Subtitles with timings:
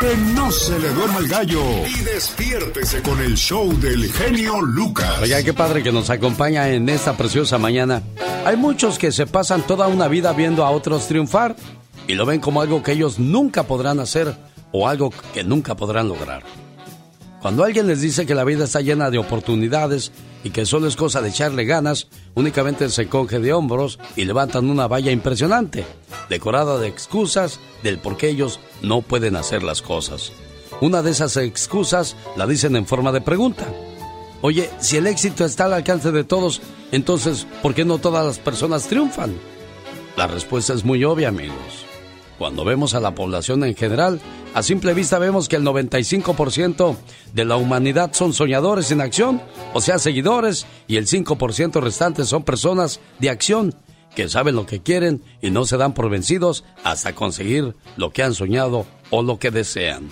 [0.00, 5.20] Que no se le duerma el gallo y despiértese con el show del genio Lucas.
[5.20, 8.04] Oiga, qué padre que nos acompaña en esta preciosa mañana.
[8.44, 11.56] Hay muchos que se pasan toda una vida viendo a otros triunfar
[12.06, 14.36] y lo ven como algo que ellos nunca podrán hacer
[14.70, 16.44] o algo que nunca podrán lograr.
[17.42, 20.12] Cuando alguien les dice que la vida está llena de oportunidades
[20.48, 24.70] y que solo es cosa de echarle ganas, únicamente se coge de hombros y levantan
[24.70, 25.84] una valla impresionante,
[26.30, 30.32] decorada de excusas del por qué ellos no pueden hacer las cosas.
[30.80, 33.66] Una de esas excusas la dicen en forma de pregunta.
[34.40, 38.38] Oye, si el éxito está al alcance de todos, entonces, ¿por qué no todas las
[38.38, 39.34] personas triunfan?
[40.16, 41.87] La respuesta es muy obvia, amigos.
[42.38, 44.20] Cuando vemos a la población en general,
[44.54, 46.96] a simple vista vemos que el 95%
[47.34, 49.42] de la humanidad son soñadores en acción,
[49.74, 53.74] o sea, seguidores, y el 5% restante son personas de acción,
[54.14, 58.22] que saben lo que quieren y no se dan por vencidos hasta conseguir lo que
[58.22, 60.08] han soñado o lo que desean.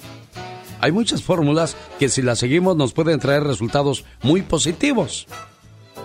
[0.80, 5.27] Hay muchas fórmulas que si las seguimos nos pueden traer resultados muy positivos.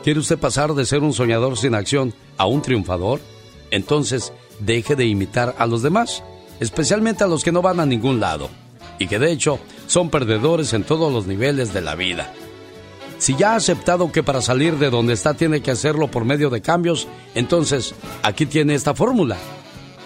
[0.04, 3.20] ¿Quiere usted pasar de ser un soñador sin acción a un triunfador?
[3.70, 4.34] Entonces,
[4.66, 6.24] deje de imitar a los demás,
[6.60, 8.50] especialmente a los que no van a ningún lado
[9.02, 12.32] y que de hecho son perdedores en todos los niveles de la vida.
[13.18, 16.50] Si ya ha aceptado que para salir de donde está tiene que hacerlo por medio
[16.50, 19.38] de cambios, entonces aquí tiene esta fórmula.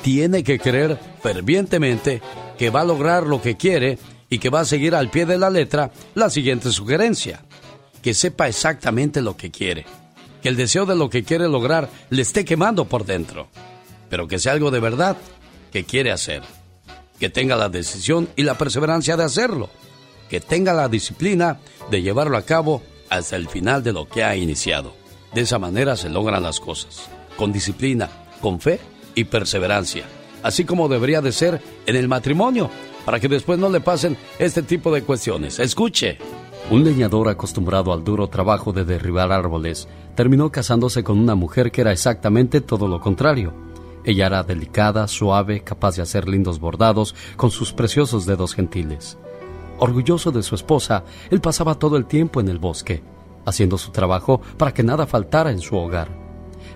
[0.02, 2.22] Tiene que creer fervientemente
[2.58, 5.38] que va a lograr lo que quiere y que va a seguir al pie de
[5.38, 7.44] la letra la siguiente sugerencia.
[8.02, 9.86] Que sepa exactamente lo que quiere.
[10.42, 13.48] Que el deseo de lo que quiere lograr le esté quemando por dentro
[14.16, 15.18] pero que sea algo de verdad
[15.74, 16.42] que quiere hacer,
[17.20, 19.70] que tenga la decisión y la perseverancia de hacerlo,
[20.30, 21.60] que tenga la disciplina
[21.92, 24.94] de llevarlo a cabo hasta el final de lo que ha iniciado.
[25.34, 28.80] De esa manera se logran las cosas, con disciplina, con fe
[29.16, 30.06] y perseverancia,
[30.44, 32.70] así como debería de ser en el matrimonio,
[33.04, 35.60] para que después no le pasen este tipo de cuestiones.
[35.60, 36.20] Escuche.
[36.72, 41.82] Un leñador acostumbrado al duro trabajo de derribar árboles terminó casándose con una mujer que
[41.82, 43.75] era exactamente todo lo contrario
[44.06, 49.18] ella era delicada, suave, capaz de hacer lindos bordados con sus preciosos dedos gentiles.
[49.78, 53.04] Orgulloso de su esposa, él pasaba todo el tiempo en el bosque,
[53.46, 56.10] haciendo su trabajo para que nada faltara en su hogar.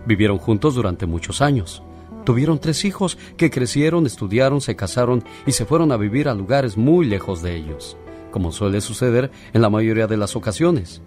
[0.05, 1.83] Vivieron juntos durante muchos años.
[2.25, 6.77] Tuvieron tres hijos que crecieron, estudiaron, se casaron y se fueron a vivir a lugares
[6.77, 7.95] muy lejos de ellos,
[8.31, 11.01] como suele suceder en la mayoría de las ocasiones.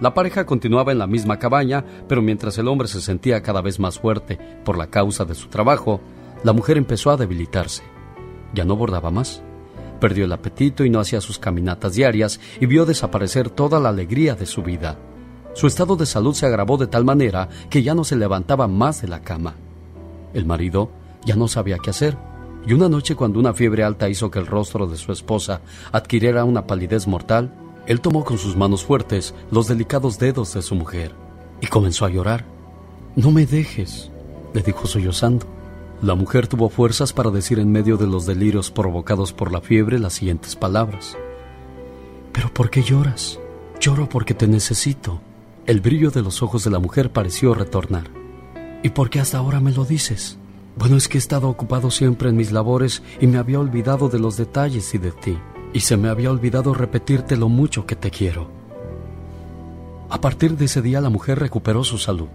[0.00, 3.80] La pareja continuaba en la misma cabaña, pero mientras el hombre se sentía cada vez
[3.80, 6.00] más fuerte por la causa de su trabajo,
[6.44, 7.82] la mujer empezó a debilitarse.
[8.54, 9.42] Ya no bordaba más.
[10.00, 14.36] Perdió el apetito y no hacía sus caminatas diarias y vio desaparecer toda la alegría
[14.36, 14.96] de su vida.
[15.54, 19.02] Su estado de salud se agravó de tal manera que ya no se levantaba más
[19.02, 19.54] de la cama.
[20.32, 20.90] El marido
[21.24, 22.16] ya no sabía qué hacer,
[22.64, 26.44] y una noche cuando una fiebre alta hizo que el rostro de su esposa adquiriera
[26.44, 27.52] una palidez mortal,
[27.88, 31.14] él tomó con sus manos fuertes los delicados dedos de su mujer
[31.62, 32.44] y comenzó a llorar.
[33.16, 34.10] No me dejes,
[34.52, 35.46] le dijo sollozando.
[36.02, 39.98] La mujer tuvo fuerzas para decir en medio de los delirios provocados por la fiebre
[39.98, 41.16] las siguientes palabras.
[42.32, 43.40] ¿Pero por qué lloras?
[43.80, 45.22] Lloro porque te necesito.
[45.64, 48.10] El brillo de los ojos de la mujer pareció retornar.
[48.82, 50.36] ¿Y por qué hasta ahora me lo dices?
[50.76, 54.18] Bueno, es que he estado ocupado siempre en mis labores y me había olvidado de
[54.18, 55.38] los detalles y de ti
[55.72, 58.50] y se me había olvidado repetirte lo mucho que te quiero.
[60.10, 62.28] A partir de ese día la mujer recuperó su salud,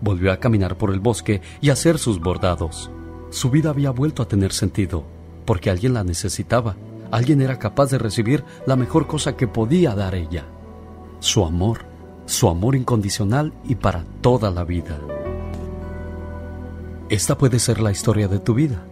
[0.00, 2.90] volvió a caminar por el bosque y a hacer sus bordados.
[3.30, 5.04] Su vida había vuelto a tener sentido,
[5.44, 6.76] porque alguien la necesitaba,
[7.10, 10.44] alguien era capaz de recibir la mejor cosa que podía dar ella,
[11.18, 11.80] su amor,
[12.26, 15.00] su amor incondicional y para toda la vida.
[17.08, 18.84] Esta puede ser la historia de tu vida,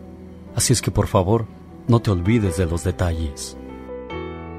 [0.56, 1.46] así es que por favor,
[1.86, 3.56] no te olvides de los detalles.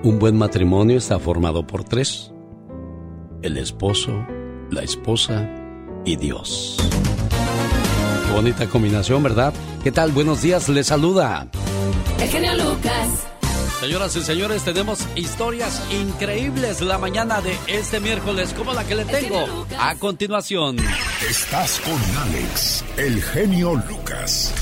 [0.06, 2.32] Un buen matrimonio está formado por tres.
[3.42, 4.24] El esposo,
[4.70, 5.50] la esposa
[6.06, 6.78] y Dios.
[8.32, 9.52] bonita combinación, ¿verdad?
[9.84, 10.12] ¿Qué tal?
[10.12, 11.48] Buenos días, les saluda.
[12.20, 13.26] El genio Lucas.
[13.80, 19.06] Señoras y señores, tenemos historias increíbles la mañana de este miércoles, como la que le
[19.06, 20.78] tengo a continuación.
[21.28, 24.54] Estás con Alex, el genio Lucas.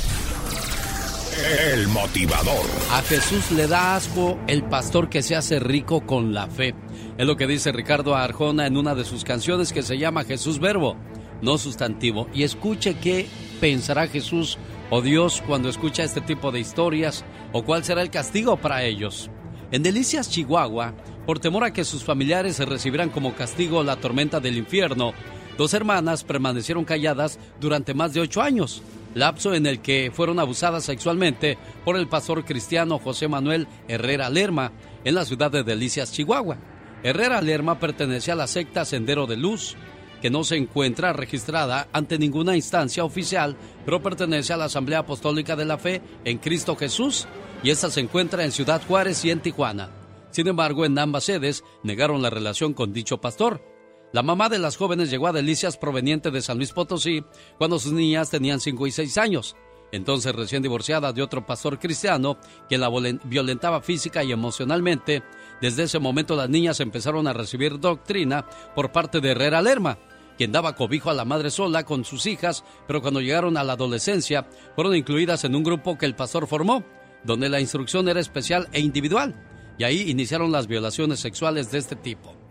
[1.35, 2.63] El motivador.
[2.91, 6.75] A Jesús le da asco el pastor que se hace rico con la fe.
[7.17, 10.59] Es lo que dice Ricardo Arjona en una de sus canciones que se llama Jesús
[10.59, 10.95] Verbo,
[11.41, 12.27] no sustantivo.
[12.35, 13.27] Y escuche qué
[13.59, 14.59] pensará Jesús
[14.91, 19.31] o Dios cuando escucha este tipo de historias o cuál será el castigo para ellos.
[19.71, 20.93] En Delicias, Chihuahua,
[21.25, 25.13] por temor a que sus familiares recibieran como castigo la tormenta del infierno,
[25.57, 28.83] dos hermanas permanecieron calladas durante más de ocho años
[29.13, 34.71] lapso en el que fueron abusadas sexualmente por el pastor cristiano José Manuel Herrera Lerma
[35.03, 36.57] en la ciudad de Delicias, Chihuahua.
[37.03, 39.75] Herrera Lerma pertenece a la secta Sendero de Luz,
[40.21, 45.55] que no se encuentra registrada ante ninguna instancia oficial, pero pertenece a la Asamblea Apostólica
[45.57, 47.27] de la Fe en Cristo Jesús,
[47.61, 49.89] y esta se encuentra en Ciudad Juárez y en Tijuana.
[50.31, 53.72] Sin embargo, en ambas sedes negaron la relación con dicho pastor.
[54.13, 57.25] La mamá de las jóvenes llegó a Delicias proveniente de San Luis Potosí
[57.57, 59.55] cuando sus niñas tenían 5 y 6 años.
[59.91, 62.37] Entonces recién divorciada de otro pastor cristiano
[62.69, 62.91] que la
[63.23, 65.23] violentaba física y emocionalmente,
[65.61, 68.45] desde ese momento las niñas empezaron a recibir doctrina
[68.75, 69.97] por parte de Herrera Lerma,
[70.37, 73.73] quien daba cobijo a la madre sola con sus hijas, pero cuando llegaron a la
[73.73, 76.83] adolescencia fueron incluidas en un grupo que el pastor formó,
[77.23, 79.33] donde la instrucción era especial e individual,
[79.79, 82.42] y ahí iniciaron las violaciones sexuales de este tipo.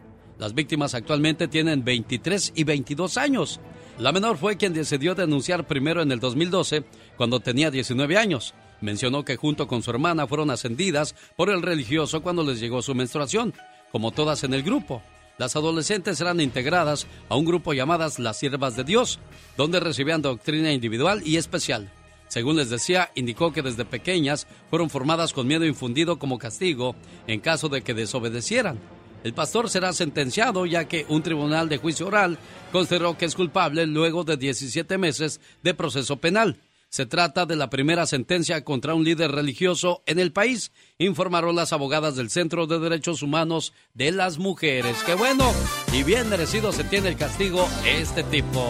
[0.43, 3.61] Las víctimas actualmente tienen 23 y 22 años.
[3.97, 6.83] La menor fue quien decidió denunciar primero en el 2012,
[7.17, 8.53] cuando tenía 19 años.
[8.81, 12.93] Mencionó que junto con su hermana fueron ascendidas por el religioso cuando les llegó su
[12.93, 13.55] menstruación,
[13.93, 15.01] como todas en el grupo
[15.39, 19.21] las adolescentes eran integradas a un grupo llamadas las Siervas de Dios,
[19.57, 21.91] donde recibían doctrina individual y especial.
[22.27, 26.97] Según les decía, indicó que desde pequeñas fueron formadas con miedo infundido como castigo
[27.29, 28.79] en caso de que desobedecieran.
[29.25, 32.39] El pastor será sentenciado ya que un tribunal de juicio oral
[32.73, 36.59] consideró que es culpable luego de 17 meses de proceso penal.
[36.89, 41.73] Se trata de la primera sentencia contra un líder religioso en el país, informaron las
[41.73, 44.99] abogadas del Centro de Derechos Humanos de las Mujeres.
[45.07, 45.51] ¡Qué bueno!
[45.95, 48.63] Y bien merecido se tiene el castigo este tipo.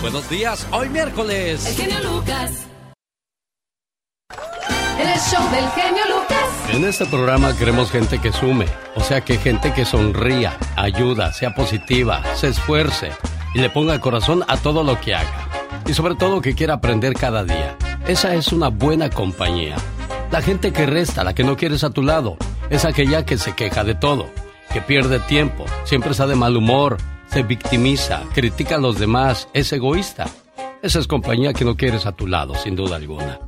[0.00, 1.76] Buenos días, hoy miércoles.
[2.02, 2.71] Lucas.
[4.98, 6.74] El show del genio Lucas.
[6.74, 11.54] En este programa queremos gente que sume, o sea que gente que sonría, ayuda, sea
[11.54, 13.10] positiva, se esfuerce
[13.54, 15.48] y le ponga corazón a todo lo que haga
[15.86, 17.76] y sobre todo que quiera aprender cada día.
[18.06, 19.76] Esa es una buena compañía.
[20.30, 22.36] La gente que resta, la que no quieres a tu lado,
[22.70, 24.30] es aquella que se queja de todo,
[24.72, 26.96] que pierde tiempo, siempre está de mal humor,
[27.28, 30.26] se victimiza, critica a los demás, es egoísta.
[30.82, 33.38] Esa es compañía que no quieres a tu lado, sin duda alguna.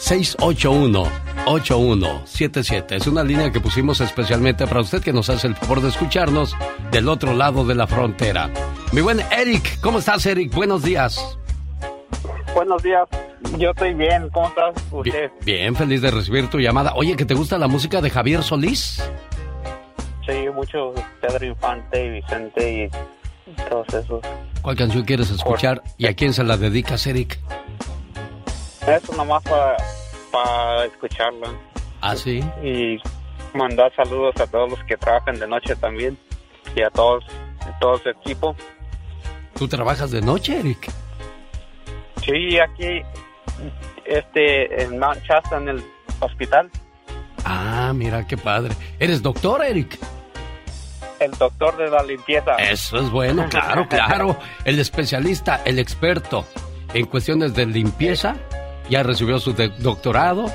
[0.05, 2.91] 800-681-8177.
[2.91, 6.55] Es una línea que pusimos especialmente para usted que nos hace el favor de escucharnos
[6.91, 8.51] del otro lado de la frontera.
[8.91, 10.53] Mi buen Eric, ¿cómo estás Eric?
[10.53, 11.39] Buenos días.
[12.53, 13.07] Buenos días,
[13.57, 15.31] yo estoy bien, ¿cómo estás usted?
[15.43, 16.93] Bien, feliz de recibir tu llamada.
[16.95, 19.03] Oye, ¿que te gusta la música de Javier Solís?
[20.25, 22.89] Sí, mucho Pedro Infante y Vicente y
[23.69, 24.21] todos esos.
[24.61, 27.39] ¿Cuál canción quieres escuchar y a quién se la dedicas, Eric?
[28.87, 29.43] Eso nomás
[30.31, 31.49] para escucharla.
[32.01, 32.43] ¿Ah, sí?
[32.61, 32.97] Y
[33.57, 36.17] mandar saludos a todos los que trabajan de noche también
[36.75, 37.23] y a todos,
[37.79, 38.55] todo ese equipo.
[39.57, 40.91] ¿Tú trabajas de noche, Eric?
[42.23, 43.01] Sí, aquí,
[44.05, 45.83] este, en Mount Shasta, en el
[46.19, 46.69] hospital.
[47.43, 48.75] Ah, mira qué padre.
[48.99, 49.97] ¿Eres doctor, Eric?
[51.19, 52.55] El doctor de la limpieza.
[52.55, 54.37] Eso es bueno, claro, claro.
[54.65, 56.45] El especialista, el experto
[56.93, 58.35] en cuestiones de limpieza,
[58.89, 60.45] ya recibió su doctorado,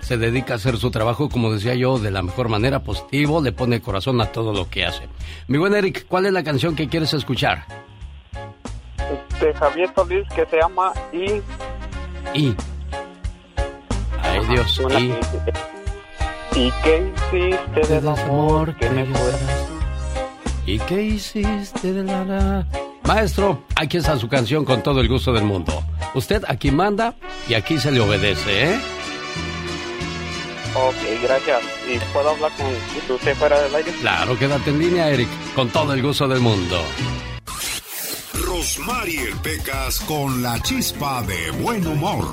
[0.00, 3.52] se dedica a hacer su trabajo, como decía yo, de la mejor manera, positivo, le
[3.52, 5.08] pone corazón a todo lo que hace.
[5.48, 7.64] Mi buen Eric, ¿cuál es la canción que quieres escuchar?
[9.40, 11.42] de Javier Solís que se llama Y.
[12.34, 12.54] Y.
[14.22, 15.14] Ay Dios, y.
[16.58, 19.68] ¿Y qué hiciste del amor que me fueras?
[20.64, 22.66] ¿Y qué hiciste de la...
[23.06, 25.84] Maestro, aquí está su canción con todo el gusto del mundo.
[26.14, 27.14] Usted aquí manda
[27.48, 28.80] y aquí se le obedece, ¿eh?
[30.74, 31.62] Ok, gracias.
[31.88, 33.92] ¿Y puedo hablar con usted fuera del aire?
[34.00, 36.82] Claro, quédate en línea, Eric, con todo el gusto del mundo.
[38.44, 42.26] Rosmarie Pecas con la chispa de buen humor.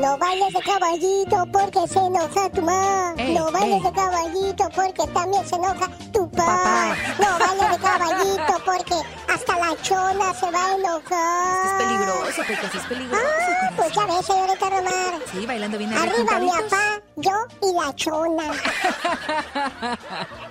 [0.00, 3.14] No bailes de caballito porque se enoja tu mamá.
[3.16, 6.96] no bailes de caballito porque también se enoja tu papá.
[7.18, 8.94] No bailes de caballito porque
[9.36, 11.66] hasta la chona se va a enojar.
[11.66, 13.22] Es peligroso, Pecas, es peligroso.
[13.22, 15.20] Ah, pues ya ves, señorita Romar.
[15.30, 18.44] Sí, bailando bien Arriba mi papá, yo y la chona.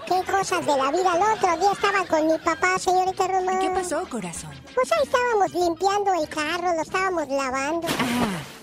[0.08, 1.16] Qué cosas de la vida.
[1.16, 3.60] El otro día estaba con mi papá, señorita Romar.
[3.60, 4.52] ¿Qué pasó, corazón?
[4.76, 7.88] Pues ahí estábamos limpiando el carro, lo estábamos lavando.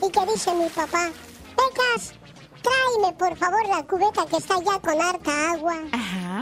[0.07, 1.09] Y que dice mi papá,
[1.57, 2.15] Pecas,
[2.63, 5.79] tráeme por favor la cubeta que está ya con harta agua.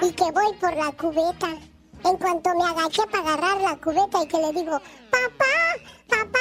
[0.03, 1.70] Y que voy por la cubeta.
[2.05, 4.81] En cuanto me agaché para agarrar la cubeta y que le digo,
[5.11, 5.55] papá,
[6.09, 6.39] papá,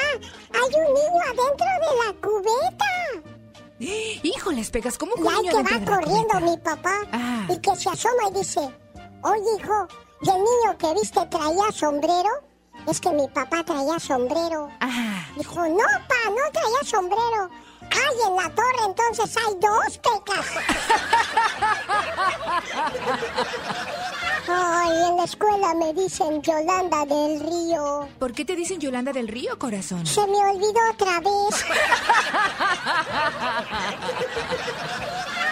[0.54, 2.86] hay un niño adentro de la cubeta.
[4.24, 7.46] Híjoles, Pecas, ¿cómo que Y ahí que va corriendo mi papá Ah.
[7.50, 8.60] y que se asoma y dice,
[9.24, 9.88] oye hijo,
[10.22, 12.30] ¿y el niño que viste traía sombrero?
[12.88, 14.70] Es que mi papá traía sombrero.
[14.80, 17.50] Ah, Dijo, no, pa, no traía sombrero.
[17.82, 20.46] Ay, en la torre entonces hay dos pecas.
[24.52, 28.10] Ay, en la escuela me dicen Yolanda del Río.
[28.18, 30.04] ¿por qué te dicen Yolanda del Río, corazón?
[30.06, 31.30] Se me olvidó otra vez.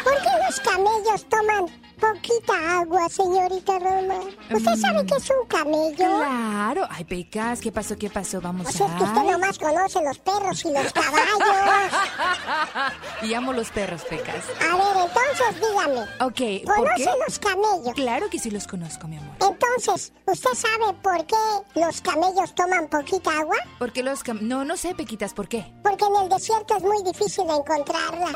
[0.03, 1.67] ¿Por qué los camellos toman
[1.99, 4.19] poquita agua, señorita Roma?
[4.51, 5.95] ¿Usted sabe qué es un camello?
[5.95, 6.87] Claro.
[6.89, 7.97] Ay, Pecas, ¿qué pasó?
[7.97, 8.39] ¿Qué pasó?
[8.41, 9.23] Vamos O sea, es que usted a...
[9.31, 11.27] nomás conoce los perros y los caballos.
[13.23, 14.43] Y amo los perros, Pecas.
[14.61, 16.01] A ver, entonces dígame.
[16.21, 17.11] Ok, ¿por ¿Conoce qué?
[17.25, 17.93] los camellos?
[17.95, 19.35] Claro que sí los conozco, mi amor.
[19.41, 21.35] Entonces, ¿usted sabe por qué
[21.79, 23.57] los camellos toman poquita agua?
[23.79, 24.37] ¿Por qué los cam...
[24.41, 25.65] No, no sé, Pequitas, ¿por qué?
[25.83, 28.27] Porque en el desierto es muy difícil encontrarla.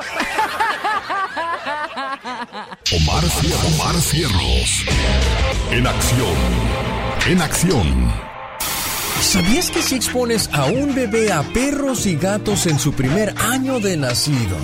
[2.95, 3.23] Omar.
[3.53, 4.85] Omar Cierros.
[5.71, 6.35] En acción.
[7.27, 8.11] En acción.
[9.21, 13.79] ¿Sabías que si expones a un bebé a perros y gatos en su primer año
[13.79, 14.57] de nacido,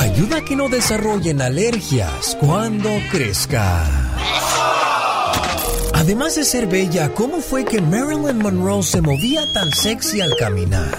[0.00, 3.84] ayuda a que no desarrollen alergias cuando crezca?
[5.94, 10.98] Además de ser bella, ¿cómo fue que Marilyn Monroe se movía tan sexy al caminar?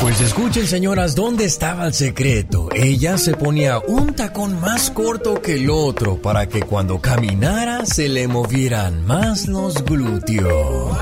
[0.00, 2.68] Pues escuchen, señoras, dónde estaba el secreto.
[2.74, 8.08] Ella se ponía un tacón más corto que el otro para que cuando caminara se
[8.08, 10.96] le movieran más los glúteos.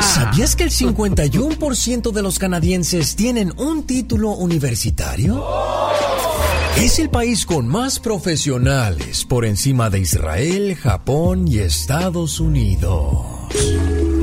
[0.00, 5.44] ¿Sabías que el 51% de los canadienses tienen un título universitario?
[6.78, 13.26] Es el país con más profesionales por encima de Israel, Japón y Estados Unidos.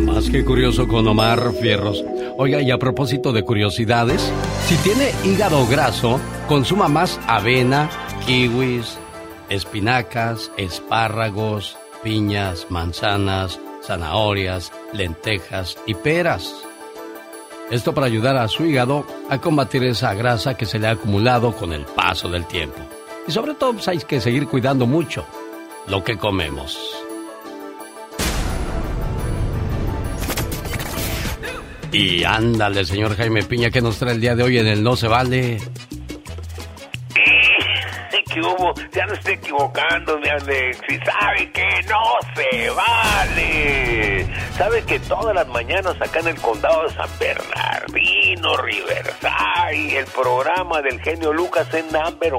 [0.06, 2.04] Más que curioso con Omar Fierros.
[2.40, 4.32] Oiga, y a propósito de curiosidades,
[4.68, 7.90] si tiene hígado graso, consuma más avena,
[8.28, 9.00] kiwis,
[9.50, 16.54] espinacas, espárragos, piñas, manzanas, zanahorias, lentejas y peras.
[17.72, 21.54] Esto para ayudar a su hígado a combatir esa grasa que se le ha acumulado
[21.54, 22.78] con el paso del tiempo.
[23.28, 25.26] Y sobre todo, pues, hay que seguir cuidando mucho
[25.88, 27.07] lo que comemos.
[31.98, 34.96] Y ándale, señor Jaime Piña, que nos trae el día de hoy en el No
[34.96, 35.58] Se Vale.
[38.34, 42.04] Que hubo, ya no estoy equivocando, mi Alex, y sabe que no
[42.36, 44.28] se vale.
[44.58, 50.82] Sabe que todas las mañanas acá en el condado de San Bernardino, Riverside, el programa
[50.82, 52.34] del genio Lucas en number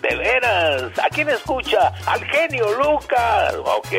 [0.00, 0.98] de veras.
[0.98, 1.92] ¿A quién escucha?
[2.06, 3.54] Al genio Lucas.
[3.56, 3.92] Ok,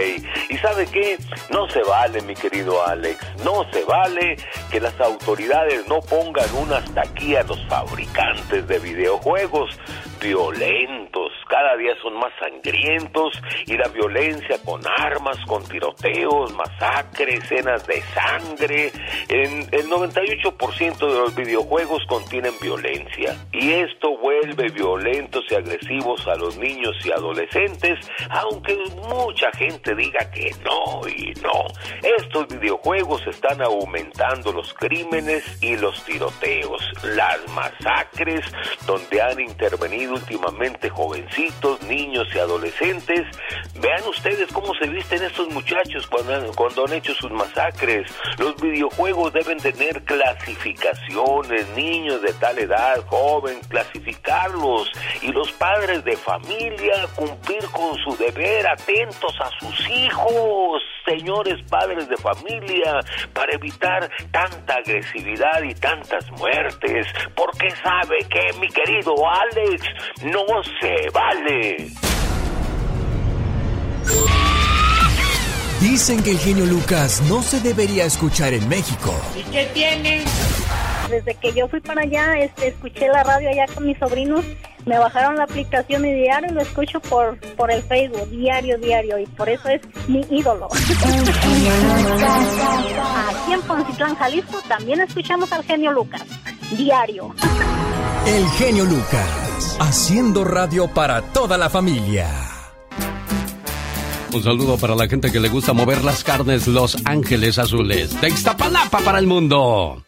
[0.50, 1.18] y sabe qué,
[1.50, 4.38] no se vale, mi querido Alex, no se vale
[4.72, 9.78] que las autoridades no pongan una hasta aquí a los fabricantes de videojuegos
[10.24, 17.86] violentos, cada día son más sangrientos y la violencia con armas, con tiroteos, masacres, escenas
[17.86, 18.92] de sangre.
[19.30, 26.58] El 98% de los videojuegos contienen violencia y esto vuelve violentos y agresivos a los
[26.58, 28.00] niños y adolescentes,
[28.32, 28.76] aunque
[29.08, 31.68] mucha gente diga que no y no.
[32.18, 36.82] Estos videojuegos están aumentando los crímenes y los tiroteos,
[37.16, 38.42] las masacres
[38.88, 41.43] donde han intervenido últimamente jovencitos,
[41.88, 43.22] niños y adolescentes.
[43.80, 48.10] Vean ustedes cómo se visten estos muchachos cuando han, cuando han hecho sus masacres.
[48.38, 56.16] Los videojuegos deben tener clasificaciones, niños de tal edad, joven, clasificarlos y los padres de
[56.18, 63.00] familia cumplir con su deber, atentos a sus hijos, señores padres de familia,
[63.34, 69.84] para evitar tanta agresividad y tantas muertes, porque sabe que mi querido Alex
[70.24, 70.46] no
[70.80, 71.78] se vale.
[75.80, 79.14] Dicen que el genio Lucas no se debería escuchar en México.
[79.36, 80.24] ¿Y qué tiene?
[81.14, 84.44] Desde que yo fui para allá, este, escuché la radio allá con mis sobrinos,
[84.88, 89.28] me bajaron la aplicación y diario lo escucho por, por el Facebook, diario, diario, y
[89.28, 90.68] por eso es mi ídolo.
[93.30, 96.24] Aquí en Poncitlán, Jalisco, también escuchamos al genio Lucas,
[96.76, 97.36] diario.
[98.26, 102.28] El genio Lucas, haciendo radio para toda la familia.
[104.34, 108.20] Un saludo para la gente que le gusta mover las carnes Los Ángeles Azules.
[108.20, 110.04] De Ixtapalapa para el mundo.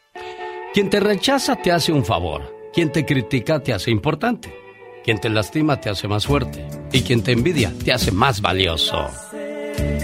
[0.75, 2.53] Quien te rechaza te hace un favor.
[2.73, 4.53] Quien te critica te hace importante.
[5.05, 6.67] Quien te lastima te hace más fuerte.
[6.91, 9.07] Y quien te envidia te hace más valioso.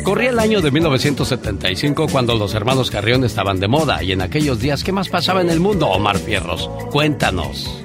[0.05, 4.61] Corría el año de 1975 cuando los hermanos Carrión estaban de moda y en aquellos
[4.61, 6.69] días, ¿qué más pasaba en el mundo, Omar Fierros?
[6.89, 7.81] Cuéntanos.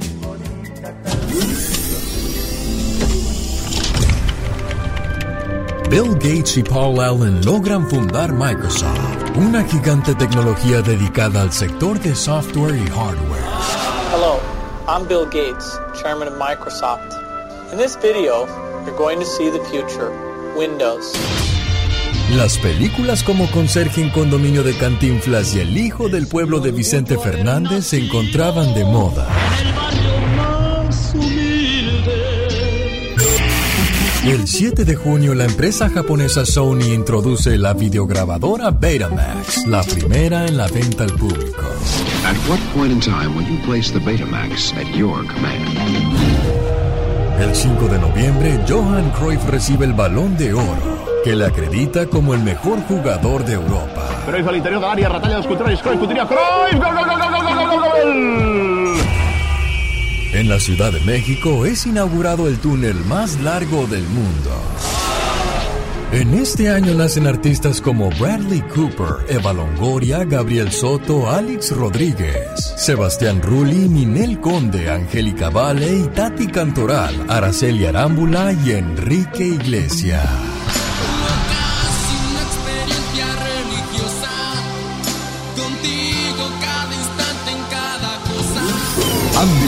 [5.90, 12.14] Bill Gates y Paul Allen logran fundar Microsoft, una gigante tecnología dedicada al sector de
[12.14, 13.44] software y hardware.
[14.12, 14.40] Hello,
[14.88, 17.12] I'm Bill Gates, chairman of Microsoft.
[17.70, 18.46] In this video,
[18.86, 20.10] you're going to see the future,
[20.56, 21.12] Windows.
[22.34, 27.18] Las películas como Conserje en Condominio de Cantinflas y El Hijo del Pueblo de Vicente
[27.18, 29.28] Fernández se encontraban de moda.
[34.26, 40.56] El 7 de junio la empresa japonesa Sony introduce la videograbadora Betamax, la primera en
[40.56, 41.62] la venta al público.
[42.26, 45.68] At what point in time will you place the Betamax at your command?
[47.38, 52.34] El 5 de noviembre, Johan Cruyff recibe el Balón de Oro, que le acredita como
[52.34, 54.08] el mejor jugador de Europa.
[54.26, 57.68] Cruyff al interior del área, Ratalla Cruyff, Cruyff, Cruyff, gol, gol, gol, gol, gol, gol,
[57.68, 59.25] gol, gol.
[60.36, 64.50] En la Ciudad de México es inaugurado el túnel más largo del mundo.
[66.12, 73.40] En este año nacen artistas como Bradley Cooper, Eva Longoria, Gabriel Soto, Alex Rodríguez, Sebastián
[73.40, 80.55] Rulli, Ninel Conde, Angélica Vale y Tati Cantoral, Araceli Arámbula y Enrique Iglesias.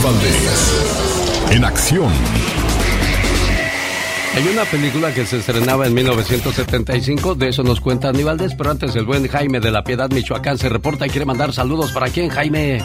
[0.08, 2.10] Valdés, en acción.
[4.34, 8.70] Hay una película que se estrenaba en 1975, de eso nos cuenta Andy Valdés, pero
[8.70, 11.92] antes el buen Jaime de La Piedad, Michoacán, se reporta y quiere mandar saludos.
[11.92, 12.82] ¿Para quién, Jaime?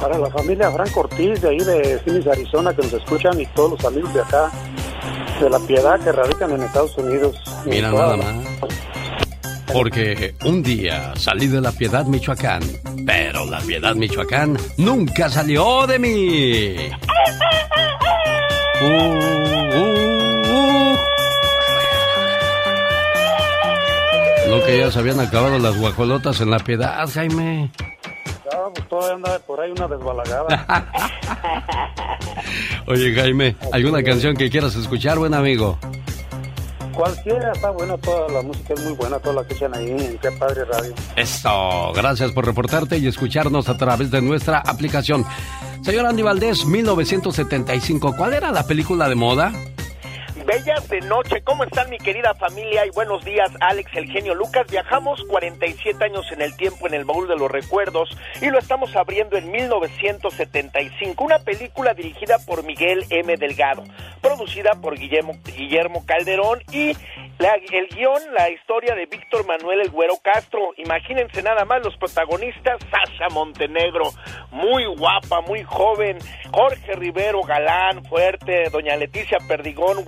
[0.00, 3.80] Para la familia Franco Ortiz, de ahí de Phoenix, Arizona, que nos escuchan, y todos
[3.80, 4.50] los amigos de acá,
[5.40, 7.36] de La Piedad, que radican en Estados Unidos.
[7.66, 8.34] Mira nada más.
[9.72, 12.62] Porque un día salí de La Piedad, Michoacán,
[13.06, 16.76] pero La Piedad, Michoacán nunca salió de mí.
[18.80, 20.96] Uh, uh, uh.
[24.50, 27.70] Lo que ya se habían acabado las guajolotas en La Piedad, Jaime.
[28.44, 30.86] Ya, pues todavía anda por ahí una desbalagada.
[32.86, 35.78] Oye, Jaime, ¿alguna canción que quieras escuchar, buen amigo?
[36.94, 40.18] Cualquiera está bueno, toda la música es muy buena, toda la que echan ahí en
[40.18, 40.94] Qué Padre Radio.
[41.16, 45.24] Eso, gracias por reportarte y escucharnos a través de nuestra aplicación.
[45.82, 49.52] Señor Andy Valdés, 1975, ¿cuál era la película de moda?
[50.46, 52.84] Bellas de noche, ¿cómo están mi querida familia?
[52.84, 54.66] Y buenos días, Alex, el genio Lucas.
[54.70, 58.10] Viajamos 47 años en el tiempo en el baúl de los recuerdos
[58.42, 61.24] y lo estamos abriendo en 1975.
[61.24, 63.34] Una película dirigida por Miguel M.
[63.38, 63.84] Delgado,
[64.20, 65.32] producida por Guillermo,
[66.04, 66.94] Calderón y
[67.72, 70.72] el guion, la historia de Víctor Manuel El Güero Castro.
[70.76, 74.12] Imagínense nada más los protagonistas, Sasha Montenegro,
[74.50, 76.18] muy guapa, muy joven,
[76.52, 80.04] Jorge Rivero, galán, fuerte, doña Leticia Perdigón,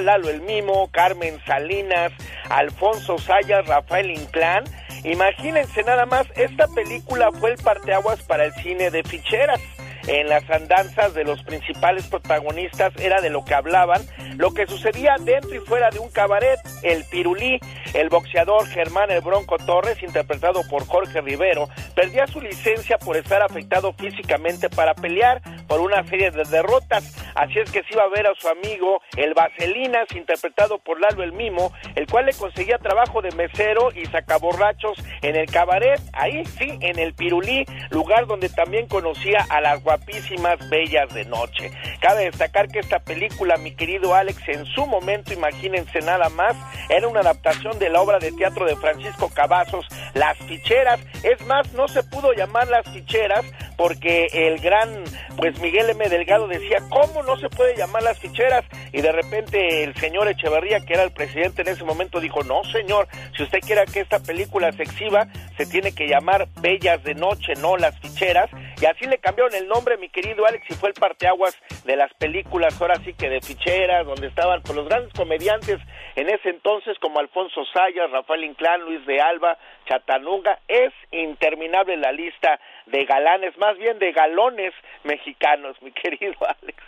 [0.00, 2.12] Lalo El Mimo, Carmen Salinas,
[2.48, 4.64] Alfonso Sayas, Rafael Inclán.
[5.04, 9.60] Imagínense nada más, esta película fue el parteaguas para el cine de ficheras
[10.08, 14.02] en las andanzas de los principales protagonistas era de lo que hablaban,
[14.36, 17.60] lo que sucedía dentro y fuera de un cabaret, el pirulí,
[17.94, 23.42] el boxeador Germán El Bronco Torres, interpretado por Jorge Rivero, perdía su licencia por estar
[23.42, 28.08] afectado físicamente para pelear por una serie de derrotas, así es que se iba a
[28.08, 32.78] ver a su amigo el Vaselinas, interpretado por Lalo El Mimo, el cual le conseguía
[32.78, 38.48] trabajo de mesero y sacaborrachos en el cabaret, ahí sí, en el pirulí, lugar donde
[38.48, 41.70] también conocía a las guapísimas bellas de noche.
[42.00, 46.56] Cabe destacar que esta película, mi querido Alex, en su momento, imagínense nada más,
[46.88, 51.00] era una adaptación de la obra de teatro de Francisco Cavazos, Las Ficheras.
[51.22, 53.44] Es más, no se pudo llamar Las Ficheras
[53.76, 55.04] porque el gran,
[55.36, 56.08] pues Miguel M.
[56.08, 58.64] Delgado decía, ¿cómo no se puede llamar Las Ficheras?
[58.92, 62.64] Y de repente el señor Echeverría, que era el presidente en ese momento, dijo, no
[62.64, 67.14] señor, si usted quiere que esta película se exhiba, se tiene que llamar Bellas de
[67.14, 68.50] Noche, no Las Ficheras.
[68.80, 72.12] Y así le cambiaron el nombre, mi querido Alex, y fue el parteaguas de las
[72.14, 75.78] películas, ahora sí que de ficheras, donde estaban pues, los grandes comediantes
[76.14, 80.60] en ese entonces, como Alfonso Sayas, Rafael Inclán, Luis de Alba, Chatanuga.
[80.68, 84.72] Es interminable la lista de galanes, más bien de galones
[85.04, 86.78] mexicanos, mi querido Alex.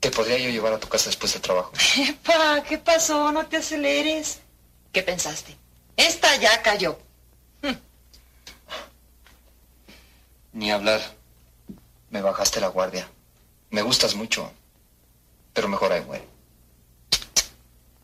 [0.00, 1.72] ¿Te podría yo llevar a tu casa después del trabajo?
[2.08, 3.32] Epa, ¿qué pasó?
[3.32, 4.42] No te aceleres.
[4.92, 5.54] ¿Qué pensaste?
[5.96, 6.98] Esta ya cayó.
[10.56, 11.02] Ni hablar.
[12.08, 13.06] Me bajaste la guardia.
[13.70, 14.50] Me gustas mucho.
[15.52, 16.24] Pero mejor ahí muere.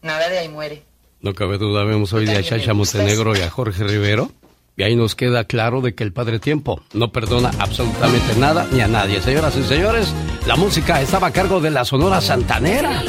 [0.03, 0.83] Nada de ahí muere.
[1.23, 4.31] No cabe duda, vemos hoy día a Chacha Montenegro y a Jorge Rivero.
[4.77, 8.83] Y ahí nos queda claro de que el Padre Tiempo no perdona absolutamente nada ni
[8.83, 9.23] a nadie.
[9.23, 10.13] Señoras y señores,
[10.47, 13.03] la música estaba a cargo de la Sonora Santanera.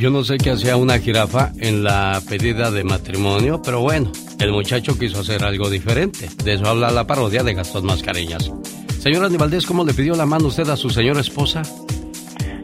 [0.00, 4.50] Yo no sé qué hacía una jirafa en la pedida de matrimonio, pero bueno, el
[4.50, 6.26] muchacho quiso hacer algo diferente.
[6.42, 8.50] De eso habla la parodia de Gastón Mascareñas.
[8.98, 11.60] Señora Valdés, ¿cómo le pidió la mano usted a su señora esposa?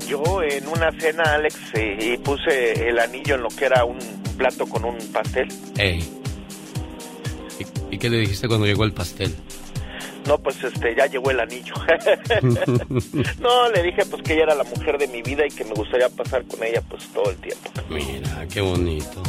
[0.09, 3.99] Yo en una cena, Alex, eh, puse el anillo en lo que era un
[4.39, 5.49] plato con un pastel.
[5.77, 6.09] Ey.
[7.61, 9.35] ¿Y, y qué le dijiste cuando llegó el pastel?
[10.27, 11.75] No, pues este, ya llegó el anillo.
[13.41, 15.73] no, le dije pues que ella era la mujer de mi vida y que me
[15.73, 17.71] gustaría pasar con ella pues todo el tiempo.
[17.89, 19.23] Mira, qué bonito.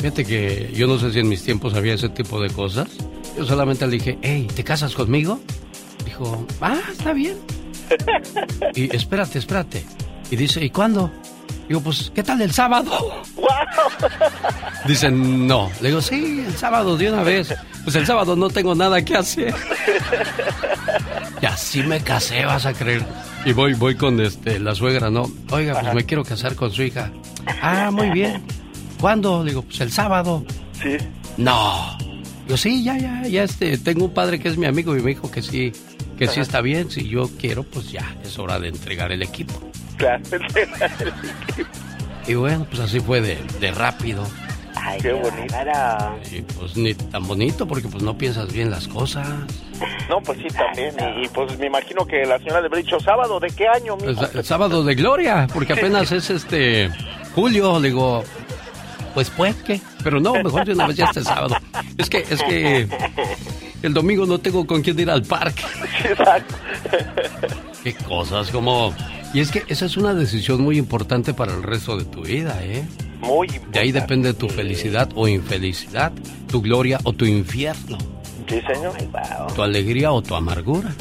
[0.00, 2.88] Fíjate que yo no sé si en mis tiempos había ese tipo de cosas.
[3.36, 5.40] Yo solamente le dije, hey, ¿te casas conmigo?
[6.04, 7.36] Dijo, ah, está bien.
[8.74, 9.84] y espérate, espérate.
[10.30, 11.10] Y dice, ¿y cuándo?
[11.70, 13.22] Digo, pues, ¿qué tal el sábado?
[14.88, 15.70] Dicen, no.
[15.80, 17.54] Le digo, sí, el sábado de una vez.
[17.84, 19.54] Pues el sábado no tengo nada que hacer.
[21.40, 23.06] y así me casé, vas a creer.
[23.44, 25.30] Y voy, voy con este, la suegra, ¿no?
[25.52, 27.12] Oiga, pues me quiero casar con su hija.
[27.62, 28.42] Ah, muy bien.
[29.00, 29.44] ¿Cuándo?
[29.44, 30.44] Digo, pues el sábado.
[30.82, 30.96] Sí.
[31.36, 31.96] No.
[32.46, 35.10] Digo, sí, ya, ya, ya, este, tengo un padre que es mi amigo y me
[35.10, 35.70] dijo que sí,
[36.18, 36.90] que sí está bien.
[36.90, 39.70] Si yo quiero, pues ya, es hora de entregar el equipo.
[40.00, 40.22] Claro.
[42.26, 44.24] Y bueno, pues así fue de, de rápido.
[44.74, 45.54] Ay, qué bonito.
[46.30, 49.28] Y pues ni tan bonito porque pues no piensas bien las cosas.
[50.08, 50.94] No, pues sí, también.
[50.98, 53.96] Y, y, pues me imagino que la señora le habrá dicho, ¿sábado de qué año,
[54.02, 56.90] El, el sábado de gloria, porque apenas es este
[57.34, 58.24] julio, digo,
[59.14, 61.56] pues pues que, pero no, mejor de una vez ya este sábado.
[61.98, 62.88] Es que, es que
[63.82, 65.64] el domingo no tengo con quién ir al parque.
[66.04, 66.54] Exacto.
[67.82, 68.94] Qué cosas, como...
[69.32, 72.58] Y es que esa es una decisión muy importante para el resto de tu vida,
[72.62, 72.84] ¿eh?
[73.20, 76.12] Muy De ahí depende tu felicidad o infelicidad,
[76.50, 77.98] tu gloria o tu infierno,
[78.48, 78.94] Sí, señor.
[79.54, 80.92] tu alegría o tu amargura.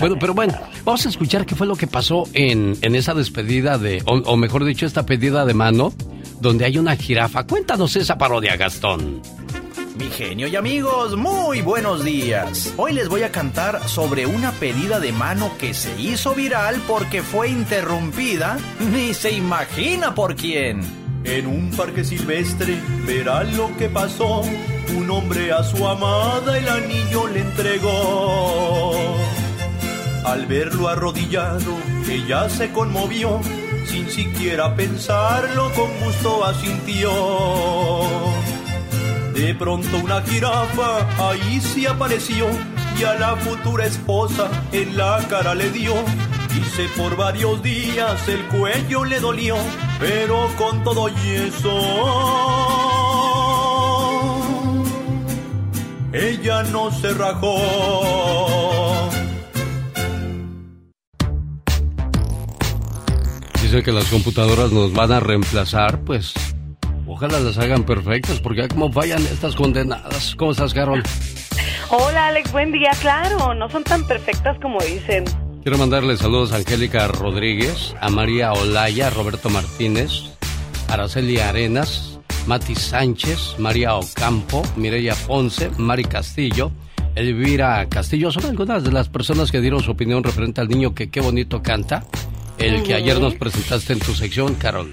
[0.00, 3.76] Bueno, pero bueno, vamos a escuchar qué fue lo que pasó en, en esa despedida
[3.78, 5.92] de, o, o mejor dicho, esta pedida de mano,
[6.40, 7.46] donde hay una jirafa.
[7.46, 9.20] Cuéntanos esa parodia, Gastón.
[10.00, 12.72] Mi genio y amigos, muy buenos días.
[12.78, 17.22] Hoy les voy a cantar sobre una pedida de mano que se hizo viral porque
[17.22, 18.56] fue interrumpida.
[18.80, 20.80] Ni se imagina por quién.
[21.24, 24.40] En un parque silvestre verán lo que pasó.
[24.96, 28.92] Un hombre a su amada el anillo le entregó.
[30.24, 31.76] Al verlo arrodillado,
[32.08, 33.38] ella se conmovió.
[33.84, 38.29] Sin siquiera pensarlo, con gusto asintió.
[39.40, 42.46] De pronto una jirafa ahí se apareció
[42.98, 45.94] y a la futura esposa en la cara le dio.
[46.52, 49.56] Dice por varios días el cuello le dolió,
[49.98, 51.70] pero con todo y eso
[56.12, 57.56] ella no se rajó.
[63.62, 66.34] Dicen que las computadoras nos van a reemplazar, pues
[67.20, 70.34] ojalá las hagan perfectas, porque ya como fallan estas condenadas.
[70.36, 71.02] ¿Cómo estás, Carol?
[71.90, 72.92] Hola Alex, buen día.
[73.02, 75.24] Claro, no son tan perfectas como dicen.
[75.62, 80.10] Quiero mandarle saludos a Angélica Rodríguez, a María Olaya, a Roberto Martínez,
[80.88, 86.72] Araceli Arenas, Mati Sánchez, María Ocampo, Mireya Ponce, Mari Castillo,
[87.16, 88.30] Elvira Castillo.
[88.30, 91.62] Son algunas de las personas que dieron su opinión referente al niño que qué bonito
[91.62, 92.02] canta.
[92.56, 94.90] El que ayer nos presentaste en tu sección, Carol.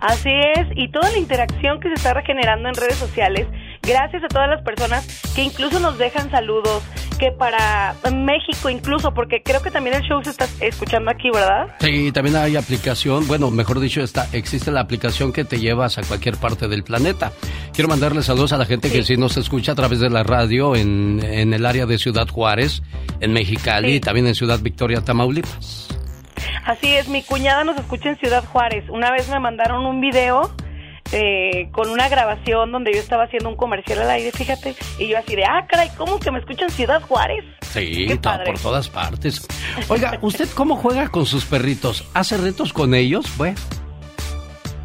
[0.00, 3.46] Así es, y toda la interacción que se está regenerando en redes sociales,
[3.82, 6.82] gracias a todas las personas que incluso nos dejan saludos,
[7.18, 11.76] que para México incluso, porque creo que también el show se está escuchando aquí, ¿verdad?
[11.80, 16.02] Sí, también hay aplicación, bueno, mejor dicho, está, existe la aplicación que te llevas a
[16.02, 17.32] cualquier parte del planeta.
[17.74, 20.74] Quiero mandarle saludos a la gente que sí nos escucha a través de la radio
[20.74, 22.82] en, en el área de Ciudad Juárez,
[23.20, 25.99] en Mexicali y también en Ciudad Victoria, Tamaulipas.
[26.64, 28.84] Así es, mi cuñada nos escucha en Ciudad Juárez.
[28.88, 30.50] Una vez me mandaron un video
[31.12, 35.18] eh, con una grabación donde yo estaba haciendo un comercial al aire, fíjate, y yo
[35.18, 37.44] así de, ah, caray, ¿cómo que me escuchan en Ciudad Juárez?
[37.62, 39.46] Sí, por todas partes.
[39.88, 42.08] Oiga, ¿usted cómo juega con sus perritos?
[42.14, 43.26] ¿Hace retos con ellos?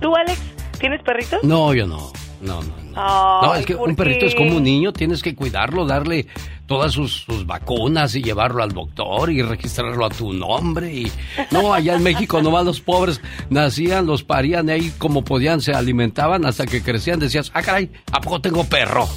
[0.02, 0.40] ¿Tú, Alex,
[0.80, 1.44] tienes perritos?
[1.44, 2.12] no, yo no.
[2.42, 2.85] No, no.
[2.96, 4.28] No, es que ¿por un perrito qué?
[4.28, 6.28] es como un niño, tienes que cuidarlo, darle
[6.66, 10.94] todas sus, sus vacunas y llevarlo al doctor y registrarlo a tu nombre.
[10.94, 11.12] Y
[11.52, 16.46] no, allá en México nomás los pobres nacían, los parían ahí como podían se alimentaban
[16.46, 17.20] hasta que crecían.
[17.20, 19.08] Decías, ah, caray, ¿a poco tengo perro?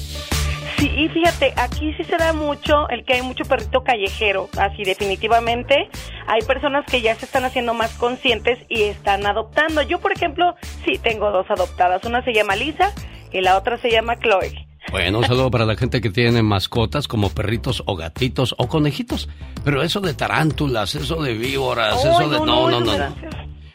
[0.78, 4.84] Sí, y fíjate, aquí sí se da mucho el que hay mucho perrito callejero, así
[4.84, 5.88] definitivamente.
[6.28, 9.82] hay personas que ya se están haciendo más conscientes y están adoptando.
[9.82, 12.04] Yo, por ejemplo, sí tengo dos adoptadas.
[12.04, 12.92] Una se llama Lisa
[13.32, 14.66] y la otra se llama Chloe.
[14.90, 19.28] Bueno, un saludo para la gente que tiene mascotas como perritos o gatitos o conejitos.
[19.64, 22.38] Pero eso de tarántulas, eso de víboras, eso de...
[22.38, 23.14] no, No, no, no, no.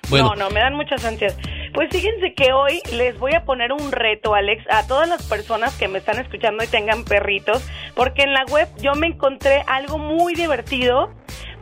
[0.09, 1.37] Bueno, No, no, me dan muchas ansias.
[1.73, 5.75] Pues fíjense que hoy les voy a poner un reto, Alex, a todas las personas
[5.75, 7.63] que me están escuchando y tengan perritos,
[7.95, 11.11] porque en la web yo me encontré algo muy divertido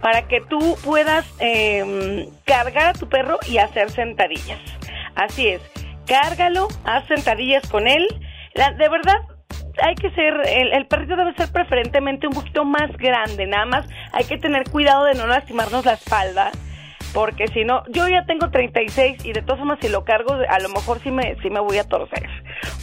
[0.02, 4.60] para que tú puedas eh, cargar a tu perro y hacer sentadillas.
[5.16, 5.62] Así es,
[6.16, 8.06] cárgalo, haz sentadillas con él.
[8.54, 9.16] La- de verdad,
[9.82, 13.86] hay que ser, el, el perrito debe ser preferentemente un poquito más grande, nada más
[14.12, 16.52] hay que tener cuidado de no lastimarnos la espalda,
[17.14, 20.60] porque si no, yo ya tengo 36 y de todas formas si lo cargo, a
[20.60, 22.28] lo mejor sí me, sí me voy a torcer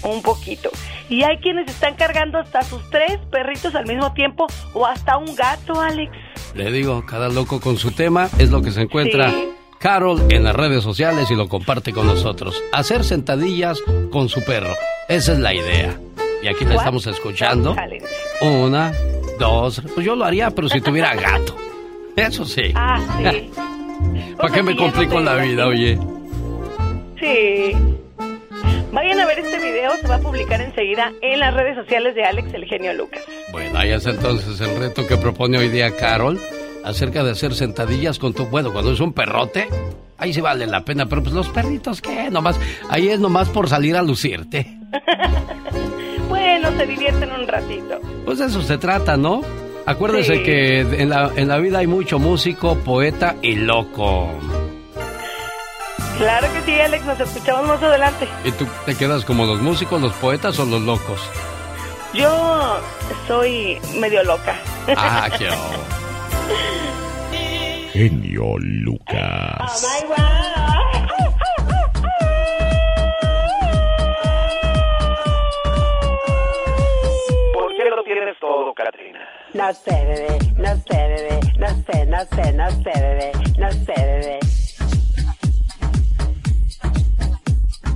[0.03, 0.71] un poquito.
[1.11, 5.35] Y hay quienes están cargando hasta sus tres perritos al mismo tiempo o hasta un
[5.37, 6.13] gato, Alex.
[6.55, 9.51] le digo, cada loco con su tema es lo que se encuentra Sí.
[9.79, 12.63] Carol en las redes sociales y lo comparte con nosotros.
[12.73, 14.75] Hacer sentadillas con su perro.
[15.09, 15.99] Esa es la idea.
[16.43, 17.77] Y aquí la estamos escuchando.
[18.41, 18.93] Una,
[19.39, 19.81] dos.
[19.95, 21.57] Pues yo lo haría, pero si tuviera gato.
[22.17, 22.73] Eso sí.
[22.75, 23.51] Ah, sí.
[24.37, 25.99] ¿Para qué me Pues complico la vida, oye?
[27.21, 27.73] Sí.
[28.93, 32.25] Vayan a ver este video, se va a publicar enseguida en las redes sociales de
[32.25, 33.23] Alex el genio Lucas.
[33.53, 36.41] Bueno, ahí está entonces el reto que propone hoy día Carol
[36.89, 38.47] acerca de hacer sentadillas con tu...
[38.47, 39.69] Bueno, cuando es un perrote,
[40.17, 42.31] ahí sí vale la pena, pero pues los perritos, ¿qué?
[42.31, 44.67] Nomás, ahí es nomás por salir a lucirte.
[46.29, 48.01] Bueno, se divierten un ratito.
[48.27, 49.41] Pues de eso se trata, ¿no?
[49.87, 50.43] Acuérdese Sí.
[50.43, 54.29] que en la, en la vida hay mucho músico, poeta y loco.
[56.19, 58.29] Claro que sí, Alex, nos escuchamos más adelante.
[58.45, 61.19] ¿Y tú te quedas como los músicos, los poetas o los locos?
[62.13, 62.79] Yo
[63.27, 64.55] soy medio loca.
[64.97, 65.49] Ah, qué
[66.51, 67.91] oh.
[67.93, 69.87] Genio Lucas.
[77.55, 79.21] ¿Por qué lo tienes todo, Katrina?
[79.55, 83.95] No sé, bebé, no sé, bebé, no sé, no sé, no sé, bebé, no sé,
[83.97, 84.39] bebé.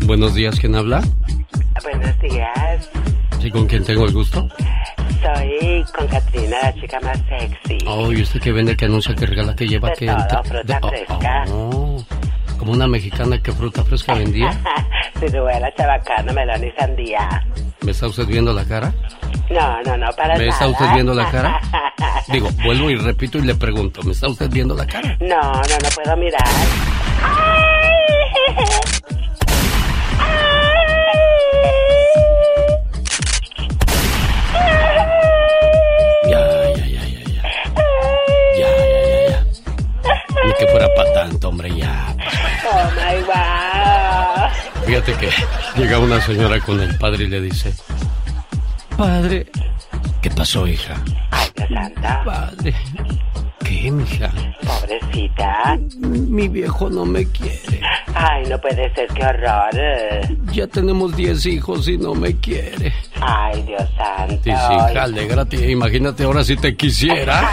[0.07, 1.03] Buenos días, ¿quién habla?
[1.83, 2.91] Buenos días,
[3.41, 4.49] ¿Sí, con quién tengo el gusto?
[5.23, 7.79] Soy con Katrina, la chica más sexy.
[7.87, 10.07] Oh, ¿y usted que vende, que anuncia, que regala, que lleva, que...
[10.07, 11.45] todo, fruta oh, fresca.
[11.49, 12.05] oh,
[12.59, 14.51] como una mexicana que fruta fresca vendía.
[15.21, 17.45] Ciruela, chabacano, melón y sandía.
[17.83, 18.93] ¿Me está usted viendo la cara?
[19.51, 20.51] No, no, no, para ¿Me nada.
[20.51, 21.61] está usted viendo la cara?
[22.29, 25.17] Digo, vuelvo y repito y le pregunto, ¿me está usted viendo la cara?
[25.21, 26.41] No, no, no puedo mirar.
[27.23, 29.01] Ya,
[40.63, 42.15] que fuera para tanto, hombre, ya.
[42.65, 44.87] Oh my wow.
[44.87, 45.29] Fíjate que
[45.77, 47.75] llega una señora con el padre y le dice,
[48.97, 49.47] Padre,
[50.21, 51.03] ¿qué pasó, hija?
[51.57, 52.23] Dios santa.
[52.25, 52.75] Padre,
[53.65, 54.31] ¿qué, mija?
[54.63, 55.79] Pobrecita.
[55.99, 57.81] Mi viejo no me quiere.
[58.15, 59.71] Ay, no puede ser, qué horror.
[60.53, 62.93] Ya tenemos 10 hijos y no me quiere.
[63.25, 64.35] Ay, Dios santo.
[64.45, 65.71] Sí, sí, hija, alégrate.
[65.71, 67.43] Imagínate ahora si te quisiera.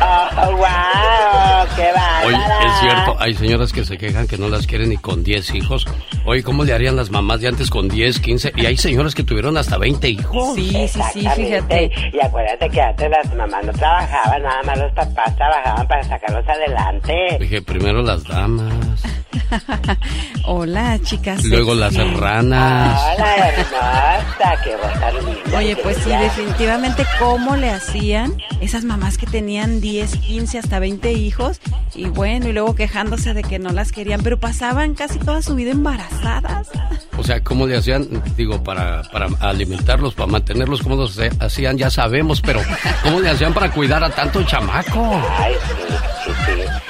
[0.00, 2.26] Oh, wow, qué bárbara.
[2.26, 2.36] Oye,
[2.66, 5.86] es cierto, hay señoras que se quejan que no las quieren ni con 10 hijos.
[6.24, 8.52] Oye, ¿cómo le harían las mamás de antes con 10, 15?
[8.56, 10.56] Y hay señoras que tuvieron hasta 20 hijos.
[10.56, 11.90] Exactamente.
[12.12, 16.48] Y acuérdate que antes las mamás no trabajaban, nada más los papás trabajaban para sacarlos
[16.48, 17.36] adelante.
[17.40, 19.02] Dije, primero las damas,
[20.44, 21.44] Hola, chicas.
[21.44, 22.14] luego las sexy.
[22.14, 23.00] ranas.
[23.14, 25.58] Hola, hermosa, linda.
[25.58, 31.12] Oye, pues sí, definitivamente cómo le hacían esas mamás que tenían 10, 15, hasta 20
[31.12, 31.60] hijos
[31.94, 35.54] y bueno, y luego quejándose de que no las querían, pero pasaban casi toda su
[35.54, 36.68] vida embarazadas.
[37.16, 38.06] O sea, ¿cómo le hacían?
[38.36, 41.76] Digo, para, para alimentarlos, para mantenerlos, ¿cómo los hacían?
[41.76, 42.60] Ya sabemos, pero
[43.02, 45.20] ¿cómo le hacían para cuidar a tanto chamaco?
[45.38, 46.87] Ay, sí, sí, sí.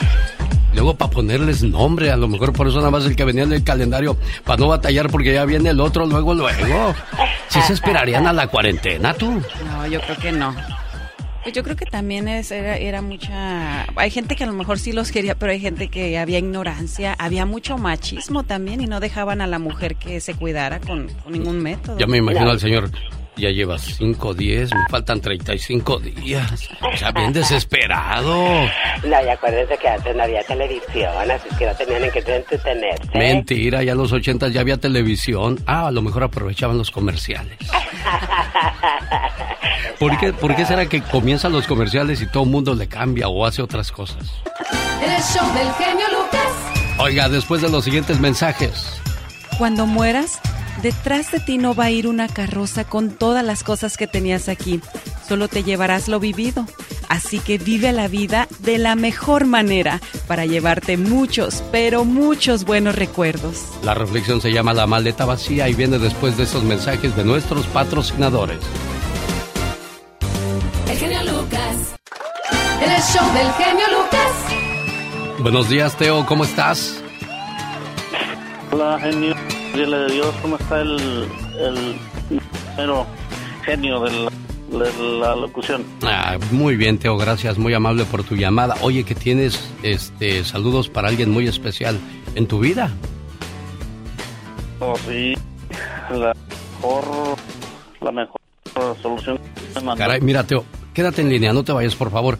[0.78, 3.52] Luego para ponerles nombre, a lo mejor por eso nada más el que venía en
[3.52, 6.94] el calendario, para no batallar porque ya viene el otro luego, luego.
[7.48, 9.42] ¿Sí se esperarían a la cuarentena tú?
[9.66, 10.54] No, yo creo que no.
[11.42, 13.86] Pues yo creo que también es, era, era mucha...
[13.96, 17.16] Hay gente que a lo mejor sí los quería, pero hay gente que había ignorancia,
[17.18, 21.32] había mucho machismo también y no dejaban a la mujer que se cuidara con, con
[21.32, 21.98] ningún método.
[21.98, 22.92] Ya me imagino al señor.
[23.38, 26.68] Ya llevas 5, 10, me faltan 35 días.
[26.80, 28.34] O sea, bien desesperado.
[29.04, 33.16] No, y acuérdense que antes no había televisión, así que no tenían en qué entretenerse.
[33.16, 35.60] Mentira, ya en los 80 ya había televisión.
[35.66, 37.56] Ah, a lo mejor aprovechaban los comerciales.
[40.00, 43.28] ¿Por qué, ¿Por qué será que comienzan los comerciales y todo el mundo le cambia
[43.28, 44.24] o hace otras cosas?
[45.00, 46.98] El show del genio Lucas.
[46.98, 49.00] Oiga, después de los siguientes mensajes.
[49.58, 50.40] Cuando mueras,
[50.82, 54.48] detrás de ti no va a ir una carroza con todas las cosas que tenías
[54.48, 54.80] aquí.
[55.26, 56.66] Solo te llevarás lo vivido.
[57.08, 62.96] Así que vive la vida de la mejor manera para llevarte muchos, pero muchos buenos
[62.96, 63.64] recuerdos.
[63.82, 67.66] La reflexión se llama La maleta vacía y viene después de esos mensajes de nuestros
[67.66, 68.58] patrocinadores.
[70.86, 71.96] El genio Lucas.
[72.82, 74.18] El show del genio Lucas.
[75.40, 77.02] Buenos días, Teo, ¿cómo estás?
[78.70, 79.34] Hola, genio.
[79.78, 80.98] Dile de Dios, ¿cómo está el,
[81.56, 81.94] el,
[83.64, 84.30] genio de la,
[84.76, 85.84] de la locución?
[86.02, 88.74] Ah, muy bien, Teo, gracias, muy amable por tu llamada.
[88.80, 91.96] Oye, que tienes este saludos para alguien muy especial
[92.34, 92.90] en tu vida.
[94.80, 95.34] Oh, sí,
[96.10, 96.34] la
[96.80, 97.04] mejor,
[98.00, 98.40] la mejor
[99.00, 99.38] solución.
[99.96, 102.36] Caray, mira, Teo, quédate en línea, no te vayas, por favor.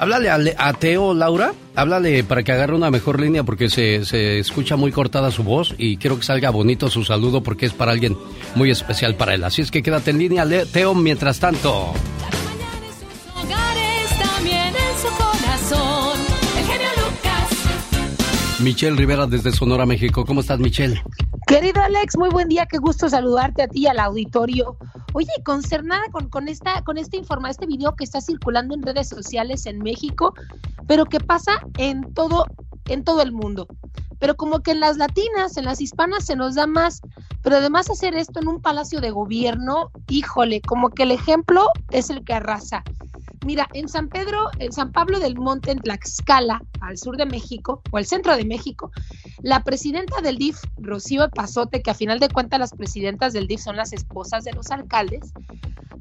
[0.00, 4.38] Háblale a, a Teo, Laura, háblale para que agarre una mejor línea porque se, se
[4.38, 7.92] escucha muy cortada su voz y quiero que salga bonito su saludo porque es para
[7.92, 8.16] alguien
[8.54, 9.44] muy especial para él.
[9.44, 11.92] Así es que quédate en línea, Teo, mientras tanto.
[18.62, 20.24] Michelle Rivera desde Sonora, México.
[20.26, 21.02] ¿Cómo estás, Michelle?
[21.46, 24.76] Querido Alex, muy buen día, qué gusto saludarte a ti y al auditorio.
[25.14, 29.64] Oye, concernada con, con esta, con informa, este video que está circulando en redes sociales
[29.66, 30.34] en México,
[30.86, 32.44] pero que pasa en todo,
[32.86, 33.66] en todo el mundo.
[34.18, 37.00] Pero como que en las latinas, en las hispanas se nos da más,
[37.42, 42.10] pero además hacer esto en un palacio de gobierno, híjole, como que el ejemplo es
[42.10, 42.84] el que arrasa.
[43.46, 47.80] Mira, en San Pedro, en San Pablo del Monte, en Tlaxcala, al sur de México,
[47.90, 48.90] o al centro de México,
[49.42, 53.60] la presidenta del DIF, Rocío Pazote, que a final de cuentas las presidentas del DIF
[53.60, 55.32] son las esposas de los alcaldes,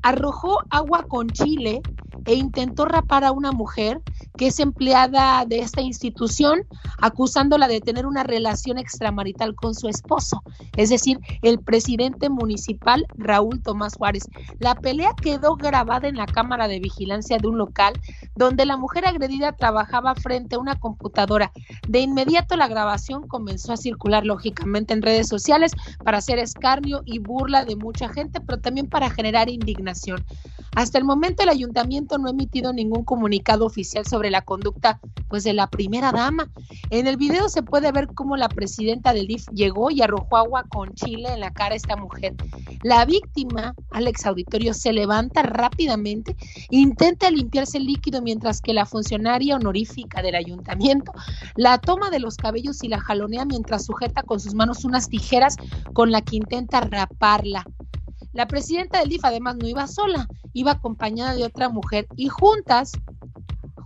[0.02, 1.82] arrojó agua con chile
[2.26, 4.02] e intentó rapar a una mujer
[4.40, 6.62] que es empleada de esta institución,
[7.02, 10.42] acusándola de tener una relación extramarital con su esposo,
[10.78, 14.30] es decir, el presidente municipal Raúl Tomás Juárez.
[14.60, 18.00] La pelea quedó grabada en la cámara de vigilancia de un local
[18.38, 21.52] donde la mujer agredida trabajaba frente a una computadora.
[21.90, 27.20] De inmediato la grabación comenzó a circular lógicamente en redes sociales para hacer escarnio y
[27.20, 30.24] burla de mucha gente, pero también para generar indignación.
[30.76, 35.44] Hasta el momento el ayuntamiento no ha emitido ningún comunicado oficial sobre la conducta pues
[35.44, 36.50] de la primera dama.
[36.90, 40.64] En el video se puede ver cómo la presidenta del DIF llegó y arrojó agua
[40.70, 42.36] con chile en la cara a esta mujer.
[42.84, 46.36] La víctima, Alex Auditorio, se levanta rápidamente,
[46.70, 51.14] intenta limpiarse el líquido mientras que la funcionaria honorífica del ayuntamiento
[51.56, 55.56] la toma de los cabellos y la jalonea mientras sujeta con sus manos unas tijeras
[55.94, 57.66] con la que intenta raparla.
[58.34, 62.92] La presidenta del DIF además no iba sola, iba acompañada de otra mujer y juntas,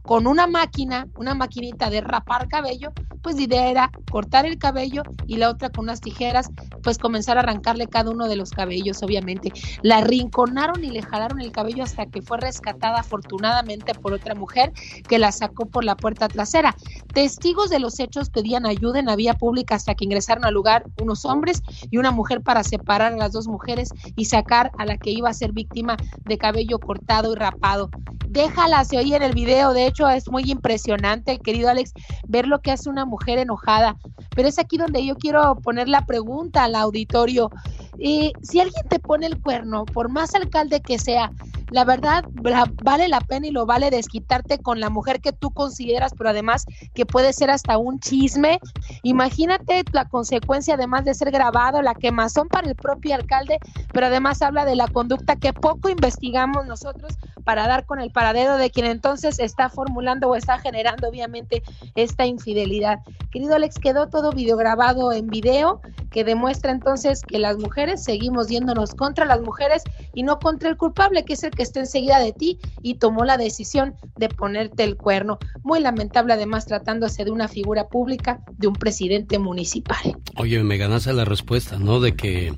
[0.04, 5.02] con una máquina, una maquinita de rapar cabello, pues la idea era cortar el cabello
[5.28, 6.52] y la otra con unas tijeras,
[6.84, 9.54] pues comenzar a arrancarle cada uno de los cabellos, obviamente.
[9.82, 14.74] La rinconaron y le jalaron el cabello hasta que fue rescatada afortunadamente por otra mujer
[15.08, 16.76] que la sacó por la puerta trasera.
[17.14, 20.86] Testigos de los hechos pedían ayuda en la vía pública hasta que ingresaron al lugar
[21.02, 24.98] unos hombres y una mujer para separar a las dos mujeres y sacar a la
[24.98, 27.90] que iba a ser víctima de cabello cortado y rapado.
[28.28, 31.94] Déjala, se oye en el video, de hecho es muy impresionante, querido Alex,
[32.28, 33.96] ver lo que hace una mujer enojada.
[34.36, 37.52] Pero es aquí donde yo quiero poner la pregunta al auditorio.
[38.00, 41.32] Eh, si alguien te pone el cuerno, por más alcalde que sea,
[41.70, 45.52] la verdad la- vale la pena y lo vale desquitarte con la mujer que tú
[45.52, 48.60] consideras, pero además que puede ser hasta un chisme.
[49.04, 53.60] Imagínate la consecuencia, además de ser grabado, la quemazón para el propio alcalde,
[53.92, 58.58] pero además habla de la conducta que poco investigamos nosotros para dar con el paradero
[58.58, 61.64] de quien entonces está formulando o está generando obviamente
[61.96, 63.00] esta infidelidad.
[63.32, 68.94] Querido Alex, quedó todo videograbado en video que demuestra entonces que las mujeres seguimos yéndonos
[68.94, 72.32] contra las mujeres y no contra el culpable, que es el que está enseguida de
[72.32, 75.40] ti y tomó la decisión de ponerte el cuerno.
[75.64, 80.18] Muy lamentable además tratándose de una figura pública, de un presidente municipal.
[80.38, 82.00] Oye, me ganaste la respuesta, ¿no?
[82.00, 82.54] De que.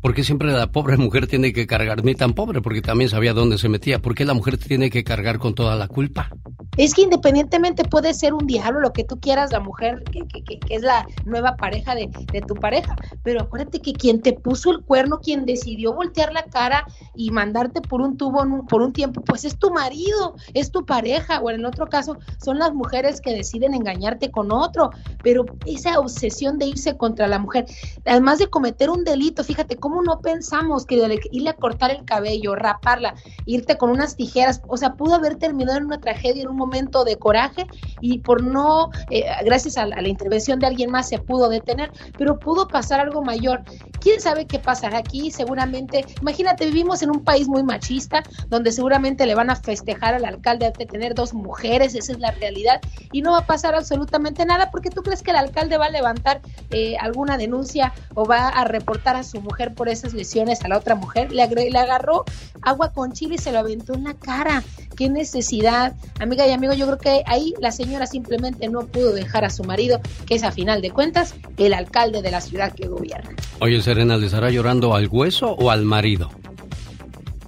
[0.00, 2.02] ¿Por qué siempre la pobre mujer tiene que cargar?
[2.02, 3.98] Ni tan pobre, porque también sabía dónde se metía.
[3.98, 6.30] ¿Por qué la mujer tiene que cargar con toda la culpa?
[6.76, 10.42] Es que independientemente puede ser un diablo, lo que tú quieras, la mujer que, que,
[10.42, 14.70] que, es la nueva pareja de, de, tu pareja, pero acuérdate que quien te puso
[14.70, 19.20] el cuerno, quien decidió voltear la cara y mandarte por un tubo por un tiempo,
[19.22, 23.34] pues es tu marido, es tu pareja, o en otro caso son las mujeres que
[23.34, 24.90] deciden engañarte con otro,
[25.22, 27.66] pero esa obsesión de irse contra la mujer,
[28.06, 30.96] además de cometer un delito, fíjate cómo no pensamos que
[31.32, 33.14] irle a cortar el cabello, raparla,
[33.46, 37.04] irte con unas tijeras, o sea, pudo haber terminado en una tragedia en un momento
[37.04, 37.66] de coraje
[38.00, 42.38] y por no, eh, gracias a la, intervención de alguien más se pudo detener, pero
[42.38, 43.62] pudo pasar algo mayor.
[44.00, 45.30] ¿Quién sabe qué pasará aquí?
[45.30, 50.24] Seguramente, imagínate, vivimos en un país muy machista, donde seguramente le van a festejar al
[50.24, 52.80] alcalde de tener dos mujeres, esa es la realidad,
[53.12, 55.90] y no va a pasar absolutamente nada porque tú crees que el alcalde va a
[55.90, 60.68] levantar eh, alguna denuncia o va a reportar a su mujer por esas lesiones a
[60.68, 62.26] la otra mujer, le, le agarró
[62.60, 64.62] agua con chile y se lo aventó en la cara.
[64.94, 65.96] ¿Qué necesidad?
[66.18, 69.64] Amiga y amigo, yo creo que ahí la señora simplemente no pudo dejar a su
[69.64, 73.30] marido, que es a final de cuentas el alcalde de la ciudad que gobierna.
[73.58, 76.30] Oye, Serena, ¿le estará llorando al hueso o al marido?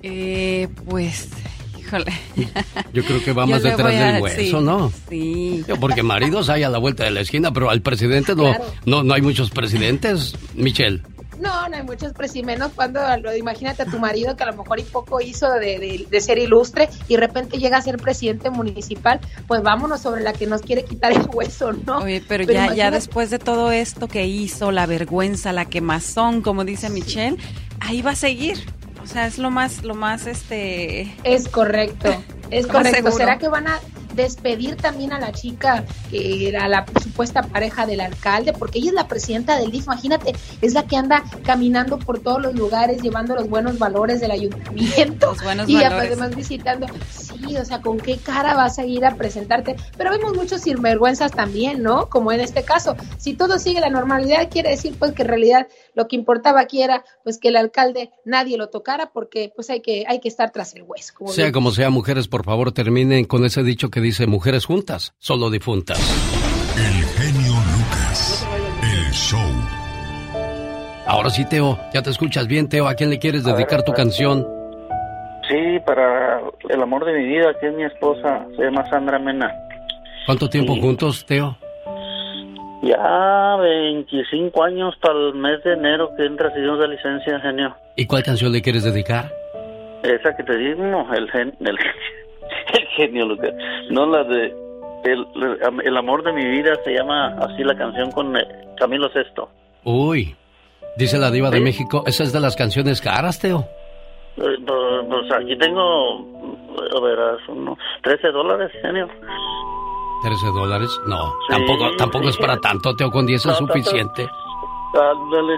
[0.02, 1.28] Eh, pues,
[1.78, 2.12] híjole.
[2.94, 4.90] Yo creo que va más detrás a, del hueso, sí, ¿no?
[5.10, 5.64] Sí.
[5.78, 8.64] Porque maridos hay a la vuelta de la esquina, pero al presidente no, claro.
[8.86, 11.02] no, no hay muchos presidentes, Michelle.
[11.42, 14.56] No, no hay muchos precios, menos cuando, lo, imagínate a tu marido que a lo
[14.56, 17.96] mejor y poco hizo de, de, de, ser ilustre y de repente llega a ser
[17.96, 19.18] presidente municipal,
[19.48, 21.98] pues vámonos sobre la que nos quiere quitar el hueso, ¿no?
[21.98, 22.76] Oye, pero, pero ya, imagínate...
[22.78, 27.36] ya después de todo esto que hizo, la vergüenza, la quemazón, como dice Michelle,
[27.80, 28.64] ahí va a seguir.
[29.02, 31.14] O sea, es lo más, lo más, este...
[31.24, 32.08] Es correcto,
[32.50, 33.10] es correcto.
[33.10, 33.80] ¿Será que van a
[34.14, 38.94] despedir también a la chica que era la supuesta pareja del alcalde, porque ella es
[38.94, 43.34] la presidenta del DIF, imagínate, es la que anda caminando por todos los lugares, llevando
[43.34, 46.06] los buenos valores del ayuntamiento los buenos y valores.
[46.08, 46.86] además visitando.
[47.10, 49.76] Sí, o sea, ¿con qué cara vas a ir a presentarte?
[49.96, 52.08] Pero vemos muchos sinvergüenzas también, ¿no?
[52.08, 55.68] Como en este caso, si todo sigue la normalidad, quiere decir pues que en realidad
[55.94, 59.80] lo que importaba aquí era pues que el alcalde nadie lo tocara porque pues hay
[59.80, 61.12] que, hay que estar tras el hueso.
[61.16, 61.52] Como sea bien.
[61.52, 65.98] como sea, mujeres, por favor, terminen con ese dicho que dice mujeres juntas, solo difuntas.
[66.76, 68.46] El genio Lucas,
[68.82, 69.40] el show.
[71.06, 72.88] Ahora sí, Teo, ya te escuchas bien, Teo.
[72.88, 74.61] ¿A quién le quieres dedicar tu canción?
[75.52, 76.40] Sí, para
[76.70, 79.52] el amor de mi vida, que es mi esposa, se llama Sandra Mena.
[80.24, 80.80] ¿Cuánto tiempo Sí.
[80.80, 81.56] juntos, Teo?
[82.82, 87.76] Ya 25 años para el mes de enero que entra si Dios da licencia, genio.
[87.96, 89.30] ¿Y cuál canción le quieres dedicar?
[90.02, 91.76] Esa que te digo, el, gen, el,
[92.74, 93.52] el genio, Lucas.
[93.90, 94.54] No la de...
[95.04, 95.26] El,
[95.84, 98.46] el amor de mi vida se llama así la canción con eh,
[98.78, 99.50] Camilo Sesto.
[99.84, 100.34] Uy,
[100.96, 101.58] dice la diva de.
[101.60, 103.66] México, esa es de las canciones caras, Teo.
[104.36, 106.18] Eh, Pues, pues aquí tengo,
[106.96, 109.08] a ver, son unos 13 dólares, genio.
[110.22, 114.28] 13 dólares, no, Sí, tampoco, tampoco es para tanto, Teo, con 10 es No, suficiente.
[114.94, 115.54] Ándale.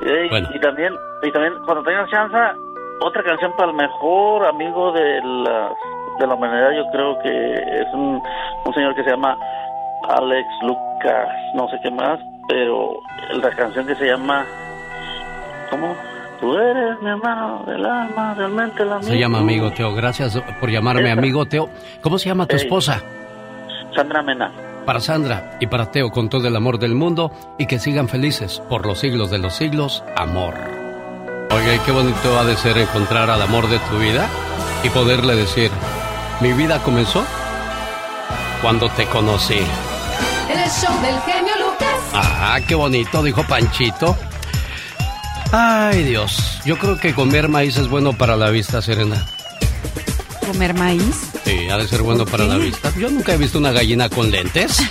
[0.00, 0.48] Ey, Bueno.
[0.54, 2.36] Y también, y también cuando tengas chance,
[3.00, 5.72] otra canción para el mejor amigo de la,
[6.18, 8.20] de la humanidad, yo creo que es un,
[8.64, 9.36] un señor que se llama
[10.08, 12.18] Alex Lucas, no sé qué más,
[12.48, 12.90] pero
[13.40, 14.44] la canción que se llama,
[15.70, 15.94] ¿cómo?
[16.40, 19.08] Tú eres mi hermano del alma, realmente el amigo.
[19.08, 21.18] Se llama amigo, Teo, gracias por llamarme Esa.
[21.18, 21.68] amigo, Teo.
[22.00, 22.62] ¿Cómo se llama tu Ey.
[22.62, 23.02] esposa?
[23.94, 24.52] Sandra Mena.
[24.86, 28.62] Para Sandra y para Teo con todo el amor del mundo y que sigan felices
[28.68, 30.54] por los siglos de los siglos, amor.
[31.50, 34.28] Oye, qué bonito ha de ser encontrar al amor de tu vida
[34.84, 35.70] y poderle decir,
[36.40, 37.24] mi vida comenzó
[38.62, 39.58] cuando te conocí.
[40.50, 42.10] El show del genio Lucas.
[42.14, 44.16] Ah, qué bonito, dijo Panchito.
[45.50, 49.26] Ay, Dios, yo creo que comer maíz es bueno para la vista, Serena.
[50.46, 51.30] ¿Comer maíz?
[51.44, 52.92] Sí, ha de ser bueno para la vista.
[52.98, 54.78] Yo nunca he visto una gallina con lentes.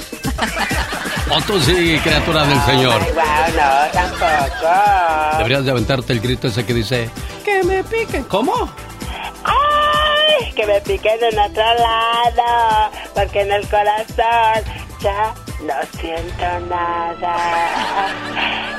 [1.29, 3.01] O tú sí, criatura del Señor.
[3.03, 5.37] Ay, guau, no, tampoco.
[5.37, 7.09] Deberías de aventarte el grito ese que dice,
[7.43, 8.23] que me pique.
[8.29, 8.53] ¿Cómo?
[9.43, 14.63] Ay, que me piquen en otro lado, porque en el corazón
[15.01, 15.33] ya
[15.65, 17.35] no siento nada.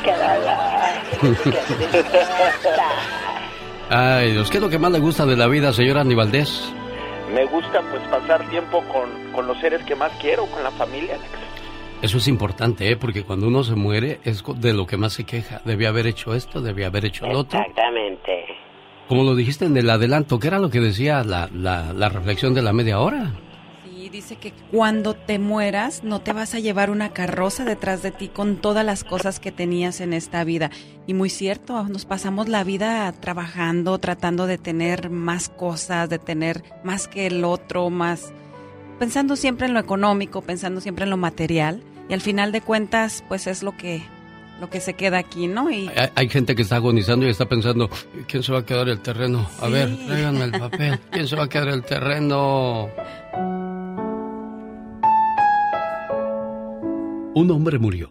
[0.02, 1.44] Qué dolor.
[1.44, 1.58] Qué.
[3.90, 6.50] Ay, Dios, ¿qué es lo que más le gusta de la vida, señora Aníbaldez?
[7.34, 11.14] Me gusta pues pasar tiempo con, con los seres que más quiero, con la familia,
[11.14, 11.30] Alex.
[12.00, 12.96] Eso es importante, ¿eh?
[12.96, 15.60] Porque cuando uno se muere es de lo que más se queja.
[15.64, 17.58] Debía haber hecho esto, debía haber hecho lo otro.
[17.58, 18.44] Exactamente.
[19.08, 22.54] Como lo dijiste en el adelanto, ¿qué era lo que decía la, la, la reflexión
[22.54, 23.32] de la media hora?
[24.08, 28.10] Y dice que cuando te mueras no te vas a llevar una carroza detrás de
[28.10, 30.70] ti con todas las cosas que tenías en esta vida.
[31.06, 36.64] Y muy cierto, nos pasamos la vida trabajando, tratando de tener más cosas, de tener
[36.84, 38.32] más que el otro, más...
[38.98, 43.22] pensando siempre en lo económico, pensando siempre en lo material y al final de cuentas
[43.28, 44.02] pues es lo que
[44.58, 45.70] lo que se queda aquí, ¿no?
[45.70, 47.88] Y Hay, hay gente que está agonizando y está pensando,
[48.26, 49.48] ¿quién se va a quedar el terreno?
[49.60, 50.98] A ver, tráiganme el papel.
[51.12, 52.88] ¿Quién se va a quedar el terreno?
[57.34, 58.10] Un hombre murió.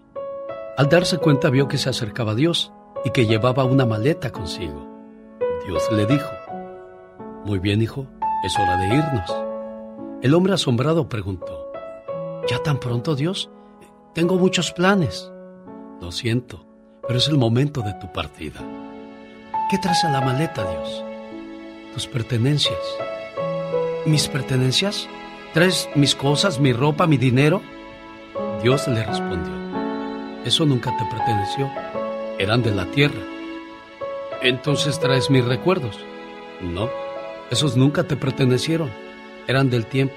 [0.77, 2.71] Al darse cuenta vio que se acercaba a Dios
[3.03, 4.87] y que llevaba una maleta consigo.
[5.65, 6.29] Dios le dijo,
[7.43, 8.05] Muy bien, hijo,
[8.45, 9.35] es hora de irnos.
[10.21, 11.71] El hombre asombrado preguntó,
[12.47, 13.49] ¿Ya tan pronto, Dios?
[14.13, 15.31] Tengo muchos planes.
[15.99, 16.67] Lo siento,
[17.07, 18.61] pero es el momento de tu partida.
[19.71, 21.03] ¿Qué traes en la maleta, Dios?
[21.93, 22.79] Tus pertenencias.
[24.05, 25.09] ¿Mis pertenencias?
[25.53, 27.61] ¿Traes mis cosas, mi ropa, mi dinero?
[28.61, 29.53] Dios le respondió,
[30.43, 31.69] eso nunca te perteneció,
[32.39, 33.21] eran de la tierra.
[34.41, 35.99] Entonces traes mis recuerdos.
[36.61, 36.89] No,
[37.51, 38.89] esos nunca te pertenecieron,
[39.47, 40.15] eran del tiempo.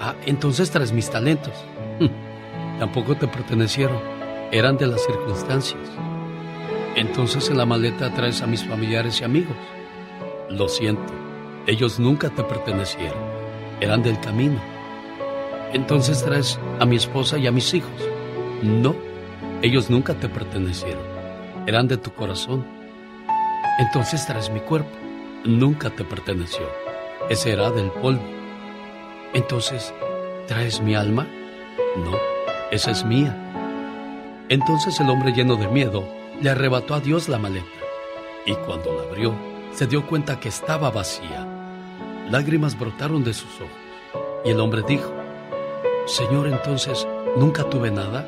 [0.00, 1.52] Ah, entonces traes mis talentos.
[1.98, 3.98] Hm, Tampoco te pertenecieron,
[4.52, 5.80] eran de las circunstancias.
[6.94, 9.56] Entonces en la maleta traes a mis familiares y amigos.
[10.50, 11.12] Lo siento,
[11.66, 13.18] ellos nunca te pertenecieron,
[13.80, 14.60] eran del camino.
[15.72, 17.90] Entonces traes a mi esposa y a mis hijos.
[18.62, 18.94] No,
[19.62, 21.02] ellos nunca te pertenecieron,
[21.66, 22.66] eran de tu corazón.
[23.78, 24.90] Entonces traes mi cuerpo,
[25.44, 26.66] nunca te perteneció,
[27.28, 28.22] ese era del polvo.
[29.34, 29.92] Entonces,
[30.46, 31.26] ¿traes mi alma?
[31.96, 32.16] No,
[32.70, 33.36] esa es mía.
[34.48, 36.08] Entonces el hombre lleno de miedo
[36.40, 37.66] le arrebató a Dios la maleta
[38.46, 39.34] y cuando la abrió
[39.72, 41.46] se dio cuenta que estaba vacía.
[42.30, 43.76] Lágrimas brotaron de sus ojos
[44.44, 45.17] y el hombre dijo,
[46.08, 47.06] Señor, entonces,
[47.36, 48.26] ¿nunca tuve nada?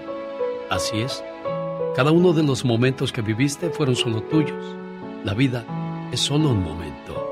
[0.68, 1.24] Así es.
[1.96, 4.76] Cada uno de los momentos que viviste fueron solo tuyos.
[5.24, 5.64] La vida
[6.12, 7.26] es solo un momento.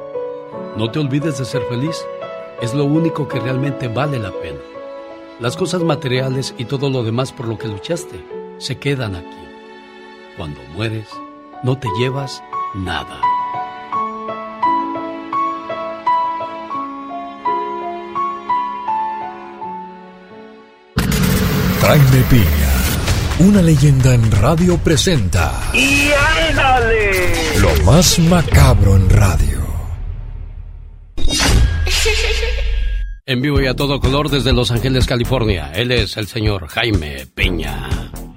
[0.74, 2.02] No te olvides de ser feliz.
[2.62, 4.58] Es lo único que realmente vale la pena.
[5.38, 8.24] Las cosas materiales y todo lo demás por lo que luchaste
[8.56, 9.28] se quedan aquí.
[10.38, 11.08] Cuando mueres,
[11.62, 12.42] no te llevas
[12.74, 13.20] nada.
[21.88, 26.10] Jaime Piña, una leyenda en radio presenta ¡Y
[26.50, 27.58] ándale!
[27.62, 29.66] lo más macabro en radio.
[33.24, 35.70] En vivo y a todo color desde Los Ángeles, California.
[35.74, 37.86] Él es el señor Jaime Peña.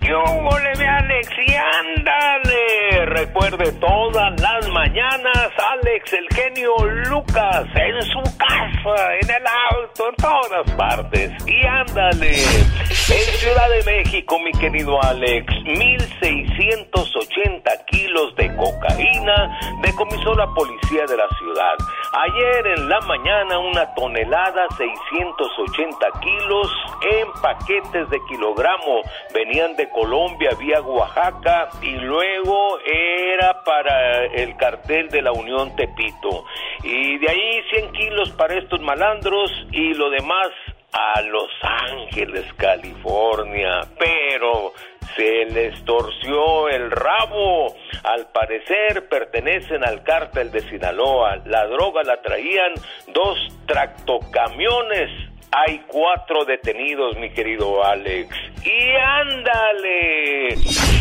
[0.01, 1.29] ¡Qué hubo, mi Alex!
[1.47, 3.05] ¡Y ándale!
[3.05, 4.40] Recuerde todas las
[4.71, 6.73] mañanas, Alex, el genio
[7.09, 11.29] Lucas, en su casa, en el auto, en todas partes.
[11.45, 12.31] ¡Y ándale!
[12.31, 21.17] En Ciudad de México, mi querido Alex, 1.680 kilos de cocaína decomisó la policía de
[21.17, 21.75] la ciudad.
[22.13, 29.01] Ayer en la mañana, una tonelada, 680 kilos en paquetes de kilogramo.
[29.33, 36.45] Venían de Colombia vía Oaxaca y luego era para el cartel de la Unión Tepito.
[36.83, 40.49] Y de ahí 100 kilos para estos malandros y lo demás
[40.93, 43.81] a Los Ángeles, California.
[43.97, 44.73] Pero
[45.15, 47.75] se les torció el rabo.
[48.03, 51.37] Al parecer pertenecen al cártel de Sinaloa.
[51.45, 52.73] La droga la traían
[53.07, 55.09] dos tractocamiones.
[55.53, 58.29] Hay cuatro detenidos, mi querido Alex.
[58.63, 60.49] Y ándale.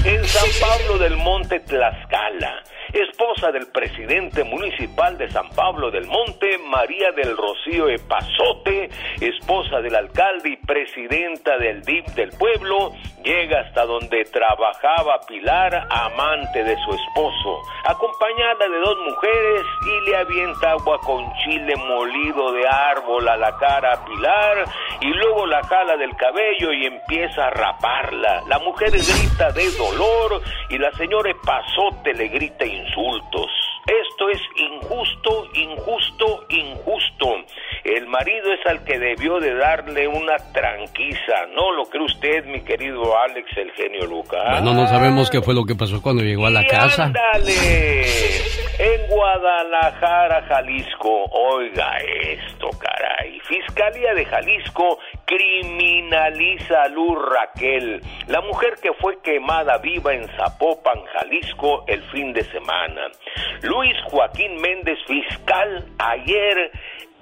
[0.05, 2.63] En San Pablo del Monte, Tlaxcala.
[2.93, 9.95] Esposa del presidente municipal de San Pablo del Monte, María del Rocío Epazote, esposa del
[9.95, 16.91] alcalde y presidenta del DIP del pueblo, llega hasta donde trabajaba Pilar, amante de su
[16.91, 23.37] esposo, acompañada de dos mujeres y le avienta agua con chile molido de árbol a
[23.37, 24.65] la cara a Pilar
[25.01, 28.43] y luego la jala del cabello y empieza a raparla.
[28.49, 33.70] La mujer grita de dolor y la señora Epazote le grita insultos.
[33.87, 37.27] Esto es injusto, injusto, injusto.
[37.85, 41.47] El marido es al que debió de darle una tranquiza.
[41.55, 44.43] ¿No lo cree usted, mi querido Alex, el genio Lucas?
[44.61, 47.05] Bueno, no sabemos qué fue lo que pasó cuando llegó a la Y casa.
[47.05, 48.03] ándale.
[48.79, 51.25] En Guadalajara, Jalisco.
[51.31, 53.41] Oiga esto, caray.
[53.41, 61.05] Fiscalía de Jalisco criminaliza a Luz Raquel, la mujer que fue quemada viva en Zapopan,
[61.13, 63.09] Jalisco, el fin de semana.
[63.81, 66.71] Luis Joaquín Méndez, fiscal, ayer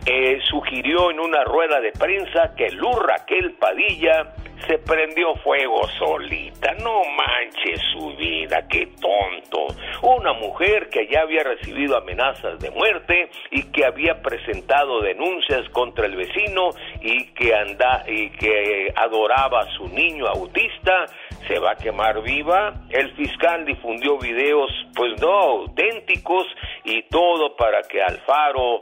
[0.06, 4.34] eh, sugirió en una rueda de prensa que Luz Raquel Padilla
[4.66, 6.74] se prendió fuego solita.
[6.82, 9.68] No manches su vida, qué tonto.
[10.02, 16.06] Una mujer que ya había recibido amenazas de muerte y que había presentado denuncias contra
[16.06, 21.06] el vecino y que anda y que adoraba a su niño autista
[21.46, 22.74] se va a quemar viva.
[22.90, 26.46] El fiscal difundió videos pues no auténticos
[26.84, 28.80] y todo para que Alfaro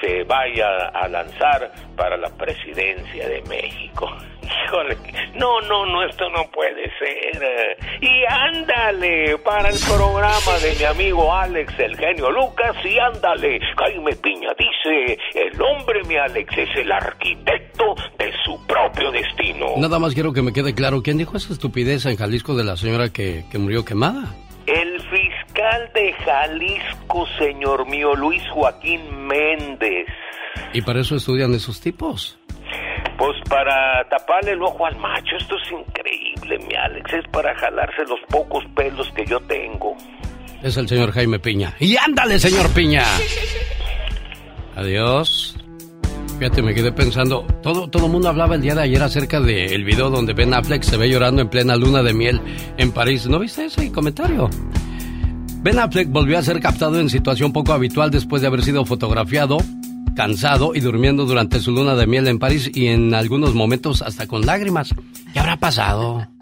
[0.00, 4.08] se vaya a lanzar para la presidencia de México.
[4.42, 4.96] Híjole,
[5.34, 7.76] no, no, no, esto no puede ser.
[8.00, 14.14] Y ándale para el programa de mi amigo Alex, el genio Lucas, y ándale, Jaime
[14.16, 19.74] Piña dice, el hombre, mi Alex, es el arquitecto de su propio destino.
[19.78, 22.76] Nada más quiero que me quede claro, ¿quién dijo esa estupidez en Jalisco de la
[22.76, 24.34] señora que, que murió quemada?
[24.66, 30.06] El fiscal de Jalisco, señor mío, Luis Joaquín Méndez.
[30.72, 32.38] ¿Y para eso estudian esos tipos?
[33.18, 38.02] Pues para taparle el ojo al macho, esto es increíble, mi Alex, es para jalarse
[38.08, 39.96] los pocos pelos que yo tengo.
[40.62, 41.74] Es el señor Jaime Piña.
[41.78, 43.04] ¡Y ándale, señor Piña!
[44.76, 45.56] Adiós.
[46.38, 50.10] Fíjate, me quedé pensando, todo todo mundo hablaba el día de ayer acerca del video
[50.10, 52.40] donde Ben Affleck se ve llorando en plena luna de miel
[52.76, 53.28] en París.
[53.28, 54.50] ¿No viste ese comentario?
[55.62, 59.58] Ben Affleck volvió a ser captado en situación poco habitual después de haber sido fotografiado
[60.14, 64.26] cansado y durmiendo durante su luna de miel en París y en algunos momentos hasta
[64.26, 64.94] con lágrimas.
[65.32, 66.26] ¿Qué habrá pasado?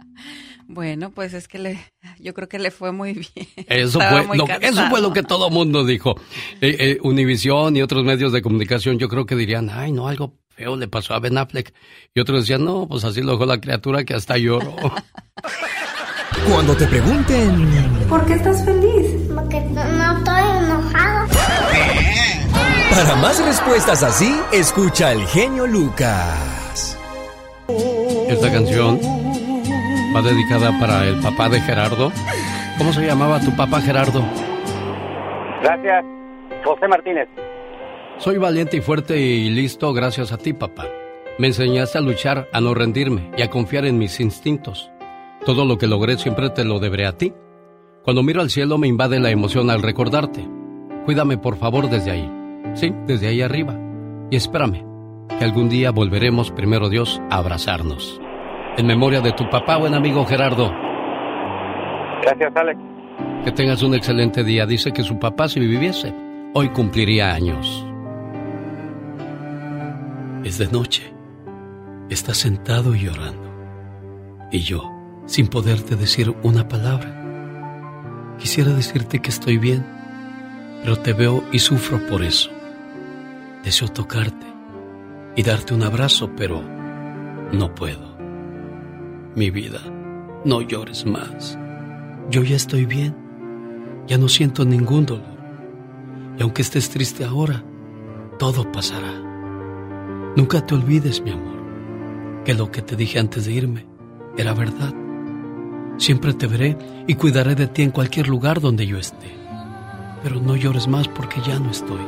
[0.72, 1.80] Bueno, pues es que le,
[2.20, 3.48] yo creo que le fue muy bien.
[3.66, 6.14] Eso, fue, lo, eso fue lo que todo mundo dijo.
[6.60, 10.38] Eh, eh, Univisión y otros medios de comunicación yo creo que dirían, ay, no, algo
[10.60, 11.74] feo le pasó a Ben Affleck.
[12.14, 14.76] Y otros decían, no, pues así lo dejó la criatura que hasta lloró.
[16.48, 17.68] Cuando te pregunten...
[18.08, 19.28] ¿Por qué estás feliz?
[19.34, 21.39] Porque no estoy enojado.
[22.90, 26.98] Para más respuestas así, escucha al genio Lucas.
[28.28, 28.98] Esta canción
[30.14, 32.12] va dedicada para el papá de Gerardo.
[32.78, 34.22] ¿Cómo se llamaba tu papá Gerardo?
[35.62, 36.04] Gracias,
[36.64, 37.28] José Martínez.
[38.18, 40.86] Soy valiente y fuerte y listo gracias a ti, papá.
[41.38, 44.90] Me enseñaste a luchar, a no rendirme y a confiar en mis instintos.
[45.46, 47.32] Todo lo que logré siempre te lo deberé a ti.
[48.02, 50.46] Cuando miro al cielo me invade la emoción al recordarte.
[51.04, 52.39] Cuídame por favor desde ahí.
[52.74, 53.76] Sí, desde ahí arriba.
[54.30, 54.84] Y espérame,
[55.38, 58.20] que algún día volveremos, primero Dios, a abrazarnos.
[58.76, 60.72] En memoria de tu papá, buen amigo Gerardo.
[62.22, 62.80] Gracias, Alex.
[63.44, 64.66] Que tengas un excelente día.
[64.66, 66.14] Dice que su papá, si viviese,
[66.54, 67.86] hoy cumpliría años.
[70.44, 71.12] Es de noche.
[72.08, 73.48] Estás sentado y llorando.
[74.52, 74.90] Y yo,
[75.26, 78.36] sin poderte decir una palabra.
[78.38, 79.84] Quisiera decirte que estoy bien,
[80.82, 82.50] pero te veo y sufro por eso.
[83.64, 84.46] Deseo tocarte
[85.36, 86.62] y darte un abrazo, pero
[87.52, 88.16] no puedo.
[89.34, 89.80] Mi vida,
[90.44, 91.58] no llores más.
[92.30, 93.14] Yo ya estoy bien.
[94.06, 95.38] Ya no siento ningún dolor.
[96.38, 97.62] Y aunque estés triste ahora,
[98.38, 99.12] todo pasará.
[100.36, 103.86] Nunca te olvides, mi amor, que lo que te dije antes de irme
[104.38, 104.94] era verdad.
[105.98, 109.36] Siempre te veré y cuidaré de ti en cualquier lugar donde yo esté.
[110.22, 112.00] Pero no llores más porque ya no estoy.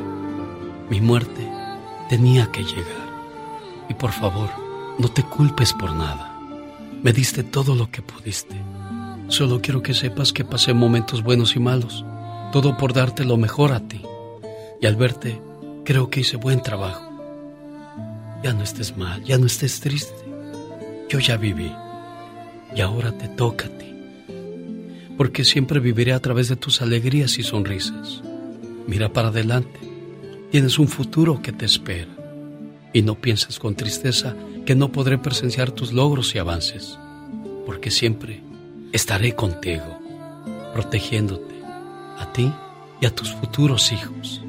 [0.93, 1.49] Mi muerte
[2.07, 3.07] tenía que llegar.
[3.89, 4.51] Y por favor,
[4.99, 6.39] no te culpes por nada.
[7.01, 8.55] Me diste todo lo que pudiste.
[9.27, 12.05] Solo quiero que sepas que pasé momentos buenos y malos.
[12.51, 14.03] Todo por darte lo mejor a ti.
[14.81, 15.41] Y al verte,
[15.83, 17.09] creo que hice buen trabajo.
[18.43, 20.23] Ya no estés mal, ya no estés triste.
[21.09, 21.73] Yo ya viví.
[22.75, 23.95] Y ahora te toca a ti.
[25.17, 28.21] Porque siempre viviré a través de tus alegrías y sonrisas.
[28.85, 29.92] Mira para adelante.
[30.53, 32.11] Tienes un futuro que te espera.
[32.93, 34.35] Y no pienses con tristeza
[34.67, 36.99] que no podré presenciar tus logros y avances.
[37.65, 38.43] Porque siempre
[38.91, 39.99] estaré contigo,
[40.75, 41.55] protegiéndote,
[42.19, 42.53] a ti
[43.01, 44.43] y a tus futuros hijos.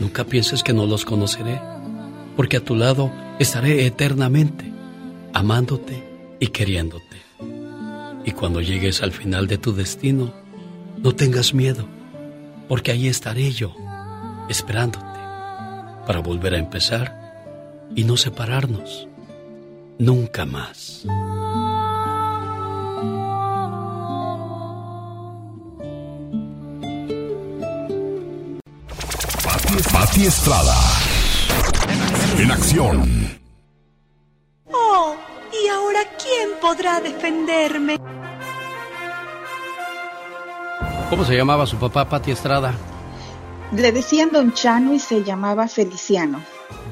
[0.00, 1.60] Nunca pienses que no los conoceré,
[2.36, 4.72] porque a tu lado estaré eternamente,
[5.32, 6.02] amándote
[6.40, 7.22] y queriéndote.
[8.24, 10.34] Y cuando llegues al final de tu destino,
[10.98, 11.86] no tengas miedo,
[12.66, 13.76] porque ahí estaré yo,
[14.48, 15.11] esperándote,
[16.06, 17.20] para volver a empezar
[17.94, 19.08] y no separarnos
[19.98, 21.04] nunca más.
[29.92, 30.74] Pati Estrada.
[32.38, 33.38] En acción.
[34.70, 35.14] Oh,
[35.52, 37.98] ¿y ahora quién podrá defenderme?
[41.08, 42.74] ¿Cómo se llamaba su papá, Pati Estrada?
[43.74, 46.40] Le decían Don Chano y se llamaba Feliciano.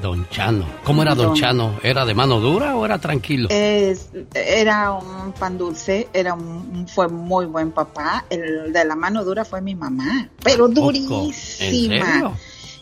[0.01, 0.65] Don Chano.
[0.83, 1.79] ¿Cómo era Don, Don- Chano?
[1.83, 3.49] ¿Era de mano dura o era tranquilo?
[3.51, 8.25] Es, era un pan dulce, era un, fue muy buen papá.
[8.29, 10.81] El de la mano dura fue mi mamá, pero ¿En serio?
[10.85, 12.33] durísima.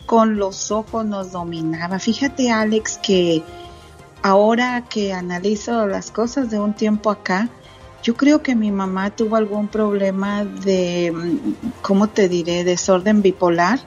[0.06, 1.98] Con los ojos nos dominaba.
[1.98, 3.42] Fíjate, Alex, que
[4.22, 7.48] ahora que analizo las cosas de un tiempo acá,
[8.02, 13.80] yo creo que mi mamá tuvo algún problema de, mm, ¿cómo te diré?, desorden bipolar,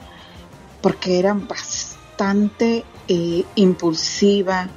[0.82, 4.70] porque era bastante eh, impulsiva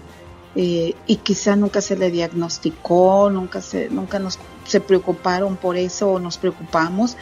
[0.54, 6.12] eh, y quizá nunca se le diagnosticó, nunca se, nunca nos se preocuparon por eso
[6.12, 7.16] o nos preocupamos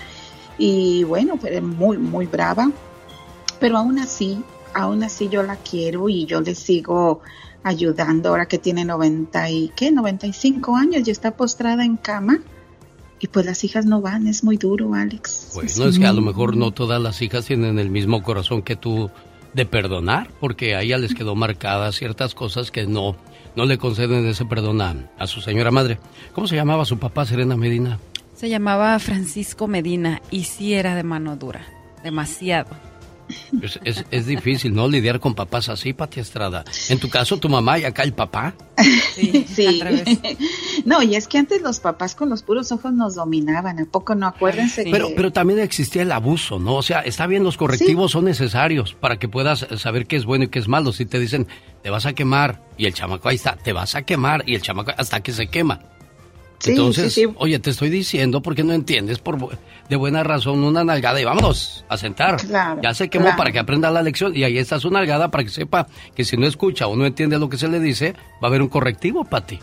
[0.57, 2.71] y bueno, fue muy, muy brava,
[3.59, 4.43] pero aún así,
[4.75, 7.21] aún así yo la quiero y yo le sigo
[7.63, 12.41] ayudando ahora que tiene 90 y qué 95 años y está postrada en cama
[13.21, 16.21] y pues las hijas no van es muy duro Alex Bueno, es que a lo
[16.21, 19.11] mejor no todas las hijas tienen el mismo corazón que tú
[19.55, 23.17] de perdonar, porque a ella les quedó marcadas ciertas cosas que no,
[23.57, 25.99] no le conceden ese perdón a, a su señora madre.
[26.33, 27.99] ¿Cómo se llamaba su papá, Serena Medina?
[28.35, 31.65] Se llamaba Francisco Medina y sí era de mano dura,
[32.03, 32.71] demasiado.
[33.63, 34.89] Es, es, es difícil, ¿no?
[34.89, 36.65] Lidiar con papás así, Pati Estrada.
[36.89, 38.55] En tu caso, tu mamá y acá el papá.
[39.15, 39.83] Sí,
[40.85, 44.15] no, y es que antes los papás con los puros ojos nos dominaban, ¿a poco
[44.15, 44.27] no?
[44.27, 45.15] Acuérdense Pero, que...
[45.15, 46.75] pero también existía el abuso, ¿no?
[46.77, 50.45] O sea, está bien, los correctivos son necesarios para que puedas saber qué es bueno
[50.45, 50.93] y qué es malo.
[50.93, 51.47] Si te dicen,
[51.83, 54.63] te vas a quemar, y el chamaco ahí está, te vas a quemar, y el
[54.63, 55.81] chamaco hasta que se quema.
[56.59, 57.35] Sí, Entonces, sí, sí.
[57.37, 61.85] oye, te estoy diciendo porque no entiendes por de buena razón una nalgada y vámonos
[61.89, 62.37] a sentar.
[62.37, 63.39] Claro, ya se quemó claro.
[63.39, 66.37] para que aprenda la lección y ahí está su nalgada para que sepa que si
[66.37, 69.25] no escucha o no entiende lo que se le dice, va a haber un correctivo
[69.25, 69.59] para ti.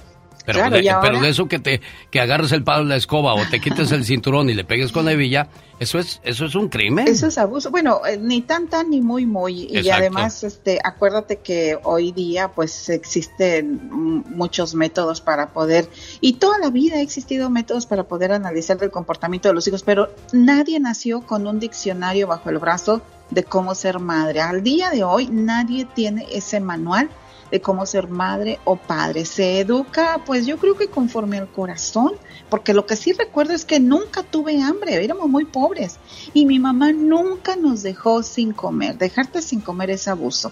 [0.46, 3.34] Pero, Claro, de, pero de eso que te que agarres el palo de la escoba
[3.34, 6.56] o te quites el cinturón y le pegues con la hebilla, eso es eso es
[6.56, 7.08] un crimen.
[7.08, 7.72] Eso es abuso.
[7.72, 9.68] Bueno, eh, ni tan tan ni muy muy.
[9.70, 15.90] Y además, este, acuérdate que hoy día pues existen muchos métodos para poder,
[16.20, 19.84] y toda la vida ha existido métodos para poder analizar el comportamiento de los hijos,
[19.84, 24.42] pero nadie nació con un diccionario bajo el brazo de cómo ser madre.
[24.42, 27.10] Al día de hoy nadie tiene ese manual
[27.52, 29.26] de cómo ser madre o padre.
[29.26, 32.14] Se educa, pues yo creo que conforme al corazón,
[32.50, 35.98] porque lo que sí recuerdo es que nunca tuve hambre, éramos muy pobres
[36.34, 38.98] y mi mamá nunca nos dejó sin comer.
[38.98, 40.52] Dejarte sin comer es abuso.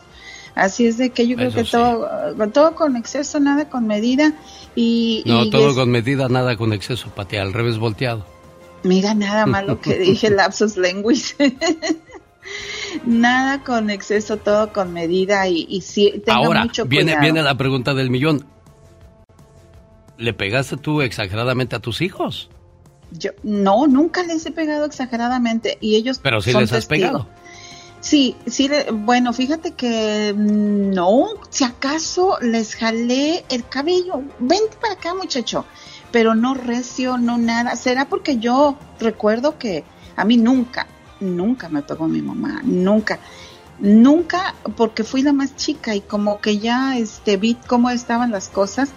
[0.56, 1.72] Así es de que yo creo Eso que sí.
[1.72, 2.10] todo,
[2.52, 4.34] todo con exceso, nada con medida
[4.76, 8.26] y, no, y todo es- con medida, nada con exceso, Pati, al revés volteado.
[8.84, 11.36] Mira, nada más lo que dije, lapsus lenguis.
[13.06, 17.24] nada con exceso, todo con medida y, y sí, tenga Ahora, mucho viene, cuidado.
[17.24, 18.46] viene la pregunta del millón.
[20.18, 22.50] ¿Le pegaste tú exageradamente a tus hijos?
[23.12, 27.10] Yo, no, nunca les he pegado exageradamente y ellos Pero sí son les has testigos.
[27.10, 27.28] pegado.
[28.02, 34.78] Sí, sí, le- bueno, fíjate que mm, no, si acaso les jalé el cabello, vente
[34.80, 35.66] para acá muchacho,
[36.12, 39.84] pero no recio, no nada, será porque yo recuerdo que
[40.16, 40.88] a mí nunca,
[41.20, 43.20] nunca me pegó mi mamá, nunca,
[43.80, 48.50] nunca, porque fui la más chica y como que ya este, vi cómo estaban las
[48.50, 48.90] cosas.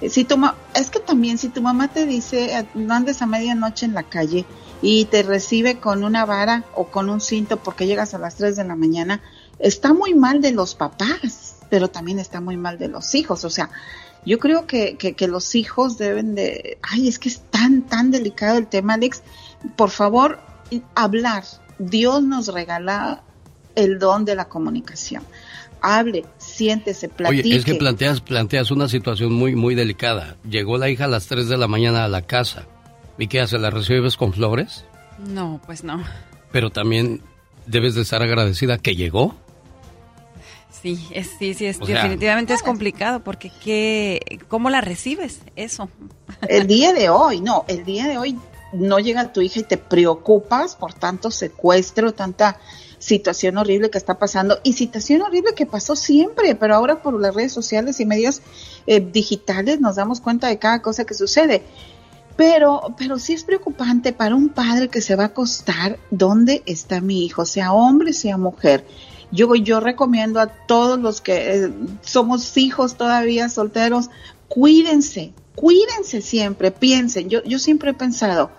[0.00, 3.20] Eh, Si tu ma- es que también si tu mamá te dice eh, no andes
[3.22, 4.46] a medianoche en la calle
[4.82, 8.56] y te recibe con una vara o con un cinto porque llegas a las 3
[8.56, 9.20] de la mañana,
[9.58, 13.44] está muy mal de los papás, pero también está muy mal de los hijos.
[13.44, 13.70] O sea,
[14.24, 16.78] yo creo que, que, que los hijos deben de...
[16.82, 19.22] Ay, es que es tan, tan delicado el tema, Alex.
[19.76, 20.40] Por favor,
[20.94, 21.44] hablar.
[21.80, 23.22] Dios nos regala
[23.74, 25.22] el don de la comunicación.
[25.80, 27.42] Hable, siéntese, platique.
[27.48, 30.36] Oye, es que planteas, planteas una situación muy, muy delicada.
[30.48, 32.64] Llegó la hija a las 3 de la mañana a la casa.
[33.16, 33.58] ¿Y qué hace?
[33.58, 34.84] ¿La recibes con flores?
[35.26, 36.02] No, pues no.
[36.52, 37.22] Pero también
[37.66, 39.34] debes de estar agradecida que llegó.
[40.70, 45.40] Sí, es, sí, sí, es, O sea- definitivamente es complicado porque ¿qué, ¿cómo la recibes?
[45.56, 45.88] Eso.
[46.48, 48.38] El día de hoy, no, el día de hoy
[48.72, 52.58] no llega tu hija y te preocupas por tanto secuestro, tanta
[53.00, 57.34] situación horrible que está pasando y situación horrible que pasó siempre, pero ahora por las
[57.34, 58.42] redes sociales y medios
[58.86, 61.62] eh, digitales nos damos cuenta de cada cosa que sucede.
[62.36, 67.00] Pero, pero sí es preocupante para un padre que se va a acostar dónde está
[67.00, 68.86] mi hijo, sea hombre, sea mujer.
[69.32, 74.10] Yo, yo recomiendo a todos los que eh, somos hijos todavía solteros,
[74.48, 77.28] cuídense, cuídense siempre, piensen.
[77.28, 78.50] Yo, yo siempre he pensado,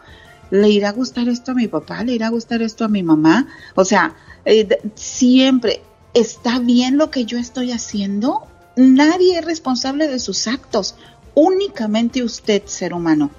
[0.52, 2.04] ¿le irá a gustar esto a mi papá?
[2.04, 3.48] ¿Le irá a gustar esto a mi mamá?
[3.76, 5.82] O sea, eh, siempre,
[6.14, 8.48] ¿está bien lo que yo estoy haciendo?
[8.76, 10.96] Nadie es responsable de sus actos,
[11.34, 13.32] únicamente usted, ser humano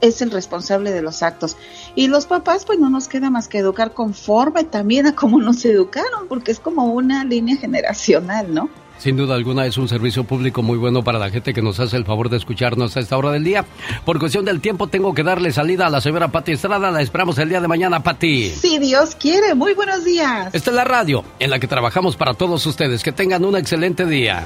[0.00, 1.56] es el responsable de los actos.
[1.94, 5.64] Y los papás, pues no nos queda más que educar conforme también a cómo nos
[5.64, 8.68] educaron, porque es como una línea generacional, ¿no?
[9.00, 11.96] Sin duda alguna es un servicio público muy bueno para la gente que nos hace
[11.96, 13.64] el favor de escucharnos a esta hora del día.
[14.04, 16.90] Por cuestión del tiempo tengo que darle salida a la señora Pati Estrada.
[16.90, 18.50] La esperamos el día de mañana, Pati.
[18.50, 20.54] Si Dios quiere, muy buenos días.
[20.54, 23.02] Esta es la radio en la que trabajamos para todos ustedes.
[23.02, 24.44] Que tengan un excelente día.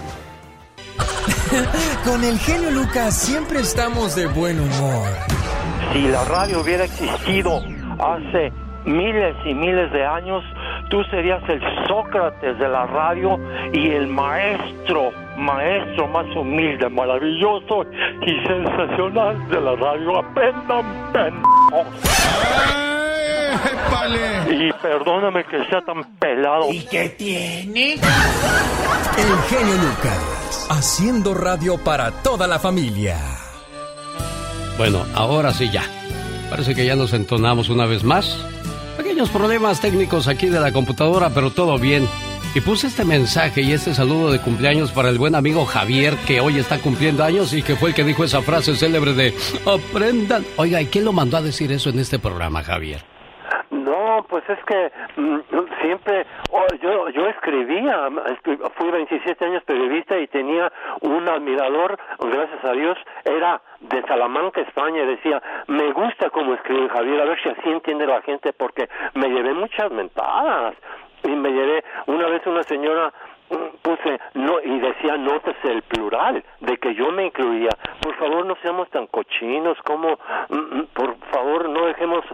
[2.04, 5.08] Con el genio Lucas siempre estamos de buen humor.
[5.92, 7.60] Si la radio hubiera existido
[7.98, 8.52] hace
[8.84, 10.44] miles y miles de años,
[10.90, 13.38] tú serías el Sócrates de la radio
[13.72, 17.86] y el maestro, maestro más humilde, maravilloso
[18.22, 20.18] y sensacional de la radio.
[20.18, 21.42] Aprendan,
[24.50, 26.70] Y perdóname que sea tan pelado.
[26.70, 27.94] ¿Y qué tiene?
[27.94, 33.16] El genio Lucas, haciendo radio para toda la familia.
[34.76, 35.82] Bueno, ahora sí ya.
[36.50, 38.44] Parece que ya nos entonamos una vez más.
[38.96, 42.08] Pequeños problemas técnicos aquí de la computadora, pero todo bien.
[42.54, 46.40] Y puse este mensaje y este saludo de cumpleaños para el buen amigo Javier, que
[46.40, 49.34] hoy está cumpliendo años y que fue el que dijo esa frase célebre de
[49.66, 50.44] aprendan.
[50.56, 53.13] Oiga, ¿y quién lo mandó a decir eso en este programa, Javier?
[54.22, 55.38] Pues es que mm,
[55.80, 56.26] siempre,
[56.80, 58.08] yo, yo escribía,
[58.76, 65.02] fui 27 años periodista y tenía un admirador, gracias a Dios, era de Salamanca, España,
[65.02, 68.88] y decía, me gusta cómo escribe Javier, a ver si así entiende la gente, porque
[69.14, 70.74] me llevé muchas mentadas.
[71.22, 73.10] Y me llevé, una vez una señora
[73.82, 77.70] puse no y decía notas el plural de que yo me incluía.
[78.00, 82.24] Por favor no seamos tan cochinos como mm, mm, por favor no dejemos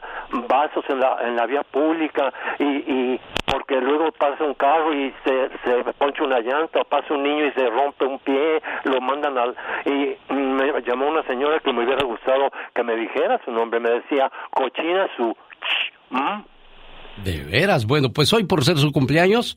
[0.48, 5.12] vasos en la en la vía pública y, y porque luego pasa un carro y
[5.24, 9.36] se, se poncha una llanta pasa un niño y se rompe un pie lo mandan
[9.38, 9.54] al
[9.84, 13.90] y me llamó una señora que me hubiera gustado que me dijera su nombre me
[13.90, 15.36] decía cochina su
[17.24, 17.86] de veras.
[17.86, 19.56] Bueno pues hoy por ser su cumpleaños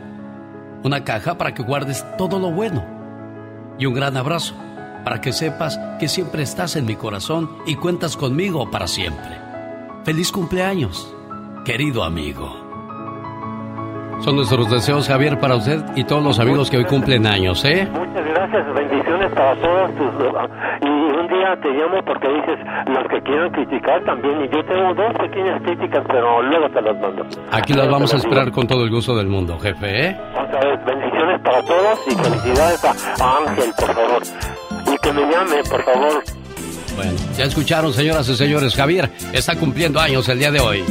[0.83, 2.85] una caja para que guardes todo lo bueno
[3.77, 4.55] y un gran abrazo
[5.03, 9.39] para que sepas que siempre estás en mi corazón y cuentas conmigo para siempre.
[10.03, 11.13] Feliz cumpleaños,
[11.65, 12.60] querido amigo.
[14.21, 17.87] Son nuestros deseos, Javier, para usted y todos los amigos que hoy cumplen años, ¿eh?
[17.91, 20.11] Muchas gracias, bendiciones para todos tus...
[20.81, 24.93] Y un día te llamo porque dices, los que quieran criticar también, y yo tengo
[24.93, 27.25] dos pequeñas críticas, pero luego te las mando.
[27.51, 30.17] Aquí las vamos a esperar con todo el gusto del mundo, jefe, ¿eh?
[30.33, 34.23] Otra vez, bendiciones para todos y felicidades a Ángel, por favor.
[34.85, 36.23] Y que me llame, por favor.
[36.95, 40.83] Bueno, ya escucharon, señoras y señores, Javier está cumpliendo años el día de hoy.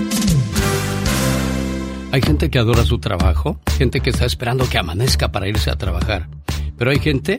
[2.13, 5.77] Hay gente que adora su trabajo, gente que está esperando que amanezca para irse a
[5.77, 6.29] trabajar.
[6.77, 7.39] Pero hay gente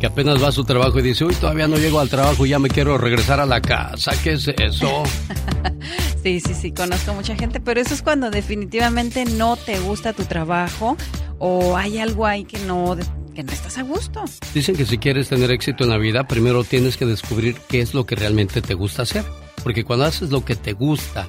[0.00, 2.48] que apenas va a su trabajo y dice, uy, todavía no llego al trabajo y
[2.48, 4.10] ya me quiero regresar a la casa.
[4.24, 5.04] ¿Qué es eso?
[6.24, 10.24] sí, sí, sí, conozco mucha gente, pero eso es cuando definitivamente no te gusta tu
[10.24, 10.96] trabajo
[11.38, 12.96] o hay algo ahí que no,
[13.32, 14.24] que no estás a gusto.
[14.52, 17.94] Dicen que si quieres tener éxito en la vida, primero tienes que descubrir qué es
[17.94, 19.24] lo que realmente te gusta hacer.
[19.62, 21.28] Porque cuando haces lo que te gusta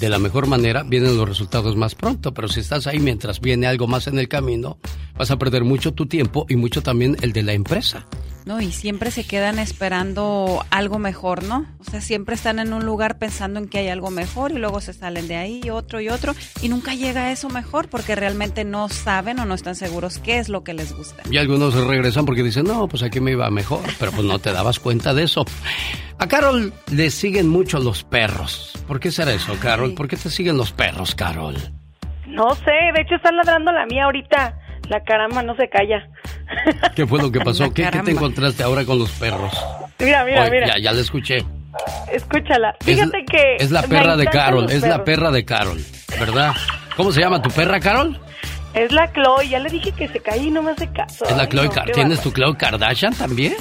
[0.00, 2.32] de la mejor manera, vienen los resultados más pronto.
[2.32, 4.78] Pero si estás ahí mientras viene algo más en el camino,
[5.16, 8.06] vas a perder mucho tu tiempo y mucho también el de la empresa.
[8.46, 11.66] No, y siempre se quedan esperando algo mejor, ¿no?
[11.78, 14.80] O sea, siempre están en un lugar pensando en que hay algo mejor y luego
[14.80, 18.64] se salen de ahí y otro y otro y nunca llega eso mejor porque realmente
[18.64, 21.22] no saben o no están seguros qué es lo que les gusta.
[21.30, 24.52] Y algunos regresan porque dicen, no, pues aquí me iba mejor, pero pues no te
[24.52, 25.44] dabas cuenta de eso.
[26.18, 28.72] A Carol le siguen mucho los perros.
[28.86, 29.94] ¿Por qué será eso, Carol?
[29.94, 31.56] ¿Por qué te siguen los perros, Carol?
[32.26, 34.58] No sé, de hecho están ladrando la mía ahorita.
[34.90, 36.08] La caramba no se calla.
[36.96, 37.72] ¿Qué fue lo que pasó?
[37.72, 39.52] ¿Qué, te encontraste ahora con los perros?
[40.00, 40.66] Mira, mira, mira.
[40.66, 41.44] Ya, ya la escuché.
[42.10, 42.74] Escúchala.
[42.80, 43.56] Fíjate que.
[43.60, 45.78] Es la perra de Carol, es la perra de Carol,
[46.18, 46.54] ¿verdad?
[46.96, 48.20] ¿Cómo se llama tu perra, Carol?
[48.74, 51.24] Es la Chloe, ya le dije que se cae y no me hace caso.
[51.24, 53.54] Es la Chloe, ¿tienes tu Chloe Kardashian también?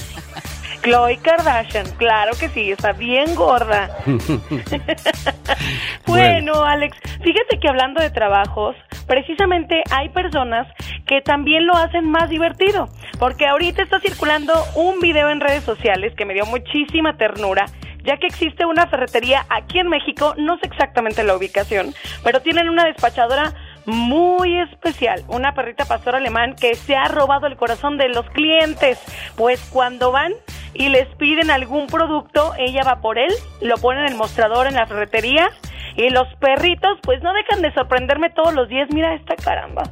[0.81, 3.97] Chloe Kardashian, claro que sí, está bien gorda.
[6.05, 8.75] bueno, Alex, fíjate que hablando de trabajos,
[9.07, 10.67] precisamente hay personas
[11.05, 16.13] que también lo hacen más divertido, porque ahorita está circulando un video en redes sociales
[16.15, 17.65] que me dio muchísima ternura
[18.03, 22.69] ya que existe una ferretería aquí en México, no sé exactamente la ubicación, pero tienen
[22.69, 23.53] una despachadora
[23.89, 28.99] muy especial, una perrita pastor alemán que se ha robado el corazón de los clientes,
[29.35, 30.33] pues cuando van
[30.73, 34.75] y les piden algún producto, ella va por él, lo pone en el mostrador en
[34.75, 35.49] la ferretería
[35.97, 39.83] y los perritos pues no dejan de sorprenderme todos los días, mira esta caramba.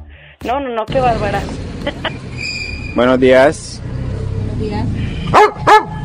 [0.44, 1.40] No, no, no, qué bárbara.
[2.94, 3.82] Buenos días.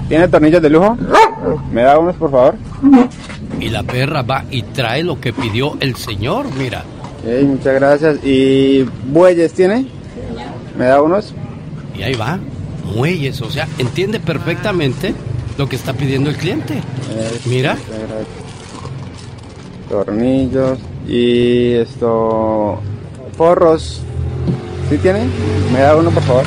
[0.09, 0.97] ¿Tiene tornillos de lujo?
[1.71, 2.55] ¿Me da unos, por favor?
[3.59, 6.83] Y la perra va y trae lo que pidió el señor, mira.
[7.23, 8.23] Muchas gracias.
[8.23, 9.87] ¿Y bueyes tiene?
[10.77, 11.33] ¿Me da unos?
[11.97, 12.39] Y ahí va,
[12.95, 15.13] muelles, o sea, entiende perfectamente
[15.57, 16.81] lo que está pidiendo el cliente.
[17.45, 17.77] Mira.
[19.89, 22.79] Tornillos y esto...
[23.37, 24.01] Porros.
[24.89, 25.25] ¿Sí tiene?
[25.71, 26.45] ¿Me da uno, por favor?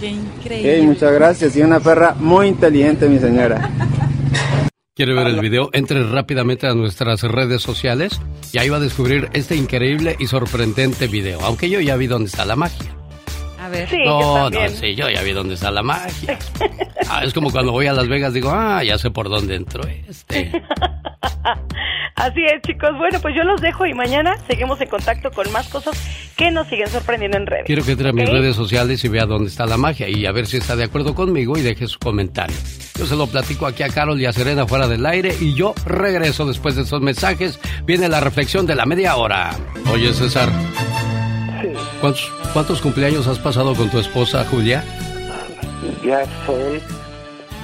[0.00, 0.82] Qué increíble.
[0.82, 1.56] muchas gracias.
[1.56, 3.70] Y una perra muy inteligente, mi señora.
[4.94, 5.70] ¿Quiere ver el video?
[5.72, 8.20] Entre rápidamente a nuestras redes sociales
[8.52, 11.40] y ahí va a descubrir este increíble y sorprendente video.
[11.40, 13.01] Aunque yo ya vi dónde está la magia.
[13.72, 13.88] Ver.
[14.04, 16.38] no, no, sí, yo ya vi dónde está la magia.
[17.08, 19.82] Ah, es como cuando voy a Las Vegas, digo, ah, ya sé por dónde entró
[20.08, 20.50] este.
[22.14, 22.90] Así es, chicos.
[22.96, 25.98] Bueno, pues yo los dejo y mañana seguimos en contacto con más cosas
[26.36, 27.64] que nos siguen sorprendiendo en redes.
[27.66, 30.32] Quiero que entre a mis redes sociales y vea dónde está la magia y a
[30.32, 32.56] ver si está de acuerdo conmigo y deje su comentario.
[32.96, 35.74] Yo se lo platico aquí a Carol y a Serena fuera del aire y yo
[35.84, 37.58] regreso después de esos mensajes.
[37.84, 39.50] Viene la reflexión de la media hora.
[39.90, 40.48] Oye, César.
[42.02, 44.82] ¿Cuántos, cuántos cumpleaños has pasado con tu esposa, Julia?
[46.04, 46.80] Ya son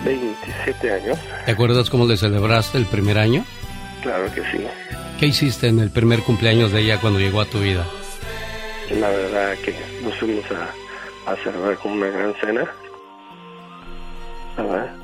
[0.04, 1.18] 27 años.
[1.44, 3.44] ¿Te acuerdas cómo le celebraste el primer año?
[4.00, 4.64] Claro que sí.
[5.18, 7.84] ¿Qué hiciste en el primer cumpleaños de ella cuando llegó a tu vida?
[9.00, 9.74] La verdad que
[10.04, 12.64] nos fuimos a, a celebrar con una gran cena.
[14.56, 14.94] ¿Verdad?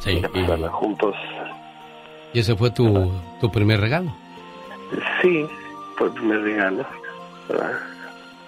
[0.00, 0.22] Sí.
[0.34, 1.16] Y a juntos.
[2.34, 4.14] ¿Y ese fue tu, tu primer regalo?
[5.22, 5.46] Sí,
[5.96, 6.84] fue el primer regalo.
[7.48, 7.91] ¿Verdad?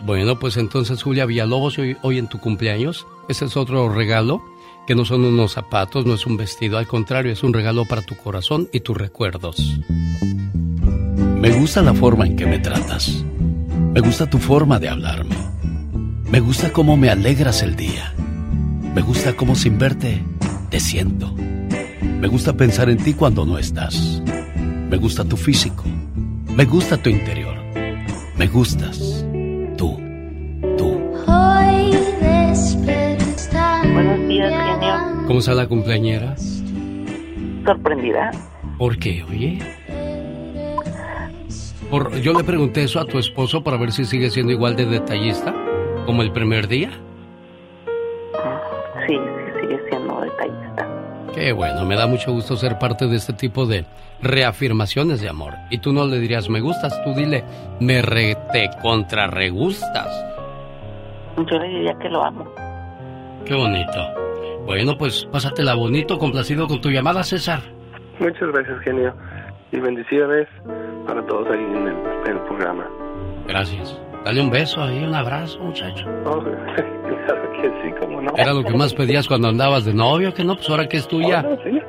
[0.00, 4.42] Bueno, pues entonces Julia Villalobos, hoy, en tu cumpleaños, ese es otro regalo,
[4.86, 8.02] que no son unos zapatos, no es un vestido, al contrario, es un regalo para
[8.02, 9.80] tu corazón y tus recuerdos.
[11.40, 13.24] Me gusta la forma en que me tratas.
[13.92, 15.36] Me gusta tu forma de hablarme.
[16.30, 18.12] Me gusta cómo me alegras el día.
[18.94, 20.22] Me gusta cómo sin verte
[20.70, 21.32] te siento.
[21.34, 24.22] Me gusta pensar en ti cuando no estás.
[24.90, 25.84] Me gusta tu físico.
[26.56, 27.54] Me gusta tu interior.
[28.36, 29.13] Me gustas.
[35.26, 36.34] ¿Cómo está la cumpleañera?
[37.64, 38.30] Sorprendida.
[38.76, 39.58] ¿Por qué, oye?
[41.90, 44.84] Por, yo le pregunté eso a tu esposo para ver si sigue siendo igual de
[44.84, 45.54] detallista
[46.04, 46.90] como el primer día.
[49.06, 50.88] Sí, sí, sigue siendo detallista.
[51.34, 53.86] Qué bueno, me da mucho gusto ser parte de este tipo de
[54.20, 55.54] reafirmaciones de amor.
[55.70, 57.44] Y tú no le dirías me gustas, tú dile
[57.80, 60.08] me re, te contra re gustas.
[61.38, 62.44] Yo le diría que lo amo.
[63.46, 64.24] Qué bonito.
[64.66, 67.60] Bueno, pues pásatela bonito, complacido con tu llamada, César.
[68.18, 69.14] Muchas gracias, genio.
[69.72, 70.46] Y bendiciones
[71.06, 71.94] para todos ahí en el,
[72.26, 72.86] en el programa.
[73.46, 74.00] Gracias.
[74.24, 76.06] Dale un beso ahí, un abrazo, muchacho.
[76.26, 76.40] Oh,
[77.26, 78.32] claro que sí, como no.
[78.36, 81.08] Era lo que más pedías cuando andabas de novio, que no, pues ahora que es
[81.08, 81.40] tuya.
[81.40, 81.80] Ahora sí,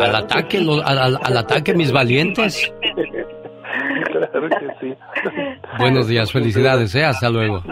[0.00, 0.64] Al ataque, sí.
[0.64, 2.72] lo- al, al- al ataque, mis valientes.
[4.12, 4.94] Claro que sí.
[5.78, 7.04] Buenos días, felicidades, ¿eh?
[7.04, 7.62] Hasta luego.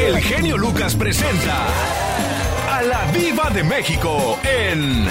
[0.00, 1.54] El genio Lucas presenta
[2.76, 5.06] a la Viva de México en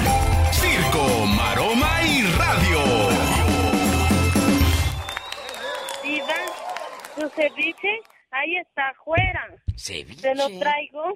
[0.51, 2.79] Circo, Maroma y Radio.
[6.03, 6.39] Diva,
[7.15, 9.47] su ceviche, ahí está afuera.
[9.75, 10.21] ¿Ceviche?
[10.21, 11.13] Se lo traigo.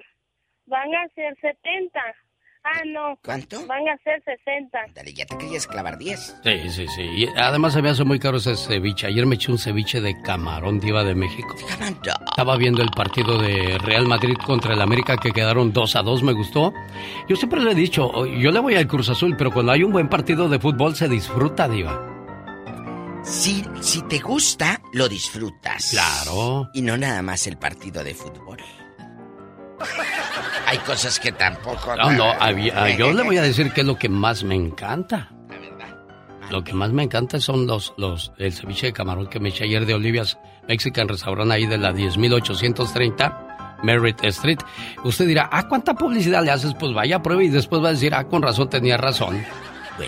[0.66, 2.00] Van a ser 70.
[2.72, 3.18] Ah, no.
[3.24, 3.66] ¿Cuánto?
[3.66, 4.78] Van a ser 60.
[4.94, 6.36] Dale, ya te querías clavar 10.
[6.44, 7.02] Sí, sí, sí.
[7.02, 9.08] Y además se me hace muy caro ese ceviche.
[9.08, 11.56] Ayer me eché un ceviche de camarón diva de México.
[12.28, 16.22] Estaba viendo el partido de Real Madrid contra el América que quedaron 2 a 2,
[16.22, 16.72] me gustó.
[17.28, 19.92] Yo siempre le he dicho, yo le voy al Cruz Azul, pero cuando hay un
[19.92, 22.06] buen partido de fútbol se disfruta, diva.
[23.24, 25.90] Si, si te gusta, lo disfrutas.
[25.90, 26.70] Claro.
[26.72, 28.58] Y no nada más el partido de fútbol.
[30.70, 31.96] Hay cosas que tampoco...
[31.96, 35.30] No, no, había- yo le voy a decir que es lo que más me encanta.
[36.50, 39.64] Lo que más me encanta son los, los, el ceviche de camarón que me eché
[39.64, 44.58] ayer de Olivia's Mexican Restaurant ahí de la 10.830 Merritt Street.
[45.04, 46.74] Usted dirá, ah, ¿cuánta publicidad le haces?
[46.78, 49.42] Pues vaya, prueba y después va a decir, ah, con razón, tenía razón.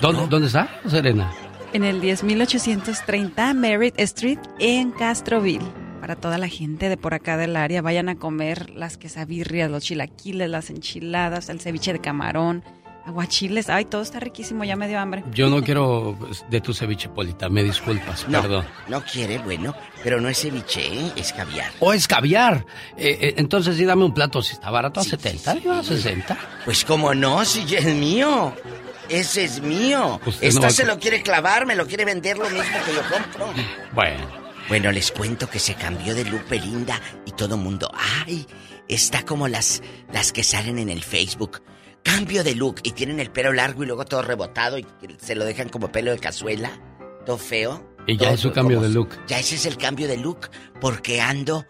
[0.01, 1.31] ¿Dónde, ¿Dónde está, Serena?
[1.73, 5.65] En el 10830 Merritt Street en Castroville.
[6.03, 9.85] Para toda la gente de por acá del área, vayan a comer las quesabirrias, los
[9.85, 12.65] chilaquiles, las enchiladas, el ceviche de camarón.
[13.07, 15.23] Aguachiles, ay, todo está riquísimo, ya me dio hambre.
[15.33, 18.67] Yo no quiero pues, de tu ceviche, Polita, me disculpas, No, perdón.
[18.89, 21.13] no quiere, bueno, pero no es ceviche, ¿eh?
[21.15, 21.71] es caviar.
[21.79, 22.67] O es caviar.
[22.97, 26.37] Eh, eh, entonces sí, dame un plato, si está barato, a 70, digo, a 60.
[26.65, 28.53] Pues cómo no, si ya es mío.
[29.09, 30.21] Ese es mío.
[30.27, 32.77] Usted Esta no va a se lo quiere clavar, me lo quiere vender lo mismo
[32.87, 33.53] que yo compro.
[33.95, 34.42] Bueno.
[34.69, 38.47] Bueno, les cuento que se cambió de look Belinda y todo mundo, ay,
[38.89, 39.83] está como las,
[40.13, 41.63] las que salen en el Facebook.
[42.03, 44.87] Cambio de look y tienen el pelo largo y luego todo rebotado y
[45.21, 46.71] se lo dejan como pelo de cazuela.
[47.27, 47.89] Todo feo.
[48.07, 49.11] Y ya Todo es su cambio como- de look.
[49.29, 50.51] Ya ese es el cambio de look
[50.81, 51.65] porque ando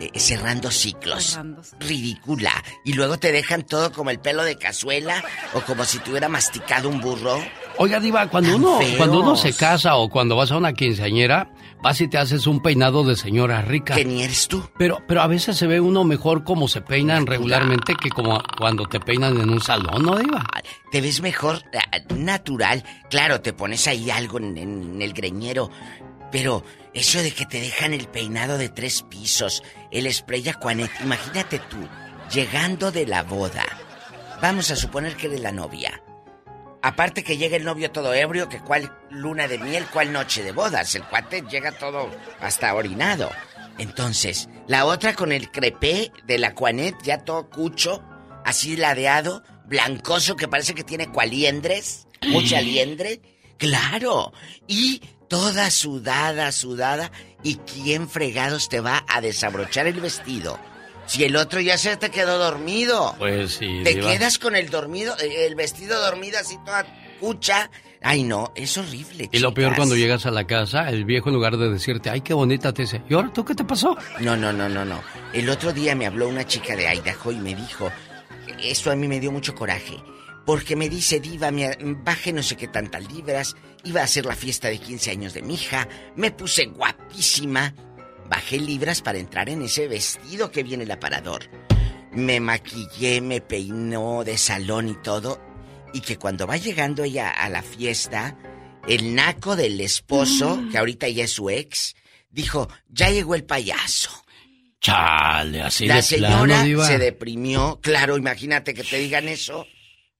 [0.00, 1.24] eh, cerrando ciclos.
[1.24, 2.52] Cerrando Ridícula.
[2.84, 5.22] Y luego te dejan todo como el pelo de cazuela
[5.52, 7.38] o como si tuviera masticado un burro.
[7.76, 8.96] Oiga, Diva, cuando Tan uno, feos.
[8.96, 11.50] cuando uno se casa o cuando vas a una quinceañera,
[11.84, 13.94] vas y te haces un peinado de señora rica.
[13.96, 14.66] Ni eres tú.
[14.78, 18.86] Pero, pero a veces se ve uno mejor como se peinan regularmente que como cuando
[18.86, 20.46] te peinan en un salón, ¿no, Diva?
[20.90, 22.82] Te ves mejor ah, natural.
[23.10, 25.70] Claro, te pones ahí algo en, en el greñero.
[26.32, 26.64] Pero
[26.94, 31.76] eso de que te dejan el peinado de tres pisos, el spray Aquanet, imagínate tú,
[32.32, 33.64] llegando de la boda.
[34.40, 36.02] Vamos a suponer que eres la novia.
[36.84, 40.52] Aparte que llega el novio todo ebrio, que cuál luna de miel, cuál noche de
[40.52, 40.94] bodas.
[40.94, 42.10] El cuate llega todo
[42.40, 43.30] hasta orinado.
[43.78, 48.04] Entonces, la otra con el crepé de la Aquanet, ya todo cucho,
[48.44, 53.22] así ladeado, blancoso, que parece que tiene cualiendres, mucha liendre.
[53.56, 54.34] Claro.
[54.68, 57.10] Y toda sudada, sudada.
[57.42, 60.60] ¿Y quién fregados te va a desabrochar el vestido?
[61.06, 63.14] Si el otro ya se te quedó dormido.
[63.18, 64.10] Pues sí, Te Diva.
[64.12, 66.86] quedas con el dormido, eh, el vestido dormido así toda
[67.20, 67.70] cucha.
[68.02, 69.28] Ay, no, es horrible.
[69.32, 72.20] Y lo peor cuando llegas a la casa, el viejo en lugar de decirte, ay,
[72.20, 73.96] qué bonita, te dice, ¿y ahora tú qué te pasó?
[74.20, 75.00] No, no, no, no, no.
[75.32, 77.90] El otro día me habló una chica de Idaho y me dijo,
[78.62, 79.96] eso a mí me dio mucho coraje,
[80.44, 84.36] porque me dice, diva, me baje no sé qué tantas libras, iba a hacer la
[84.36, 87.74] fiesta de 15 años de mi hija, me puse guapísima,
[88.28, 91.48] bajé libras para entrar en ese vestido que viene el aparador.
[92.12, 95.40] Me maquillé, me peinó de salón y todo,
[95.92, 98.36] y que cuando va llegando ella a la fiesta,
[98.86, 101.96] el naco del esposo, que ahorita ya es su ex,
[102.30, 104.10] dijo, ya llegó el payaso.
[104.80, 106.86] Chale, así la de señora plano, Diva.
[106.86, 107.80] se deprimió.
[107.82, 109.66] Claro, imagínate que te digan eso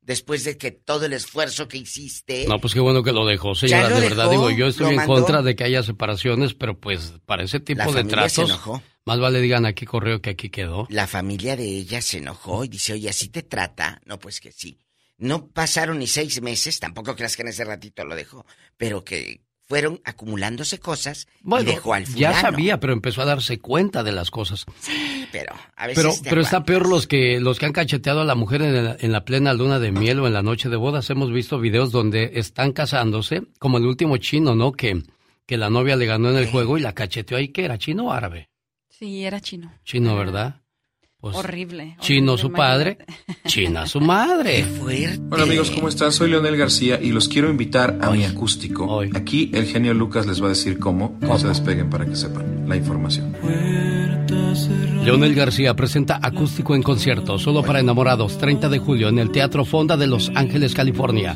[0.04, 2.46] después de que todo el esfuerzo que hiciste.
[2.46, 3.88] No, pues qué bueno que lo dejó, señora.
[3.88, 7.14] Lo de verdad, dejó, digo, yo estoy en contra de que haya separaciones, pero pues
[7.26, 8.82] para ese tipo La de tratos, enojó.
[9.04, 10.86] más vale digan aquí correo que aquí quedó.
[10.90, 14.00] La familia de ella se enojó y dice, oye, así te trata.
[14.04, 14.78] No, pues que sí.
[15.16, 18.44] No pasaron ni seis meses, tampoco creas que en ese ratito lo dejó,
[18.76, 22.20] pero que fueron acumulándose cosas y dejó al fulano.
[22.20, 24.66] ya sabía, pero empezó a darse cuenta de las cosas.
[25.32, 28.24] Pero a veces Pero, te pero está peor los que los que han cacheteado a
[28.24, 30.76] la mujer en la, en la plena luna de miel o en la noche de
[30.76, 31.08] bodas.
[31.10, 34.72] Hemos visto videos donde están casándose, como el último chino, ¿no?
[34.72, 35.02] Que,
[35.46, 38.06] que la novia le ganó en el juego y la cacheteó ahí, que era chino
[38.06, 38.50] o árabe.
[38.90, 39.72] Sí, era chino.
[39.84, 40.60] Chino, ¿verdad?
[41.24, 41.96] Pues, horrible.
[42.00, 42.98] Chino horrible, su padre,
[43.46, 44.66] china su madre.
[45.30, 46.12] Hola amigos, ¿cómo están?
[46.12, 49.00] Soy Leonel García y los quiero invitar a mi acústico.
[49.14, 51.16] Aquí el genio Lucas les va a decir cómo.
[51.22, 53.34] No se despeguen para que sepan la información.
[55.02, 59.64] Leonel García presenta Acústico en concierto, solo para enamorados, 30 de julio en el Teatro
[59.64, 61.34] Fonda de Los Ángeles, California.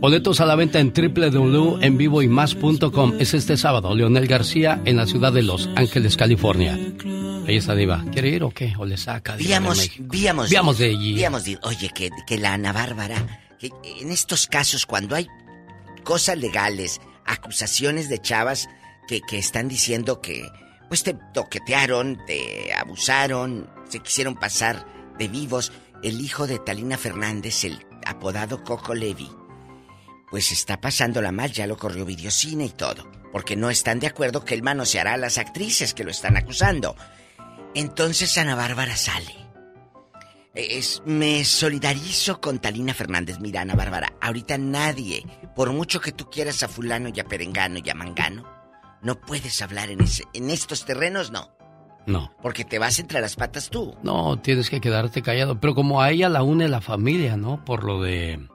[0.00, 3.14] Boletos a la venta en www.envivoymás.com.
[3.18, 6.78] Es este sábado, Leonel García en la ciudad de Los Ángeles, California.
[7.48, 8.04] Ahí está Diva.
[8.12, 8.74] ¿Quiere ir o qué?
[8.78, 9.34] ¿O le saca?
[9.36, 10.50] Víamos, víamos.
[10.50, 11.14] Víamos de allí.
[11.14, 15.26] Víamos de- Oye, que, que la Ana Bárbara, que en estos casos, cuando hay
[16.04, 18.68] cosas legales, acusaciones de chavas
[19.08, 20.48] que, que están diciendo que,
[20.88, 24.86] pues te toquetearon, te abusaron, se quisieron pasar
[25.18, 25.72] de vivos,
[26.04, 29.28] el hijo de Talina Fernández, el apodado Coco Levi,
[30.30, 34.44] pues está pasándola mal, ya lo corrió videocine y todo, porque no están de acuerdo
[34.44, 36.96] que él manoseará a las actrices que lo están acusando.
[37.74, 39.34] Entonces Ana Bárbara sale.
[40.54, 43.38] Es, me solidarizo con Talina Fernández.
[43.38, 45.24] Mira, Ana Bárbara, ahorita nadie,
[45.54, 48.44] por mucho que tú quieras a fulano y a perengano y a mangano,
[49.02, 51.56] no puedes hablar en, ese, en estos terrenos, no.
[52.06, 52.32] No.
[52.42, 53.94] Porque te vas entre las patas tú.
[54.02, 55.60] No, tienes que quedarte callado.
[55.60, 57.64] Pero como a ella la une la familia, ¿no?
[57.64, 58.48] Por lo de...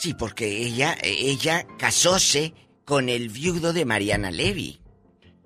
[0.00, 2.54] Sí, porque ella, ella casóse
[2.86, 4.80] con el viudo de Mariana Levy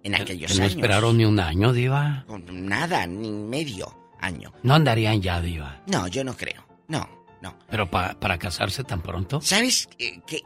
[0.05, 0.77] en aquellos que no años.
[0.77, 2.25] esperaron ni un año, Diva.
[2.53, 4.53] Nada, ni medio año.
[4.63, 5.83] No andarían ya, Diva.
[5.89, 6.65] No, yo no creo.
[6.87, 7.09] No,
[7.43, 7.59] no.
[7.69, 9.41] Pero pa- para casarse tan pronto.
[9.41, 10.43] ¿Sabes eh, que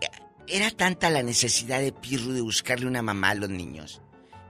[0.46, 4.00] era tanta la necesidad de Pirru de buscarle una mamá a los niños?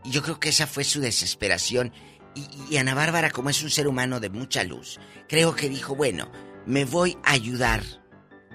[0.04, 1.92] Y yo creo que esa fue su desesperación.
[2.36, 5.96] Y, y Ana Bárbara, como es un ser humano de mucha luz, creo que dijo,
[5.96, 6.30] bueno,
[6.64, 7.82] me voy a ayudar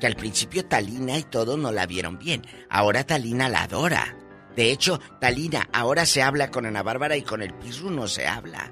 [0.04, 2.46] que al principio Talina y todo no la vieron bien.
[2.70, 4.18] Ahora Talina la adora.
[4.54, 8.28] De hecho, Talina ahora se habla con Ana Bárbara y con el Pirru no se
[8.28, 8.70] habla.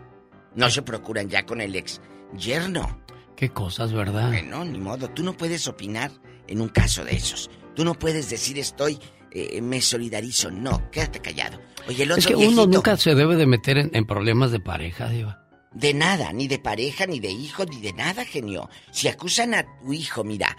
[0.56, 2.02] No se procuran ya con el ex
[2.36, 3.02] yerno.
[3.38, 4.28] Qué cosas, ¿verdad?
[4.28, 5.10] Bueno, ni modo.
[5.10, 6.12] Tú no puedes opinar
[6.50, 7.50] en un caso de esos.
[7.78, 9.00] Tú no puedes decir estoy,
[9.32, 10.52] eh, me solidarizo.
[10.52, 11.62] No, quédate callado.
[11.88, 14.52] Oye, el otro Es que viejito, uno nunca se debe de meter en, en problemas
[14.52, 15.46] de pareja, Diva.
[15.74, 18.70] De nada, ni de pareja, ni de hijo, ni de nada, genio.
[18.92, 20.58] Si acusan a tu hijo, mira.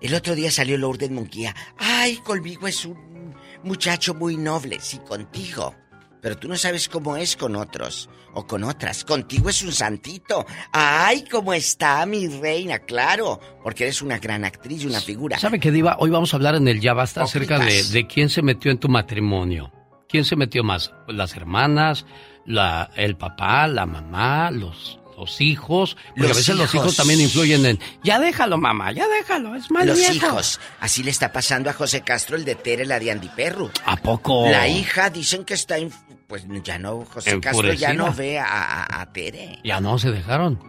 [0.00, 1.54] El otro día salió Lourdes Munguía.
[1.78, 4.78] Ay, conmigo es un muchacho muy noble.
[4.80, 5.74] Sí, contigo.
[6.20, 9.04] Pero tú no sabes cómo es con otros o con otras.
[9.04, 10.44] Contigo es un santito.
[10.72, 13.40] Ay, cómo está mi reina, claro.
[13.62, 15.38] Porque eres una gran actriz y una figura.
[15.38, 15.96] ¿Sabe qué, Diva?
[15.98, 18.78] Hoy vamos a hablar en el Ya Basta acerca de, de quién se metió en
[18.78, 19.72] tu matrimonio.
[20.08, 20.92] ¿Quién se metió más?
[21.08, 22.06] ¿Las hermanas?
[22.44, 23.66] La, ¿El papá?
[23.66, 24.50] ¿La mamá?
[24.50, 25.96] ¿Los, los hijos?
[26.08, 26.96] Porque Los a veces los hijos hijos.
[26.96, 27.78] también influyen en...
[28.02, 30.14] Ya déjalo, mamá, ya déjalo, es mal Los viejo".
[30.14, 30.60] hijos.
[30.80, 33.70] Así le está pasando a José Castro, el de Tere, la de Andy Perro.
[33.84, 34.48] ¿A poco?
[34.50, 35.78] La hija dicen que está...
[35.78, 35.94] inf-
[36.26, 39.58] Pues ya no, José Castro ya no ve a, a- a Tere.
[39.64, 40.60] Ya no, se dejaron.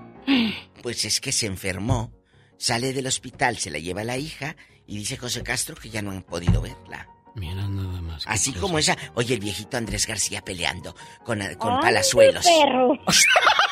[0.83, 2.11] Pues es que se enfermó,
[2.57, 4.55] sale del hospital, se la lleva la hija
[4.85, 7.07] y dice José Castro que ya no han podido verla.
[7.35, 8.23] Mira nada más.
[8.25, 12.43] Así como esa, oye, el viejito Andrés García peleando con, con Ay, palazuelos.
[12.45, 12.93] perro.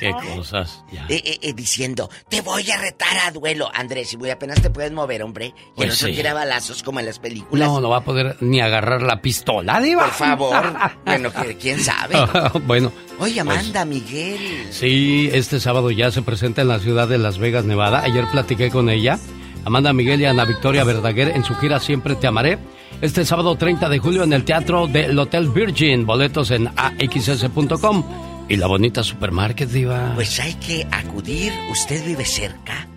[0.00, 0.82] Qué cosas.
[0.92, 1.04] Ya.
[1.08, 4.70] Eh, eh, eh, diciendo, te voy a retar a duelo, Andrés, y muy apenas te
[4.70, 5.46] puedes mover, hombre.
[5.46, 6.14] Y el Pues otro sí.
[6.14, 7.68] quiere a balazos como en las películas.
[7.68, 10.04] No, no va a poder ni agarrar la pistola, Diva.
[10.04, 10.72] Por favor.
[11.04, 12.16] bueno, que- quién sabe.
[12.66, 12.90] bueno.
[13.18, 14.66] Oye, pues, Amanda, Miguel.
[14.70, 18.02] Sí, este sábado ya se presenta en la ciudad de Las Vegas, Nevada.
[18.02, 19.18] Ayer platiqué con ella,
[19.64, 22.58] Amanda Miguel y Ana Victoria Verdaguer en su gira Siempre Te Amaré.
[23.02, 26.04] Este sábado 30 de julio en el Teatro del Hotel Virgin.
[26.06, 28.04] Boletos en axs.com
[28.50, 30.12] y la bonita supermarket, Diva.
[30.16, 31.52] Pues hay que acudir.
[31.70, 32.88] Usted vive cerca.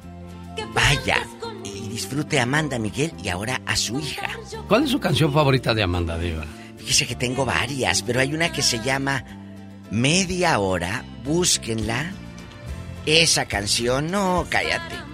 [0.73, 1.17] Vaya
[1.63, 4.31] y disfrute a Amanda Miguel y ahora a su hija.
[4.67, 6.43] ¿Cuál es su canción favorita de Amanda, Diva?
[6.77, 9.23] Fíjese que tengo varias, pero hay una que se llama
[9.91, 11.05] Media Hora.
[11.23, 12.11] Búsquenla.
[13.05, 15.12] Esa canción, no, cállate.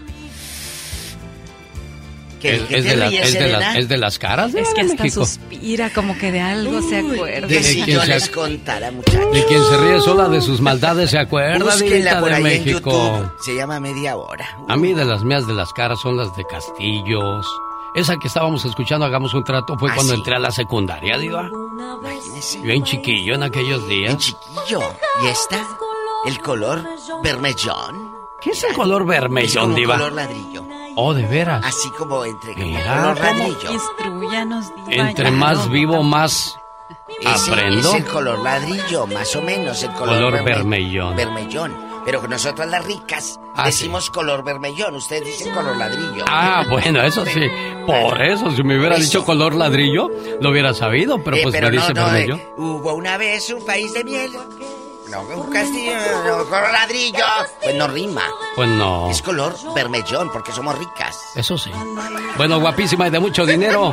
[2.40, 4.82] ¿Qué, ¿Es, es de la- es de las- es de las caras de Es que
[4.82, 5.26] hasta México?
[5.26, 7.48] suspira, como que de algo se acuerda.
[7.48, 9.34] Que si quién yo se les contara, muchachos.
[9.34, 12.66] De quien se ríe sola de sus maldades se acuerda, Búsquenla por de ahí en
[12.66, 12.92] México.
[12.92, 13.32] YouTube.
[13.44, 14.48] Se llama Media Hora.
[14.68, 17.46] A mí de las mías de las caras son las de Castillos.
[17.96, 20.20] Esa que estábamos escuchando, hagamos un trato, fue Ah, cuando sí.
[20.20, 21.50] entré a la secundaria, Diva.
[21.50, 22.60] Imagínese.
[22.60, 24.16] Bien chiquillo en aquellos días.
[24.18, 24.82] chiquillo.
[25.24, 25.58] ¿Y esta?
[26.28, 26.84] El color
[27.24, 28.14] vermellón.
[28.42, 29.96] ¿Qué es el color Es vermellón, como Diva?
[29.96, 30.64] color ladrillo.
[30.96, 31.64] Oh, de veras.
[31.66, 33.38] Así como entre Mira, color ¿cómo?
[33.48, 33.72] ladrillo.
[33.74, 36.58] Instruyanos, Diva, Entre más vivo, más
[37.22, 37.90] Ese aprendo.
[37.90, 39.82] Es el color ladrillo, más o menos.
[39.84, 41.16] El color, Color verme- vermellón.
[41.16, 41.90] Vermellón.
[42.06, 44.96] Pero nosotras las ricas Ah, decimos color vermellón.
[44.96, 46.24] Ustedes dicen color ladrillo.
[46.28, 47.42] Ah, bueno, eso sí.
[47.86, 49.04] Por eso, si me hubiera Eso.
[49.04, 50.10] dicho color ladrillo,
[50.40, 53.50] lo hubiera sabido, pero Eh, pues pero me no, dice no, eh, hubo una vez
[53.52, 54.32] un país de miel.
[55.10, 55.94] No, un castillo,
[56.50, 57.26] color ladrillo.
[57.62, 58.24] Pues no rima.
[58.56, 59.10] Pues no.
[59.10, 61.18] Es color vermellón porque somos ricas.
[61.36, 61.72] Eso sí.
[62.38, 63.92] Bueno, guapísima y de mucho dinero.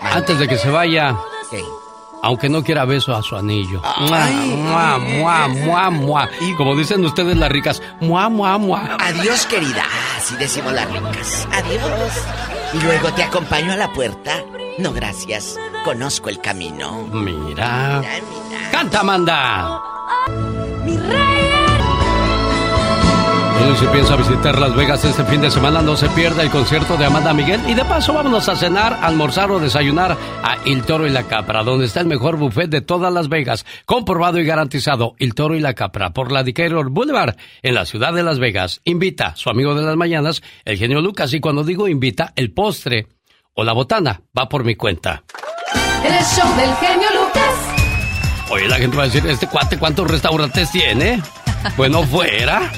[0.00, 1.16] Antes de que se vaya,
[1.50, 1.64] ¿Qué?
[2.22, 3.80] aunque no quiera beso a su anillo.
[4.00, 6.30] Mua, mua, mua, mua.
[6.40, 8.96] Y como dicen ustedes las ricas, mua, mua, mua.
[9.00, 9.84] Adiós, querida.
[10.16, 11.46] Así decimos las ricas.
[11.52, 12.12] Adiós.
[12.72, 14.42] Y luego te acompaño a la puerta.
[14.78, 15.56] No, gracias.
[15.84, 17.06] Conozco el camino.
[17.12, 18.02] Mira.
[18.70, 19.82] ¡Canta, Amanda!
[23.58, 26.50] Bueno, y si piensa visitar Las Vegas este fin de semana, no se pierda el
[26.50, 27.60] concierto de Amanda Miguel.
[27.66, 31.62] Y de paso, vámonos a cenar, almorzar o desayunar a Il Toro y la Capra,
[31.62, 33.64] donde está el mejor buffet de todas Las Vegas.
[33.86, 38.12] Comprobado y garantizado, Il Toro y la Capra, por la Decatur Boulevard, en la ciudad
[38.12, 38.82] de Las Vegas.
[38.84, 41.32] Invita a su amigo de las mañanas, el genio Lucas.
[41.32, 43.06] Y cuando digo invita, el postre
[43.54, 45.24] o la botana va por mi cuenta.
[46.04, 47.75] El show del genio Lucas.
[48.50, 51.20] Oye, la gente va a decir, ¿este cuate cuántos restaurantes tiene?
[51.76, 52.70] Bueno, fuera.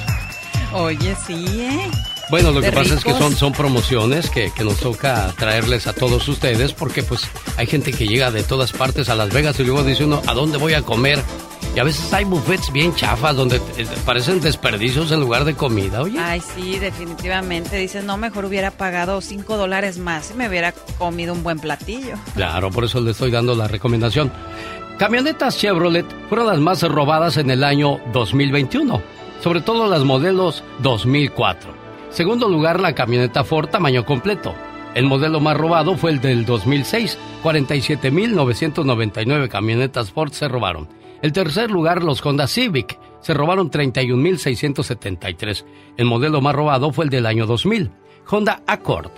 [0.73, 1.89] Oye, sí, ¿eh?
[2.29, 3.17] Bueno, lo que pasa es que ricos.
[3.17, 7.27] son, son promociones que, que nos toca traerles a todos ustedes porque pues
[7.57, 10.33] hay gente que llega de todas partes a Las Vegas y luego dice uno, ¿a
[10.35, 11.19] dónde voy a comer?
[11.75, 16.01] Y a veces hay buffets bien chafas donde eh, parecen desperdicios en lugar de comida,
[16.01, 16.19] oye.
[16.19, 17.77] Ay, sí, definitivamente.
[17.77, 22.15] Dices, no, mejor hubiera pagado cinco dólares más y me hubiera comido un buen platillo.
[22.35, 24.31] Claro, por eso le estoy dando la recomendación.
[24.99, 29.01] Camionetas Chevrolet fueron las más robadas en el año 2021,
[29.39, 31.71] sobre todo las modelos 2004.
[32.09, 34.53] Segundo lugar, la camioneta Ford tamaño completo.
[34.95, 37.17] El modelo más robado fue el del 2006.
[37.41, 40.89] 47.999 camionetas Ford se robaron.
[41.21, 42.99] El tercer lugar, los Honda Civic.
[43.21, 45.63] Se robaron 31.673.
[45.95, 47.89] El modelo más robado fue el del año 2000.
[48.29, 49.11] Honda Accord.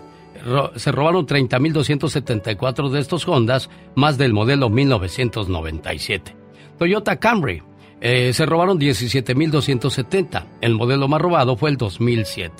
[0.76, 6.36] Se robaron 30.274 de estos Hondas, más del modelo 1997.
[6.78, 7.62] Toyota Camry.
[8.02, 10.46] eh, se robaron 17.270.
[10.62, 12.52] El modelo más robado fue el 2007.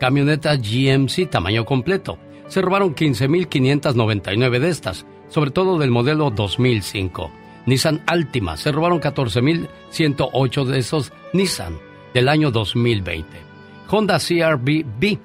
[0.00, 2.18] Camioneta GMC tamaño completo.
[2.48, 7.30] Se robaron 15.599 de estas, sobre todo del modelo 2005.
[7.66, 8.56] Nissan Altima.
[8.56, 11.78] Se robaron 14.108 de esos Nissan
[12.12, 13.28] del año 2020.
[13.88, 15.18] Honda CRV B.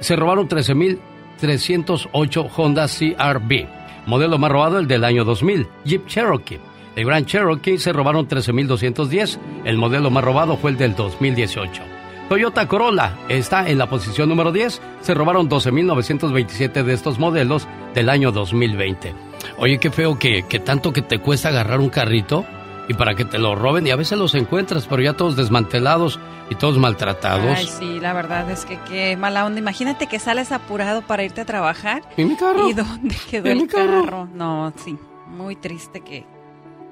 [0.00, 3.68] Se robaron 13.308 Honda CRV.
[4.06, 5.66] Modelo más robado el del año 2000.
[5.84, 6.58] Jeep Cherokee.
[6.96, 9.38] El Grand Cherokee se robaron 13.210.
[9.64, 11.82] El modelo más robado fue el del 2018.
[12.28, 14.80] Toyota Corolla está en la posición número 10.
[15.00, 19.14] Se robaron 12.927 de estos modelos del año 2020.
[19.58, 22.44] Oye, qué feo que, que tanto que te cuesta agarrar un carrito
[22.90, 26.18] y para que te lo roben y a veces los encuentras, pero ya todos desmantelados
[26.50, 27.56] y todos maltratados.
[27.56, 29.60] Ay, sí, la verdad es que qué mala onda.
[29.60, 32.02] Imagínate que sales apurado para irte a trabajar.
[32.16, 32.68] ¿Y mi carro?
[32.68, 34.02] ¿Y dónde quedó ¿Y el mi carro?
[34.04, 34.28] carro?
[34.34, 34.98] No, sí,
[35.28, 36.26] muy triste que,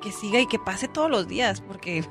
[0.00, 2.04] que siga y que pase todos los días, porque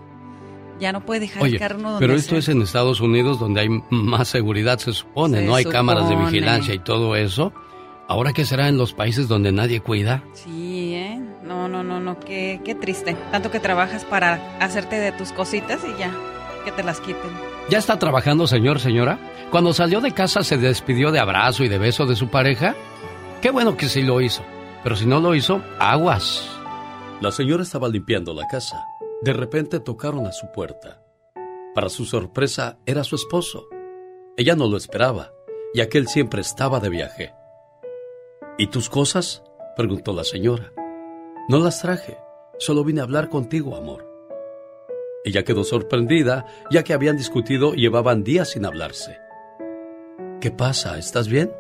[0.82, 2.40] ya no puede dejar Oye, el carro uno donde pero esto sea.
[2.40, 6.18] es en Estados Unidos donde hay más seguridad, se supone, Se no hay cámaras de
[6.18, 7.54] vigilancia y todo eso.
[8.10, 10.24] Ahora qué será en los países donde nadie cuida?
[10.34, 11.22] Sí, ¿eh?
[11.48, 13.16] No, no, no, no, qué, qué triste.
[13.32, 16.12] Tanto que trabajas para hacerte de tus cositas y ya,
[16.66, 17.32] que te las quiten.
[17.70, 19.18] ¿Ya está trabajando, señor, señora?
[19.50, 22.76] Cuando salió de casa se despidió de abrazo y de beso de su pareja.
[23.42, 24.44] Qué bueno que sí lo hizo.
[24.84, 26.50] Pero si no lo hizo, aguas.
[27.22, 28.86] La señora estaba limpiando la casa.
[29.22, 31.02] De repente tocaron a su puerta.
[31.74, 33.68] Para su sorpresa, era su esposo.
[34.36, 35.32] Ella no lo esperaba,
[35.74, 37.34] ya que él siempre estaba de viaje.
[38.58, 39.44] ¿Y tus cosas?
[39.78, 40.74] preguntó la señora.
[41.50, 42.18] No las traje,
[42.58, 44.06] solo vine a hablar contigo, amor.
[45.24, 49.18] Ella quedó sorprendida, ya que habían discutido y llevaban días sin hablarse.
[50.42, 50.98] ¿Qué pasa?
[50.98, 51.54] ¿Estás bien?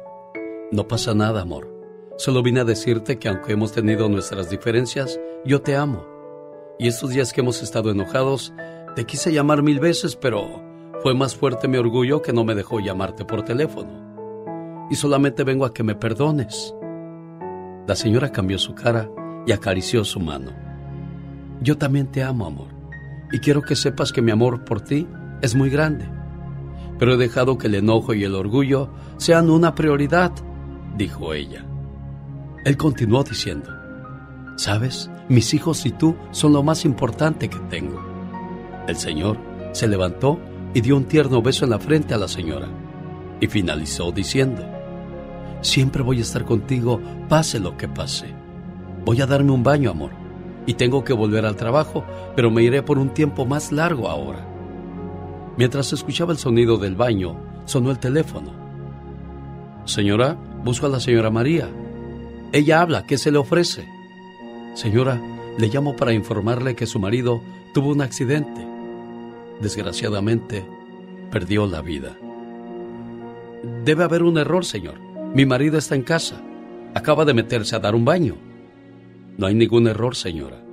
[0.73, 1.73] No pasa nada, amor.
[2.17, 6.05] Solo vine a decirte que aunque hemos tenido nuestras diferencias, yo te amo.
[6.77, 8.53] Y estos días que hemos estado enojados,
[8.97, 10.61] te quise llamar mil veces, pero
[11.01, 14.87] fue más fuerte mi orgullo que no me dejó llamarte por teléfono.
[14.91, 16.75] Y solamente vengo a que me perdones.
[17.87, 19.09] La señora cambió su cara
[19.47, 20.51] y acarició su mano.
[21.61, 22.67] Yo también te amo, amor,
[23.31, 25.07] y quiero que sepas que mi amor por ti
[25.41, 26.07] es muy grande.
[26.99, 30.31] Pero he dejado que el enojo y el orgullo sean una prioridad,
[30.95, 31.65] dijo ella.
[32.65, 33.71] Él continuó diciendo,
[34.57, 38.03] Sabes, mis hijos y tú son lo más importante que tengo.
[38.87, 39.37] El señor
[39.71, 40.39] se levantó
[40.73, 42.67] y dio un tierno beso en la frente a la señora
[43.39, 44.63] y finalizó diciendo,
[45.61, 46.99] Siempre voy a estar contigo,
[47.29, 48.46] pase lo que pase.
[49.07, 50.11] Voy a darme un baño, amor,
[50.65, 52.03] y tengo que volver al trabajo,
[52.35, 54.45] pero me iré por un tiempo más largo ahora.
[55.55, 58.51] Mientras escuchaba el sonido del baño, sonó el teléfono.
[59.85, 61.69] Señora, busco a la señora María.
[62.51, 63.87] Ella habla, ¿qué se le ofrece?
[64.73, 65.21] Señora,
[65.57, 67.41] le llamo para informarle que su marido
[67.73, 68.67] tuvo un accidente.
[69.61, 70.65] Desgraciadamente,
[71.31, 72.17] perdió la vida.
[73.85, 74.99] Debe haber un error, señor.
[75.33, 76.41] Mi marido está en casa.
[76.93, 78.46] Acaba de meterse a dar un baño.
[79.37, 80.63] No hay ningún error, señora.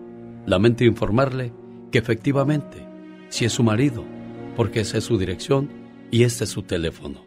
[0.46, 1.52] Lamento informarle
[1.92, 2.86] que efectivamente,
[3.28, 4.04] si es su marido,
[4.56, 5.68] porque esa es su dirección
[6.10, 7.24] y este es su teléfono.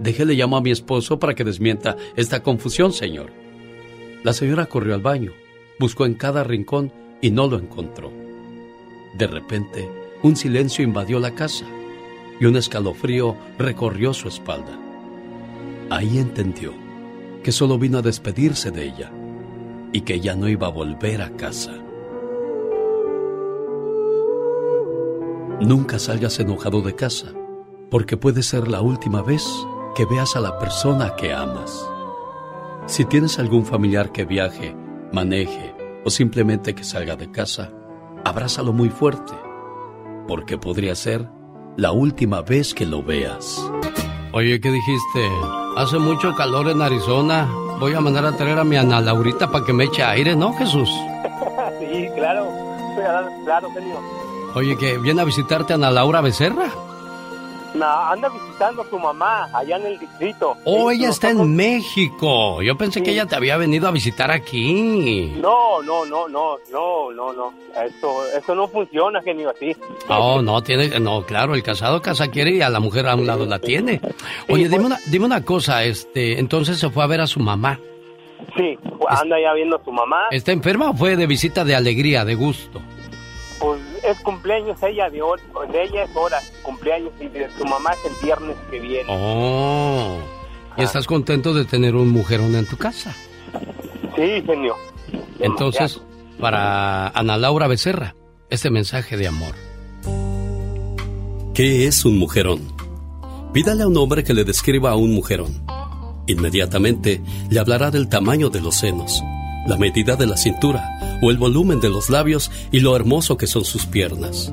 [0.00, 3.30] Déjele llamo a mi esposo para que desmienta esta confusión, señor.
[4.24, 5.32] La señora corrió al baño,
[5.78, 6.90] buscó en cada rincón
[7.20, 8.10] y no lo encontró.
[9.18, 9.90] De repente,
[10.22, 11.66] un silencio invadió la casa
[12.40, 14.78] y un escalofrío recorrió su espalda.
[15.90, 16.72] Ahí entendió
[17.42, 19.12] que solo vino a despedirse de ella
[19.92, 21.72] y que ya no iba a volver a casa.
[25.60, 27.32] Nunca salgas enojado de casa,
[27.90, 29.44] porque puede ser la última vez
[29.96, 31.88] que veas a la persona que amas.
[32.86, 34.76] Si tienes algún familiar que viaje,
[35.12, 35.74] maneje
[36.04, 37.72] o simplemente que salga de casa,
[38.24, 39.34] abrázalo muy fuerte,
[40.28, 41.28] porque podría ser
[41.76, 43.60] la última vez que lo veas.
[44.32, 45.28] Oye, ¿qué dijiste?
[45.76, 47.48] Hace mucho calor en Arizona.
[47.80, 50.52] Voy a mandar a traer a mi Ana Laurita para que me eche aire, ¿no,
[50.54, 50.88] Jesús?
[51.80, 52.50] sí, claro.
[53.44, 54.00] Claro, genio.
[54.54, 56.68] Oye, que viene a visitarte Ana Laura Becerra.
[57.78, 60.56] No, anda visitando a su mamá allá en el distrito.
[60.64, 62.60] Oh, ella está en México.
[62.60, 65.32] Yo pensé que ella te había venido a visitar aquí.
[65.40, 67.52] No, no, no, no, no, no, no.
[67.76, 69.76] Eso, eso no funciona, genio, así.
[70.08, 73.26] Oh, no, tiene, no, claro, el casado casa quiere y a la mujer a un
[73.26, 74.00] lado la tiene.
[74.48, 77.78] Oye, dime una, dime una cosa, este, entonces se fue a ver a su mamá.
[78.56, 78.76] Sí,
[79.08, 80.26] anda ya viendo a su mamá.
[80.32, 82.80] ¿Está enferma o fue de visita de alegría, de gusto?
[83.60, 85.40] Pues es cumpleaños ella de hoy,
[85.72, 89.06] de ella es hora, cumpleaños y de su mamá es el viernes que viene.
[89.08, 90.18] Oh.
[90.76, 93.14] ¿Y estás contento de tener un mujerón en tu casa?
[94.14, 94.76] Sí, genio.
[95.40, 96.00] Entonces,
[96.38, 98.14] para Ana Laura Becerra,
[98.48, 99.54] este mensaje de amor.
[101.54, 102.60] ¿Qué es un mujerón?
[103.52, 105.64] Pídale a un hombre que le describa a un mujerón.
[106.28, 107.20] Inmediatamente
[107.50, 109.22] le hablará del tamaño de los senos,
[109.66, 113.46] la medida de la cintura o el volumen de los labios y lo hermoso que
[113.46, 114.52] son sus piernas.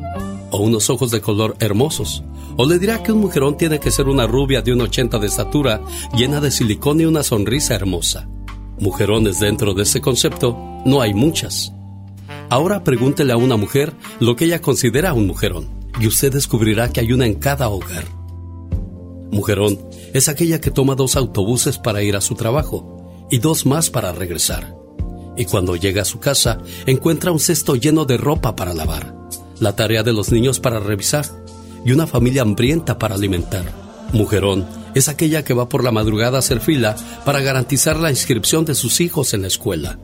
[0.51, 2.23] O unos ojos de color hermosos.
[2.57, 5.27] O le dirá que un mujerón tiene que ser una rubia de un 80 de
[5.27, 5.81] estatura,
[6.15, 8.27] llena de silicón y una sonrisa hermosa.
[8.79, 11.73] Mujerones dentro de ese concepto no hay muchas.
[12.49, 15.67] Ahora pregúntele a una mujer lo que ella considera un mujerón
[15.99, 18.05] y usted descubrirá que hay una en cada hogar.
[19.31, 19.79] Mujerón
[20.13, 24.11] es aquella que toma dos autobuses para ir a su trabajo y dos más para
[24.11, 24.84] regresar.
[25.37, 29.15] Y cuando llega a su casa encuentra un cesto lleno de ropa para lavar,
[29.59, 31.25] la tarea de los niños para revisar
[31.85, 33.65] y una familia hambrienta para alimentar.
[34.13, 36.95] Mujerón es aquella que va por la madrugada a hacer fila
[37.25, 39.99] para garantizar la inscripción de sus hijos en la escuela.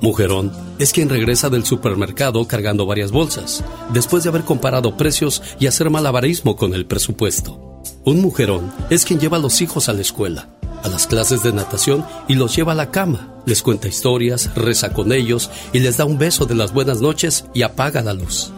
[0.00, 5.66] Mujerón es quien regresa del supermercado cargando varias bolsas, después de haber comparado precios y
[5.66, 7.80] hacer malabarismo con el presupuesto.
[8.04, 10.50] Un mujerón es quien lleva a los hijos a la escuela,
[10.84, 14.92] a las clases de natación y los lleva a la cama, les cuenta historias, reza
[14.92, 18.52] con ellos y les da un beso de las buenas noches y apaga la luz.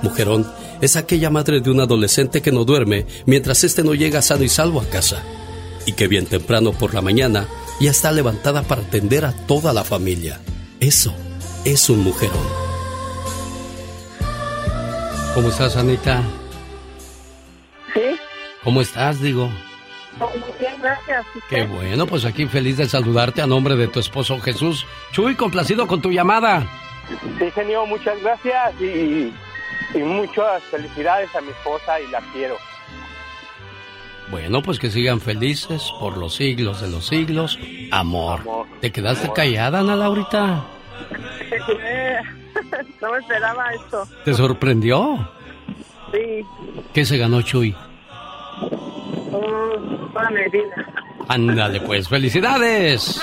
[0.00, 0.46] Mujerón
[0.80, 4.48] es aquella madre de un adolescente que no duerme mientras éste no llega sano y
[4.48, 5.22] salvo a casa
[5.84, 7.48] y que bien temprano por la mañana
[7.80, 10.40] ya está levantada para atender a toda la familia.
[10.78, 11.12] Eso
[11.64, 12.46] es un mujerón.
[15.34, 16.22] ¿Cómo estás, Anita?
[17.92, 18.00] Sí.
[18.62, 19.50] ¿Cómo estás, digo?
[20.18, 20.28] Muy
[20.60, 21.24] bien, gracias.
[21.48, 24.86] Qué bueno, pues aquí feliz de saludarte a nombre de tu esposo Jesús.
[25.12, 26.66] Chuy, complacido con tu llamada.
[27.38, 29.32] Sí, genio, muchas gracias y,
[29.94, 32.56] y muchas felicidades a mi esposa y la quiero.
[34.30, 37.58] Bueno, pues que sigan felices por los siglos de los siglos.
[37.90, 38.40] Amor.
[38.40, 38.66] Amor.
[38.80, 39.36] ¿Te quedaste Amor.
[39.36, 40.64] callada, Ana Laurita?
[43.02, 44.06] no me esperaba esto.
[44.24, 45.28] ¿Te sorprendió?
[46.12, 46.44] Sí.
[46.94, 47.74] ¿Qué se ganó Chuy?
[49.32, 50.30] Mm, para.
[51.28, 53.20] Ándale, pues, felicidades.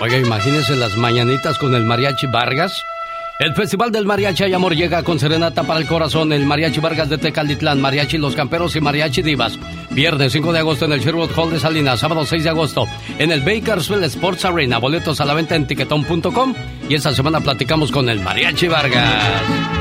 [0.00, 2.82] Oiga, imagínense las mañanitas con el mariachi Vargas.
[3.38, 7.08] El Festival del Mariachi Hay Amor llega con Serenata para el Corazón, el Mariachi Vargas
[7.08, 9.56] de Tecalitlán, Mariachi Los Camperos y Mariachi Divas.
[9.90, 12.86] Viernes 5 de agosto en el Sherwood Hall de Salinas, sábado 6 de agosto
[13.16, 14.78] en el Bakersfield Sports Arena.
[14.78, 16.54] Boletos a la venta en tiquetón.com
[16.88, 19.77] y esta semana platicamos con el Mariachi Vargas.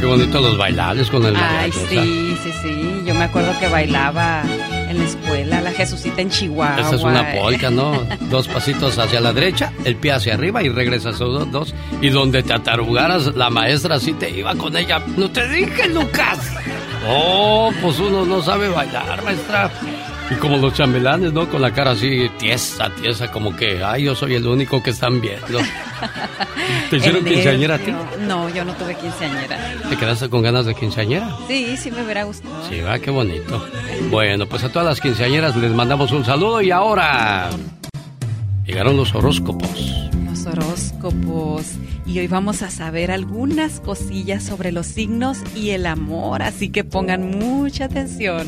[0.00, 1.78] Qué bonito los bailables con el Ay, mariachi.
[1.88, 3.02] sí, sí, sí.
[3.04, 4.42] Yo me acuerdo que bailaba
[4.88, 6.80] en la escuela, la Jesucita en Chihuahua.
[6.80, 8.02] Esta es una polka, ¿no?
[8.30, 11.74] Dos pasitos hacia la derecha, el pie hacia arriba y regresas dos, dos.
[12.00, 15.02] Y donde te atarugaras, la maestra sí te iba con ella.
[15.16, 16.38] No te dije, Lucas.
[17.08, 19.70] Oh, pues uno no sabe bailar, maestra.
[20.30, 21.48] Y como los chambelanes, ¿no?
[21.48, 25.20] Con la cara así tiesa, tiesa, como que, ay, yo soy el único que están
[25.20, 25.58] viendo.
[26.90, 27.94] ¿Te hicieron El quinceañera a ti?
[28.26, 29.58] No, yo no tuve quinceañera.
[29.88, 31.34] ¿Te quedaste con ganas de quinceañera?
[31.46, 32.54] Sí, sí me hubiera gustado.
[32.68, 33.64] Sí, va, qué bonito.
[34.10, 37.48] Bueno, pues a todas las quinceañeras les mandamos un saludo y ahora
[38.66, 40.08] llegaron los horóscopos.
[40.26, 41.66] Los horóscopos.
[42.04, 46.84] Y hoy vamos a saber algunas cosillas sobre los signos y el amor, así que
[46.84, 48.46] pongan mucha atención.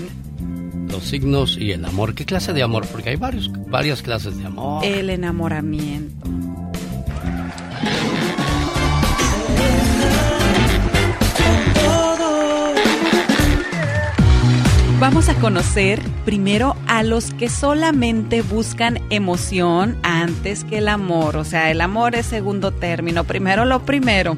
[0.91, 2.15] Los signos y el amor.
[2.15, 2.87] ¿Qué clase de amor?
[2.87, 4.85] Porque hay varios, varias clases de amor.
[4.85, 6.29] El enamoramiento.
[15.01, 21.39] Vamos a conocer primero a los que solamente buscan emoción antes que el amor.
[21.39, 23.25] O sea, el amor es segundo término.
[23.25, 24.37] Primero lo primero.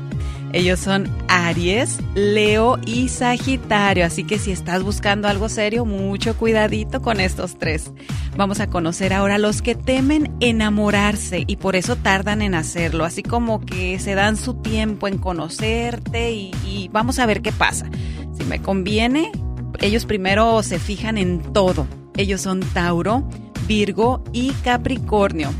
[0.52, 4.04] Ellos son Aries, Leo y Sagitario.
[4.04, 7.90] Así que si estás buscando algo serio, mucho cuidadito con estos tres.
[8.36, 13.04] Vamos a conocer ahora los que temen enamorarse y por eso tardan en hacerlo.
[13.04, 17.88] Así como que se dan su tiempo en conocerte y vamos a ver qué pasa.
[18.36, 19.32] Si me conviene,
[19.80, 21.86] ellos primero se fijan en todo.
[22.16, 23.26] Ellos son Tauro,
[23.66, 25.50] Virgo y Capricornio.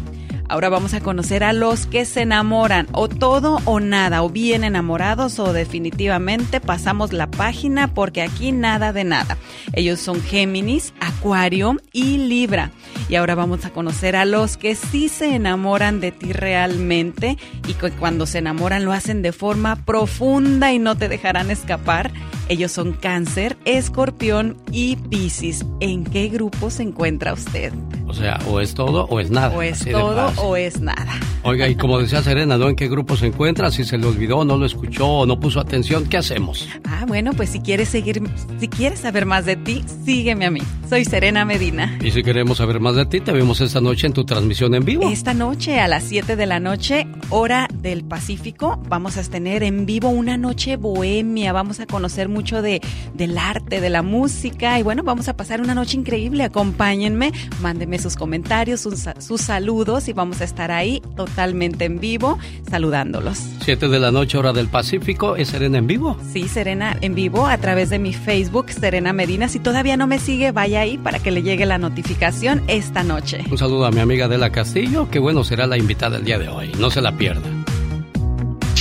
[0.53, 4.65] Ahora vamos a conocer a los que se enamoran, o todo o nada, o bien
[4.65, 9.39] enamorados o definitivamente pasamos la página porque aquí nada de nada.
[9.73, 12.71] Ellos son Géminis, Acuario y Libra.
[13.09, 17.73] Y ahora vamos a conocer a los que sí se enamoran de ti realmente y
[17.73, 22.13] que cuando se enamoran lo hacen de forma profunda y no te dejarán escapar.
[22.51, 25.65] Ellos son Cáncer, Escorpión y Piscis.
[25.81, 27.73] ¿En qué grupo se encuentra usted?
[28.13, 29.57] O sea, o es todo o es nada.
[29.57, 31.19] O es todo o es nada.
[31.45, 32.69] Oiga, y como decía Serena, ¿no?
[32.69, 33.71] ¿En qué grupo se encuentra?
[33.71, 36.69] Si se le olvidó, no lo escuchó o no puso atención, ¿qué hacemos?
[36.85, 38.23] Ah, bueno, pues si quieres seguir,
[38.61, 40.61] si quieres saber más de ti, sígueme a mí.
[40.91, 41.99] Soy Serena Medina.
[42.03, 44.85] Y si queremos saber más de ti, te vemos esta noche en tu transmisión en
[44.85, 45.09] vivo.
[45.11, 49.87] Esta noche a las 7 de la noche, hora del Pacífico, vamos a tener en
[49.87, 51.55] vivo una noche bohemia.
[51.55, 52.83] Vamos a conocer mucho de,
[53.15, 56.45] del arte, de la música y bueno, vamos a pasar una noche increíble.
[56.45, 57.33] Acompáñenme,
[57.63, 62.39] mándenme sus comentarios, sus, sus saludos y vamos a estar ahí totalmente en vivo
[62.71, 63.39] saludándolos.
[63.65, 66.17] 7 de la noche, hora del Pacífico, ¿es Serena en vivo?
[66.33, 69.49] Sí, Serena en vivo a través de mi Facebook, Serena Medina.
[69.49, 73.45] Si todavía no me sigue, vaya ahí para que le llegue la notificación esta noche.
[73.51, 76.49] Un saludo a mi amiga Adela Castillo, que bueno, será la invitada el día de
[76.49, 76.73] hoy.
[76.79, 77.43] No se la pierda.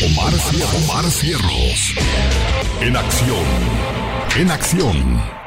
[0.04, 1.94] Omar, Cier- Omar Cierros.
[2.82, 3.38] En acción.
[4.40, 5.41] En acción.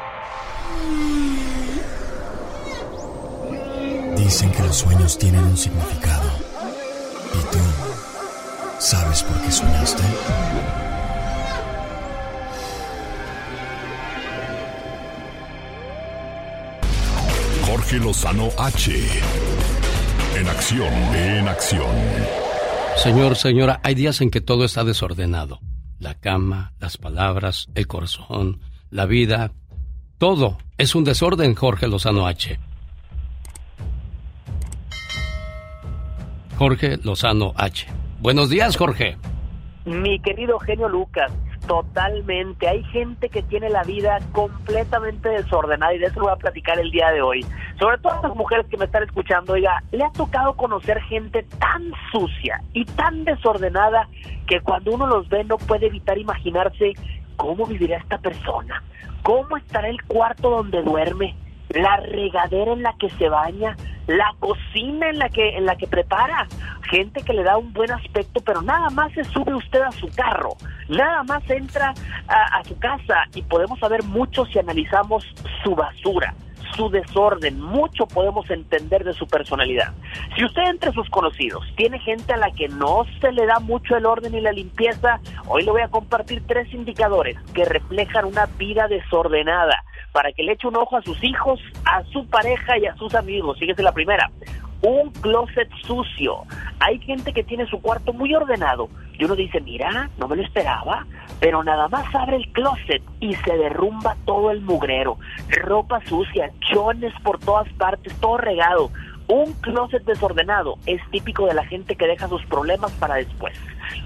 [4.16, 6.31] Dicen que los sueños tienen un significado.
[7.32, 7.59] ¿Y tú
[8.78, 10.03] sabes por qué soñaste?
[17.66, 18.93] Jorge Lozano H.
[20.36, 20.93] En acción.
[21.15, 21.97] En acción.
[22.97, 25.61] Señor, señora, hay días en que todo está desordenado.
[25.99, 28.61] La cama, las palabras, el corazón,
[28.91, 29.53] la vida.
[30.19, 32.59] Todo es un desorden, Jorge Lozano H.
[36.56, 37.89] Jorge Lozano H.
[38.20, 39.16] Buenos días, Jorge.
[39.85, 41.32] Mi querido genio Lucas,
[41.66, 42.68] totalmente.
[42.68, 46.90] Hay gente que tiene la vida completamente desordenada y de eso voy a platicar el
[46.93, 47.44] día de hoy.
[47.78, 51.44] Sobre todo a las mujeres que me están escuchando, oiga, le ha tocado conocer gente
[51.59, 54.09] tan sucia y tan desordenada
[54.47, 56.93] que cuando uno los ve no puede evitar imaginarse
[57.36, 58.82] cómo vivirá esta persona,
[59.22, 61.35] cómo estará el cuarto donde duerme,
[61.70, 63.77] la regadera en la que se baña,
[64.07, 66.47] la cocina en la que en la que prepara,
[66.91, 70.09] gente que le da un buen aspecto, pero nada más se sube usted a su
[70.09, 70.57] carro,
[70.89, 71.95] nada más entra
[72.28, 75.24] a, a su casa y podemos saber mucho si analizamos
[75.62, 76.35] su basura,
[76.77, 79.93] su desorden, mucho podemos entender de su personalidad.
[80.36, 83.97] Si usted entre sus conocidos tiene gente a la que no se le da mucho
[83.97, 88.47] el orden y la limpieza, hoy le voy a compartir tres indicadores que reflejan una
[88.59, 89.85] vida desordenada
[90.15, 93.16] para que le eche un ojo a sus hijos, a su pareja y a sus
[93.16, 93.59] amigos.
[93.59, 94.31] Fíjese la primera.
[94.81, 96.43] Un closet sucio.
[96.78, 98.89] Hay gente que tiene su cuarto muy ordenado
[99.19, 101.05] y uno dice, mira, no me lo esperaba,
[101.41, 105.19] pero nada más abre el closet y se derrumba todo el mugrero.
[105.49, 108.91] Ropa sucia, chones por todas partes, todo regado.
[109.26, 113.55] Un closet desordenado es típico de la gente que deja sus problemas para después.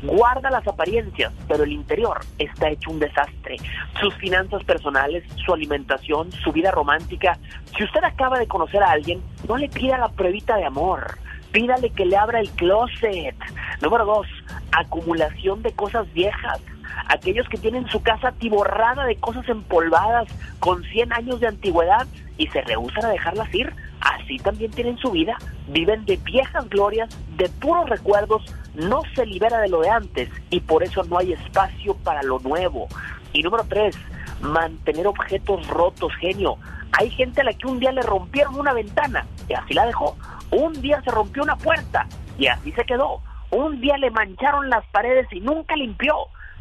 [0.02, 3.56] Guarda las apariencias, pero el interior está hecho un desastre.
[4.00, 7.36] Sus finanzas personales, su alimentación, su vida romántica.
[7.76, 11.18] Si usted acaba de conocer a alguien, no le pida la pruebita de amor.
[11.50, 13.34] Pídale que le abra el closet.
[13.82, 14.26] Número dos,
[14.70, 16.60] acumulación de cosas viejas.
[17.08, 20.28] Aquellos que tienen su casa atiborrada de cosas empolvadas
[20.60, 25.10] con 100 años de antigüedad y se rehusan a dejarlas ir, así también tienen su
[25.10, 25.36] vida.
[25.68, 28.42] Viven de viejas glorias, de puros recuerdos,
[28.74, 32.38] no se libera de lo de antes y por eso no hay espacio para lo
[32.40, 32.88] nuevo.
[33.32, 33.96] Y número tres,
[34.40, 36.56] mantener objetos rotos, genio.
[36.92, 40.16] Hay gente a la que un día le rompieron una ventana y así la dejó.
[40.50, 42.06] Un día se rompió una puerta
[42.38, 43.20] y así se quedó.
[43.50, 46.14] Un día le mancharon las paredes y nunca limpió.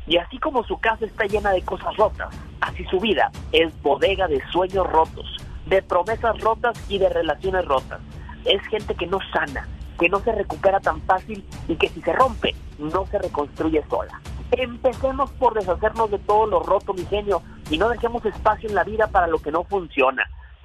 [0.07, 2.30] Y así como su casa está llena de cosas rotas,
[2.61, 5.35] así su vida es bodega de sueños rotos,
[5.69, 7.99] de promesas rotas y de relaciones rotas.
[8.45, 9.68] Es gente que no sana,
[9.99, 14.22] que no se recupera tan fácil y que si se rompe, no se reconstruye sola.
[14.52, 18.84] Empecemos por deshacernos de todo lo roto, mi genio, y no dejemos espacio en la
[18.84, 20.23] vida para lo que no funciona.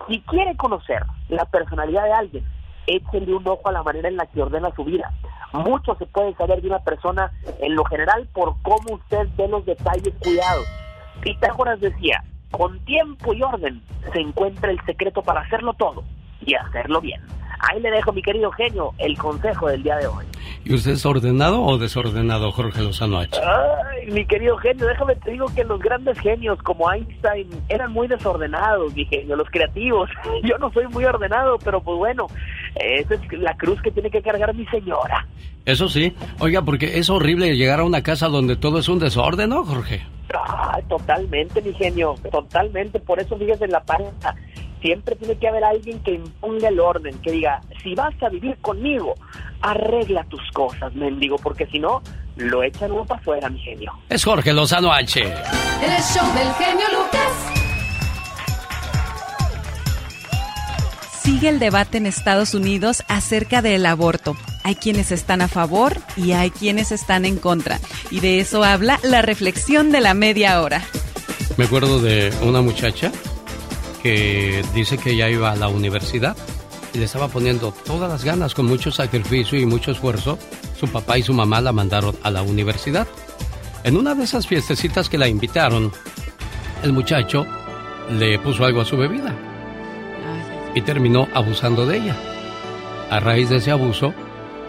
[0.09, 2.45] Si quiere conocer la personalidad de alguien,
[2.87, 5.13] échenle un ojo a la manera en la que ordena su vida.
[5.53, 9.65] Mucho se puede saber de una persona en lo general por cómo usted ve los
[9.67, 10.67] detalles cuidados.
[11.21, 16.05] Pitágoras decía, con tiempo y orden se encuentra el secreto para hacerlo todo
[16.47, 17.21] y hacerlo bien.
[17.63, 20.25] Ahí le dejo, mi querido genio, el consejo del día de hoy.
[20.65, 23.41] ¿Y usted es ordenado o desordenado, Jorge Lozano H?
[23.41, 28.09] Ay, mi querido genio, déjame te digo que los grandes genios como Einstein eran muy
[28.09, 30.11] desordenados, mi genio, los creativos.
[30.43, 32.27] Yo no soy muy ordenado, pero pues bueno,
[32.75, 35.27] esa es la cruz que tiene que cargar mi señora.
[35.65, 36.15] Eso sí.
[36.41, 40.03] Oiga, porque es horrible llegar a una casa donde todo es un desorden, ¿no, Jorge?
[40.49, 42.99] Ay, totalmente, mi genio, totalmente.
[42.99, 44.35] Por eso fíjese en la pareja.
[44.83, 48.57] Siempre tiene que haber alguien que imponga el orden, que diga, si vas a vivir
[48.61, 49.15] conmigo,
[49.61, 52.03] arregla tus cosas, mendigo, porque si no,
[52.37, 53.93] lo echan uno para afuera, mi genio.
[54.09, 55.23] Es Jorge Lozano H.
[55.23, 57.53] El show del genio Lucas.
[61.13, 64.37] Si sigue el debate en Estados Unidos acerca del aborto.
[64.65, 67.79] Hay quienes están a favor y hay quienes están en contra.
[68.11, 70.83] Y de eso habla la reflexión de la media hora.
[71.57, 73.13] Me acuerdo de una muchacha
[74.03, 76.37] que dice que ya iba a la universidad
[76.93, 80.39] y le estaba poniendo todas las ganas, con mucho sacrificio y mucho esfuerzo.
[80.79, 83.07] Su papá y su mamá la mandaron a la universidad.
[83.85, 85.93] En una de esas fiestecitas que la invitaron,
[86.83, 87.47] el muchacho
[88.11, 89.35] le puso algo a su bebida
[90.75, 92.17] y terminó abusando de ella.
[93.11, 94.15] A raíz de ese abuso,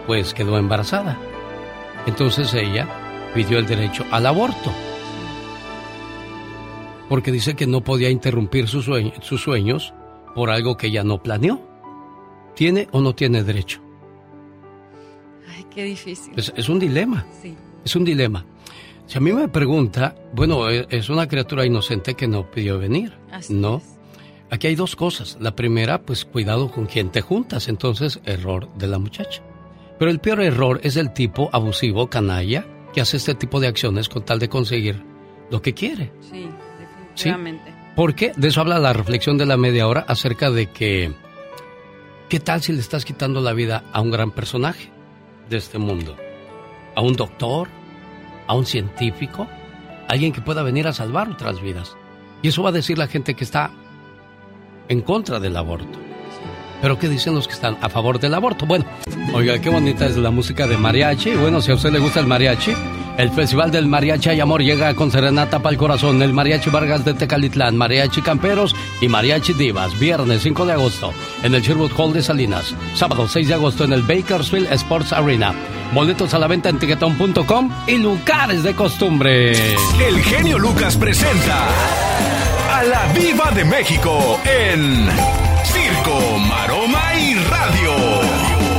[0.06, 1.18] pues quedó embarazada.
[2.06, 2.88] Entonces ella
[3.34, 4.72] pidió el derecho al aborto.
[7.08, 8.88] Porque dice que no podía interrumpir sus,
[9.20, 9.92] sus sueños
[10.34, 11.60] por algo que ella no planeó.
[12.54, 13.80] ¿Tiene o no tiene derecho?
[15.48, 16.32] Ay, qué difícil.
[16.36, 17.26] Es, un dilema.
[17.42, 17.54] Sí.
[17.84, 18.44] Es un dilema.
[19.06, 23.12] Si a mí me pregunta, bueno, e, es una criatura inocente que no pidió venir.
[23.50, 23.82] ¿No?
[24.50, 25.36] Aquí hay dos cosas.
[25.40, 27.68] La primera, pues cuidado con quien te juntas.
[27.68, 29.42] Entonces, error de la muchacha.
[29.98, 34.08] Pero el peor error es el tipo abusivo, canalla, que hace este tipo de acciones
[34.08, 35.02] con tal de conseguir
[35.50, 36.12] lo que quiere.
[36.20, 36.48] Sí,
[37.14, 37.30] ¿Sí?
[37.94, 41.12] Porque de eso habla la reflexión de la media hora acerca de que,
[42.28, 44.90] ¿qué tal si le estás quitando la vida a un gran personaje
[45.48, 46.16] de este mundo?
[46.96, 47.68] ¿A un doctor?
[48.46, 49.46] ¿A un científico?
[50.08, 51.96] ¿Alguien que pueda venir a salvar otras vidas?
[52.42, 53.70] Y eso va a decir la gente que está
[54.88, 56.03] en contra del aborto.
[56.84, 58.66] Pero ¿qué dicen los que están a favor del aborto?
[58.66, 58.84] Bueno,
[59.32, 61.30] oiga, qué bonita es la música de mariachi.
[61.30, 62.74] Bueno, si a usted le gusta el mariachi,
[63.16, 66.20] el Festival del Mariachi y Amor llega con serenata para el corazón.
[66.20, 69.98] El Mariachi Vargas de Tecalitlán, Mariachi Camperos y Mariachi Divas.
[69.98, 72.74] Viernes 5 de agosto en el Sherwood Hall de Salinas.
[72.94, 75.54] Sábado 6 de agosto en el Bakersfield Sports Arena.
[75.94, 79.52] Boletos a la venta en tiquetón.com y lugares de costumbre.
[80.06, 81.66] El genio Lucas presenta
[82.70, 87.92] a la Viva de México en Circo, Maroma y Radio.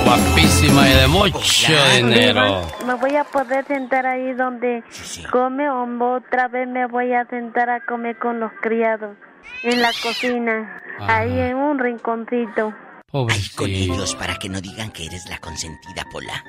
[0.06, 2.62] Guapísima y de mucho dinero.
[2.86, 4.84] ¿Me voy a poder sentar ahí donde
[5.32, 9.18] come o otra vez me voy a sentar a comer con los criados?
[9.64, 12.74] En la cocina, ahí en un rinconcito.
[13.12, 16.44] Ay, con ellos para que no digan que eres la consentida, Pola.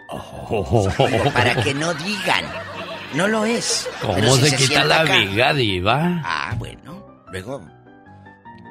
[1.33, 2.45] Para que no digan.
[3.15, 3.89] No lo es.
[4.03, 6.21] ¿Cómo se, quita la viga, diva?
[6.25, 7.25] Ah, bueno.
[7.31, 7.63] Luego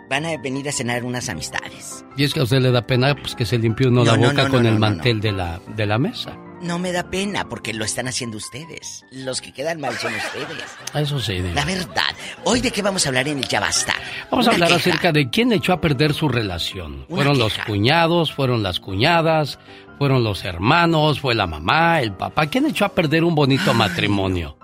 [0.09, 2.05] van a venir a cenar unas amistades.
[2.17, 4.49] Y es que a usted le da pena pues que se limpie uno la boca
[4.49, 6.37] con el mantel de la de la mesa.
[6.61, 9.05] No me da pena porque lo están haciendo ustedes.
[9.11, 10.63] Los que quedan mal son ustedes.
[10.93, 11.39] Eso sí.
[11.53, 12.15] La verdad.
[12.45, 13.93] Hoy de qué vamos a hablar en el Ya Basta.
[14.31, 17.05] Vamos a hablar acerca de quién echó a perder su relación.
[17.09, 17.43] Una fueron queja.
[17.43, 19.59] los cuñados, fueron las cuñadas,
[19.97, 22.47] fueron los hermanos, fue la mamá, el papá.
[22.47, 24.57] ¿Quién echó a perder un bonito matrimonio?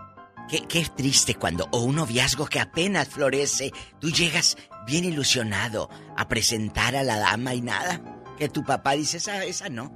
[0.49, 6.28] Qué, qué triste cuando, o un noviazgo que apenas florece, tú llegas bien ilusionado a
[6.28, 8.02] presentar a la dama y nada.
[8.38, 9.91] Que tu papá dice, esa, esa no.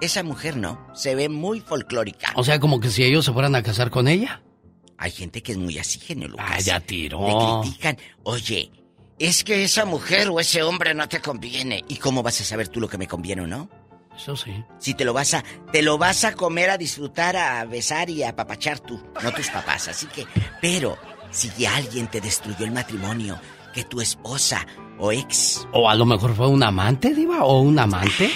[0.00, 0.86] Esa mujer no.
[0.94, 2.32] Se ve muy folclórica.
[2.36, 4.42] O sea, como que si ellos se fueran a casar con ella.
[4.96, 6.46] Hay gente que es muy así, genio Lucas.
[6.48, 7.24] Ah, ya tiró.
[7.24, 7.98] Te critican.
[8.24, 8.70] Oye,
[9.18, 11.84] es que esa mujer o ese hombre no te conviene.
[11.88, 13.68] ¿Y cómo vas a saber tú lo que me conviene o no?
[14.16, 14.64] Eso sí.
[14.78, 18.24] Si te lo vas a, te lo vas a comer, a disfrutar, a besar y
[18.24, 19.86] a apapachar tú, no tus papás.
[19.86, 20.26] Así que,
[20.60, 20.98] pero
[21.30, 23.38] si alguien te destruyó el matrimonio,
[23.78, 24.66] que tu esposa
[24.98, 28.28] o ex, O a lo mejor fue un amante, Diva, o un amante.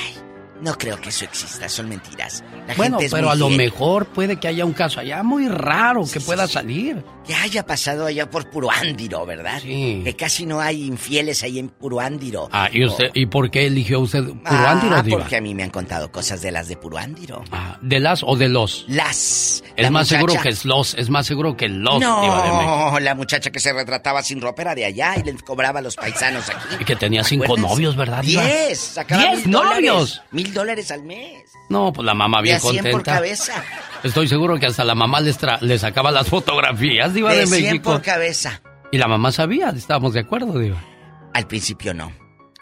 [0.60, 2.44] no creo que eso exista, son mentiras.
[2.68, 5.24] La bueno, gente es pero muy a lo mejor puede que haya un caso allá
[5.24, 7.04] muy raro que pueda salir.
[7.26, 9.60] Que haya pasado allá por Puruándiro, ¿verdad?
[9.62, 10.00] Sí.
[10.04, 12.48] Que casi no hay infieles ahí en Puruándiro.
[12.50, 15.18] Ah, ¿y usted, y por qué eligió usted Puruándiro, Ah, Diva?
[15.18, 17.44] porque a mí me han contado cosas de las de Puruándiro.
[17.52, 18.84] Ah, ¿De las o de los?
[18.88, 19.62] Las.
[19.76, 22.48] Es La más seguro que es los, es más seguro que los, Diva de.
[22.48, 25.82] No, la muchacha que se retrataba sin ropa era de allá y les cobraba a
[25.82, 26.76] los paisanos aquí.
[26.80, 28.42] Y que tenía cinco novios, ¿verdad, Diva?
[28.44, 29.76] Diez, sacaba ¡Diez mil dólares.
[29.76, 30.22] novios!
[30.32, 31.44] Mil dólares al mes.
[31.68, 32.90] No, pues la mamá De bien a cien contenta.
[32.90, 33.64] por cabeza.
[34.02, 37.46] Estoy seguro que hasta la mamá les, tra- les sacaba las fotografías, Diva de, De
[37.46, 37.92] cien México.
[37.92, 38.62] por cabeza.
[38.90, 40.82] Y la mamá sabía, estábamos de acuerdo, Diva.
[41.34, 42.12] Al principio no.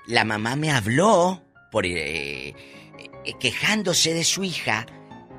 [0.06, 2.54] La mamá me habló por eh, eh,
[3.38, 4.86] quejándose de su hija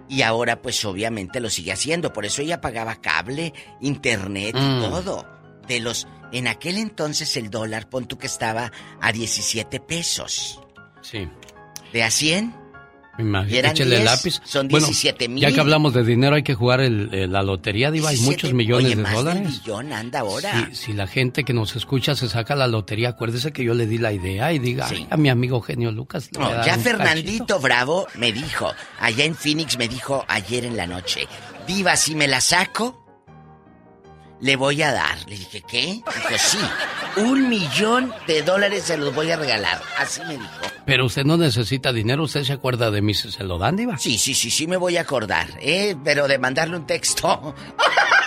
[0.09, 2.11] y ahora pues obviamente lo sigue haciendo.
[2.13, 4.81] Por eso ella pagaba cable, internet y Mm.
[4.81, 5.27] todo.
[5.67, 8.71] De los en aquel entonces el dólar, pon tú que estaba
[9.01, 10.61] a 17 pesos.
[11.01, 11.27] Sí.
[11.93, 12.53] De a 100
[13.49, 14.41] Y eran Échele 10, lápiz.
[14.43, 15.41] son Bueno, 17 mil.
[15.41, 18.09] Ya que hablamos de dinero, hay que jugar el- el- la lotería, Diva.
[18.09, 19.61] Hay 17, muchos millones oye, de más dólares.
[19.63, 20.67] billón anda ahora.
[20.71, 23.85] Si, si la gente que nos escucha se saca la lotería, acuérdese que yo le
[23.87, 26.29] di la idea y diga, "Ay, a mi amigo genio Lucas.
[26.31, 29.87] le voy a No, dar ya un Fernandito Bravo me dijo, allá en Phoenix me
[29.87, 31.27] dijo ayer en la noche,
[31.67, 33.00] Diva, si me la saco,
[34.41, 35.17] le voy a dar.
[35.27, 35.85] Le dije, ¿qué?
[35.85, 36.59] Dijo, sí,
[37.17, 39.81] un millón de dólares se los voy a regalar.
[39.97, 40.49] Así me dijo.
[40.85, 43.97] Pero usted no necesita dinero, ¿usted se acuerda de mí si se lo dan, Diva?
[43.97, 45.95] Sí, sí, sí, sí me voy a acordar, ¿eh?
[46.03, 47.55] Pero de mandarle un texto.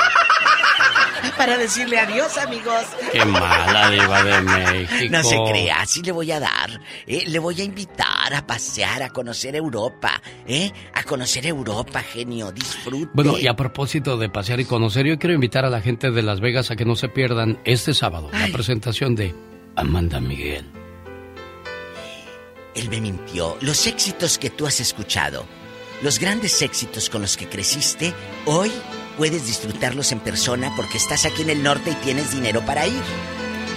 [1.36, 2.84] Para decirle adiós, amigos.
[3.12, 5.10] Qué mala diva de México.
[5.10, 6.80] No se crea, sí le voy a dar.
[7.06, 7.24] ¿eh?
[7.26, 10.20] Le voy a invitar a pasear, a conocer Europa.
[10.46, 10.72] ¿eh?
[10.94, 12.52] A conocer Europa, genio.
[12.52, 13.10] Disfrute.
[13.14, 16.22] Bueno, y a propósito de pasear y conocer, yo quiero invitar a la gente de
[16.22, 19.34] Las Vegas a que no se pierdan este sábado la presentación de
[19.76, 20.64] Amanda Miguel.
[22.74, 23.56] Él me mintió.
[23.60, 25.46] Los éxitos que tú has escuchado,
[26.02, 28.12] los grandes éxitos con los que creciste,
[28.46, 28.70] hoy
[29.16, 33.02] puedes disfrutarlos en persona porque estás aquí en el norte y tienes dinero para ir.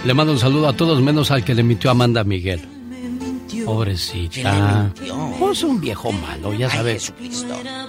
[0.06, 2.62] Le mando un saludo a todos menos al que le mintió Amanda Miguel.
[3.66, 4.94] Pobrecita.
[5.40, 7.00] Pues un viejo malo, ya sabe.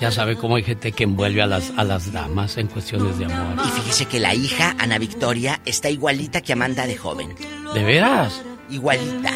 [0.00, 3.26] Ya sabe cómo hay gente que envuelve a las, a las damas en cuestiones de
[3.26, 3.64] amor.
[3.64, 7.34] Y fíjese que la hija, Ana Victoria, está igualita que Amanda de joven.
[7.74, 8.42] ¿De veras?
[8.68, 9.32] Igualita.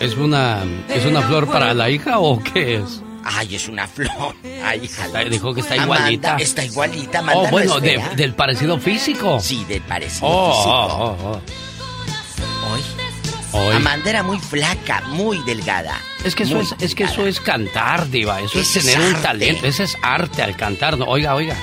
[0.00, 3.02] ¿Es una, ¿Es una flor para la hija o qué es?
[3.28, 4.34] Ay, es una flor.
[4.64, 5.08] Ay, hija.
[5.24, 6.28] Dijo que está igualita.
[6.28, 9.40] Amanda está igualita, Amanda Oh, bueno, no de- del parecido físico.
[9.40, 10.70] Sí, del parecido Oh, físico.
[10.72, 12.82] oh, oh, Hoy.
[13.52, 13.76] Hoy.
[13.76, 15.98] Amanda era muy flaca, muy delgada.
[16.24, 18.40] Es que eso es, es que eso es cantar, diva.
[18.40, 19.66] Eso es tener un talento.
[19.66, 20.98] Ese es arte al cantar.
[20.98, 21.56] No, oiga, oiga.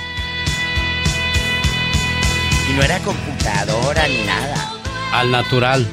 [2.68, 4.72] Y no era computadora ni nada.
[5.12, 5.86] Al natural.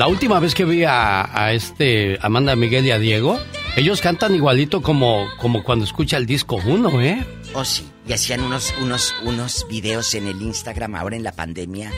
[0.00, 3.38] La última vez que vi a, a este Amanda Miguel y a Diego,
[3.76, 7.22] ellos cantan igualito como, como cuando escucha el disco uno, ¿eh?
[7.52, 7.86] Oh, sí.
[8.08, 11.92] Y hacían unos, unos, unos videos en el Instagram ahora en la pandemia.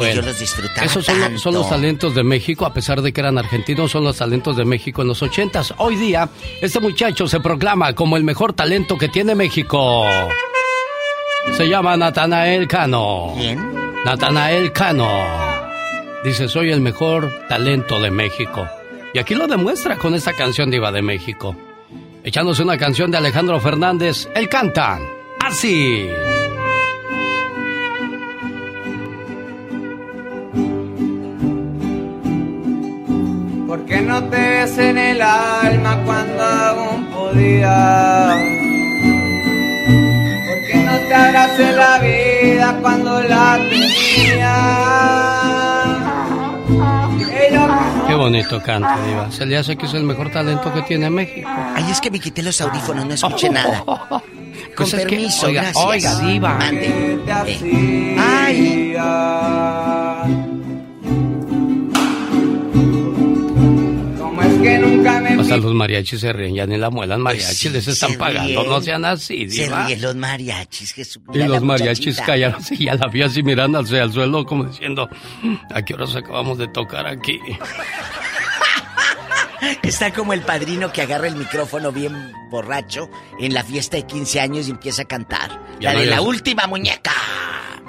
[0.00, 1.38] y yo los disfrutaba Esos son, tanto.
[1.38, 4.64] son los talentos de México, a pesar de que eran argentinos, son los talentos de
[4.64, 5.74] México en los ochentas.
[5.76, 6.30] Hoy día,
[6.62, 10.06] este muchacho se proclama como el mejor talento que tiene México.
[11.58, 13.34] Se llama Natanael Cano.
[13.36, 13.70] ¿Quién?
[14.02, 15.43] Natanael Cano.
[16.24, 18.66] Dice, soy el mejor talento de México.
[19.12, 21.54] Y aquí lo demuestra con esta canción diva de México.
[22.24, 24.98] Echándose una canción de Alejandro Fernández, él canta
[25.44, 26.08] así.
[33.66, 38.34] ¿Por qué no te ves en el alma cuando aún podía?
[40.46, 44.84] ¿Por qué no te abrace la vida cuando la tenía?
[48.14, 49.28] Qué bonito canta, diva.
[49.32, 51.48] Se le hace que es el mejor talento que tiene México.
[51.74, 53.82] Ay, es que me quité los audífonos, no escuché nada.
[53.84, 54.22] Con
[54.76, 55.84] Pues es que, permiso, oiga, gracias.
[55.84, 56.54] oiga, diva.
[56.54, 57.18] Mande.
[57.26, 58.16] Eh.
[58.20, 58.94] Ay.
[64.16, 67.70] ¿Cómo es que nunca me Hasta los mariachis se ríen, ya ni la muelan mariachis,
[67.72, 68.70] les están se pagando, ríen.
[68.70, 69.86] no sean así, Se diva.
[69.86, 71.22] ríen los mariachis, Jesús.
[71.32, 75.08] Y los mariachis callaron y ya la vi así mirando el suelo como diciendo,
[75.72, 77.38] ¿a qué horas acabamos de tocar aquí?
[79.82, 83.08] Está como el padrino que agarra el micrófono bien borracho
[83.40, 85.58] en la fiesta de 15 años y empieza a cantar.
[85.80, 87.12] Ya la no de la última muñeca.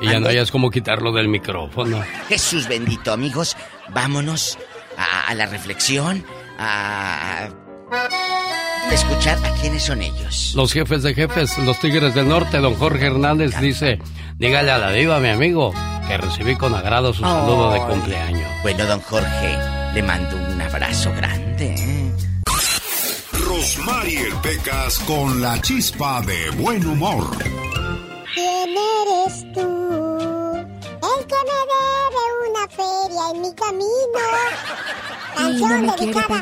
[0.02, 2.02] Y ya no hayas como quitarlo del micrófono.
[2.30, 3.56] Jesús bendito, amigos.
[3.90, 4.58] Vámonos
[4.98, 6.24] a, a la reflexión,
[6.58, 7.48] a,
[7.92, 10.54] a escuchar a quiénes son ellos.
[10.56, 14.00] Los jefes de jefes, los tigres del norte, don Jorge Hernández dice,
[14.38, 15.74] dígale a la diva, mi amigo,
[16.08, 18.50] que recibí con agrado su saludo de cumpleaños.
[18.64, 19.58] Bueno, don Jorge,
[19.94, 21.76] le mando un abrazo grande.
[21.78, 22.12] ¿eh?
[23.48, 27.38] Rosmarie Pecas con la chispa de buen humor.
[28.34, 29.85] ¿Quién eres tú?
[32.76, 34.20] Feria en mi camino.
[35.36, 36.42] Canción no dedicada.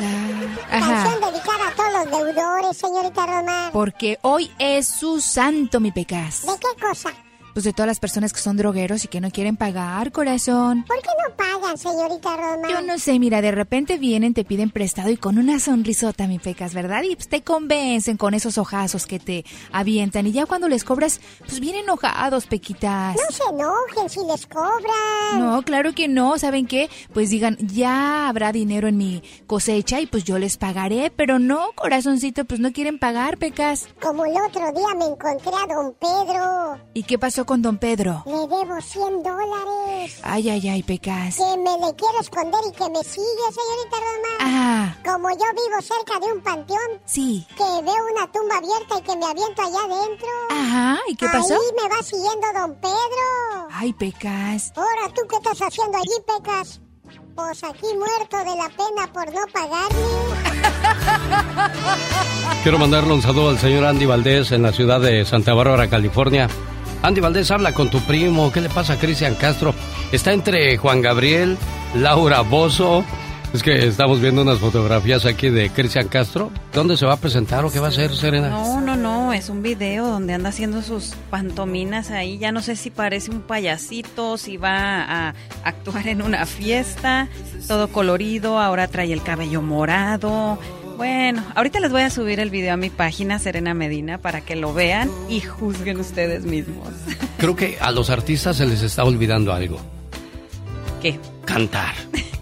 [0.70, 3.72] Canción dedicada a todos los deudores, señorita Román.
[3.72, 6.46] Porque hoy es su santo, mi pecas.
[6.46, 7.12] ¿De qué cosa?
[7.54, 10.84] Pues de todas las personas que son drogueros y que no quieren pagar, corazón.
[10.88, 12.72] ¿Por qué no pagan, señorita Román?
[12.72, 16.40] Yo no sé, mira, de repente vienen, te piden prestado y con una sonrisota, mi
[16.40, 17.04] pecas, ¿verdad?
[17.04, 20.26] Y pues te convencen con esos ojazos que te avientan.
[20.26, 23.16] Y ya cuando les cobras, pues vienen enojados, pequitas.
[23.16, 25.40] No se enojen si les cobran.
[25.40, 26.38] No, claro que no.
[26.40, 26.90] ¿Saben qué?
[27.14, 31.12] Pues digan, ya habrá dinero en mi cosecha y pues yo les pagaré.
[31.16, 33.88] Pero no, corazoncito, pues no quieren pagar, pecas.
[34.02, 36.80] Como el otro día me encontré a don Pedro.
[36.94, 38.24] ¿Y qué pasó con don Pedro?
[38.26, 40.20] Le debo 100 dólares.
[40.24, 41.36] Ay, ay, ay, pecas.
[41.38, 44.38] Que me le quiero esconder y que me sigue, señorita Román.
[44.42, 47.46] Ah, Como yo vivo cerca de un panteón, sí.
[47.58, 50.28] que veo una tumba abierta y que me aviento allá adentro.
[50.52, 51.54] Ajá, ¿y qué pasó?
[51.54, 53.68] Ahí me va siguiendo don Pedro.
[53.72, 54.74] Ay, Pecas.
[54.76, 56.82] Ahora, ¿tú qué estás haciendo allí, Pecas?
[57.36, 60.04] Pues aquí muerto de la pena por no pagarme.
[62.64, 66.48] Quiero mandarle un saludo al señor Andy Valdés en la ciudad de Santa Bárbara, California.
[67.04, 68.50] Andy Valdés habla con tu primo.
[68.52, 69.76] ¿Qué le pasa a Cristian Castro?
[70.14, 71.58] Está entre Juan Gabriel,
[71.96, 73.04] Laura Bozo.
[73.54, 76.50] Es que estamos viendo unas fotografías aquí de Cristian Castro.
[76.74, 78.50] ¿Dónde se va a presentar o qué va a hacer, Serena?
[78.50, 82.38] No, no, no, es un video donde anda haciendo sus pantominas ahí.
[82.38, 85.34] Ya no sé si parece un payasito, si va a
[85.66, 87.28] actuar en una fiesta,
[87.68, 90.58] todo colorido, ahora trae el cabello morado.
[90.98, 94.56] Bueno, ahorita les voy a subir el video a mi página Serena Medina para que
[94.56, 96.90] lo vean y juzguen ustedes mismos.
[97.38, 99.80] Creo que a los artistas se les está olvidando algo.
[101.02, 101.20] ¿Qué?
[101.46, 101.94] Cantar.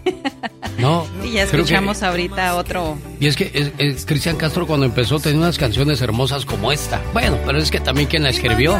[0.78, 1.06] No.
[1.22, 2.98] Y ya escuchamos ahorita otro.
[3.20, 7.00] Y es que es, Cristian Castro cuando empezó tenía unas canciones hermosas como esta.
[7.12, 8.74] Bueno, pero es que también quien la escribió.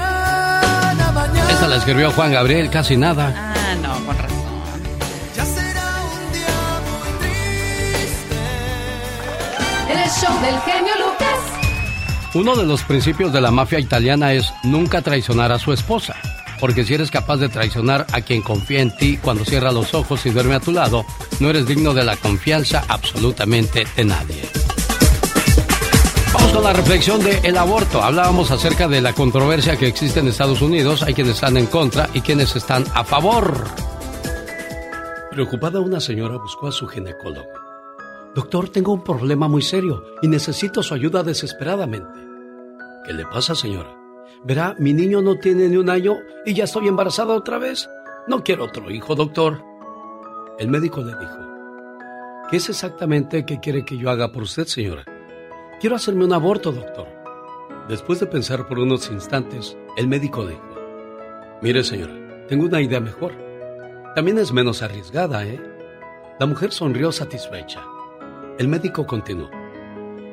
[1.51, 3.55] Esta la escribió Juan Gabriel, casi nada.
[3.55, 4.32] Ah, no, con razón.
[10.23, 11.39] Del genio Lucas.
[12.35, 16.15] Uno de los principios de la mafia italiana es nunca traicionar a su esposa.
[16.61, 20.25] Porque si eres capaz de traicionar a quien confía en ti cuando cierra los ojos
[20.25, 21.05] y duerme a tu lado,
[21.41, 24.49] no eres digno de la confianza absolutamente de nadie.
[26.33, 28.01] Vamos con la reflexión del el aborto.
[28.01, 31.03] Hablábamos acerca de la controversia que existe en Estados Unidos.
[31.03, 33.65] Hay quienes están en contra y quienes están a favor.
[35.33, 37.62] Preocupada una señora buscó a su ginecólogo.
[38.35, 42.19] Doctor, tengo un problema muy serio y necesito su ayuda desesperadamente.
[43.05, 43.95] ¿Qué le pasa, señora?
[44.43, 47.91] Verá, mi niño no tiene ni un año y ya estoy embarazada otra vez.
[48.27, 49.63] No quiero otro hijo, doctor.
[50.59, 51.39] El médico le dijo,
[52.51, 55.05] ¿qué es exactamente que quiere que yo haga por usted, señora?
[55.79, 57.09] Quiero hacerme un aborto, doctor.
[57.89, 60.63] Después de pensar por unos instantes, el médico dijo,
[61.61, 62.15] mire, señora,
[62.49, 63.33] tengo una idea mejor.
[64.15, 65.61] También es menos arriesgada, ¿eh?
[66.41, 67.83] La mujer sonrió satisfecha.
[68.59, 69.51] El médico continuó,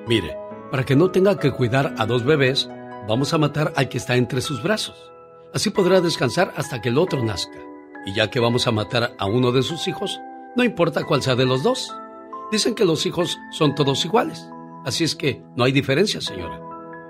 [0.07, 0.37] mire,
[0.71, 2.69] para que no tenga que cuidar a dos bebés,
[3.09, 5.11] Vamos a matar al que está entre sus brazos.
[5.51, 7.57] Así podrá descansar hasta que el otro nazca.
[8.05, 10.19] Y ya que vamos a matar a uno de sus hijos,
[10.55, 11.91] no importa cuál sea de los dos.
[12.51, 14.47] Dicen que los hijos son todos iguales.
[14.85, 16.61] Así es que no hay diferencia, señora.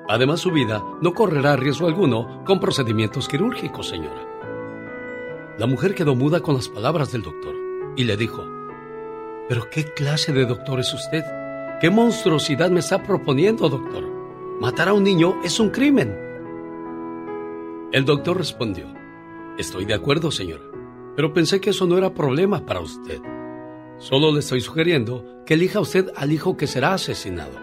[0.08, 4.26] Además, su vida no correrá riesgo alguno con procedimientos quirúrgicos, señora.
[5.58, 7.56] La mujer quedó muda con las palabras del doctor
[7.98, 8.46] y le dijo,
[9.50, 11.26] ¿pero qué clase de doctor es usted?
[11.82, 14.06] ¿Qué monstruosidad me está proponiendo, doctor?
[14.62, 16.16] Matar a un niño es un crimen.
[17.92, 18.86] El doctor respondió,
[19.58, 20.64] Estoy de acuerdo, señora,
[21.16, 23.20] pero pensé que eso no era problema para usted.
[23.98, 27.58] Solo le estoy sugiriendo que elija usted al hijo que será asesinado.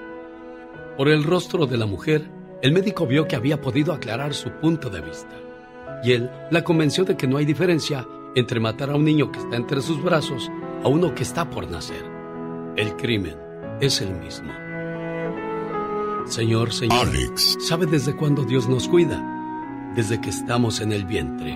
[0.97, 2.29] Por el rostro de la mujer,
[2.63, 5.37] el médico vio que había podido aclarar su punto de vista.
[6.03, 9.39] Y él la convenció de que no hay diferencia entre matar a un niño que
[9.39, 10.51] está entre sus brazos
[10.85, 12.05] a uno que está por nacer.
[12.77, 13.37] El crimen
[13.81, 14.53] es el mismo.
[16.27, 17.57] Señor, Señor, Alex.
[17.67, 19.23] ¿sabe desde cuándo Dios nos cuida?
[19.95, 21.53] Desde que estamos en el vientre.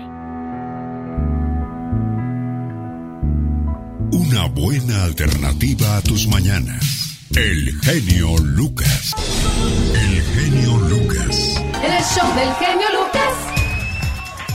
[4.12, 7.00] Una buena alternativa a tus mañanas.
[7.36, 9.12] El genio Lucas.
[9.94, 11.56] El genio Lucas.
[11.82, 13.20] El show del genio Lucas.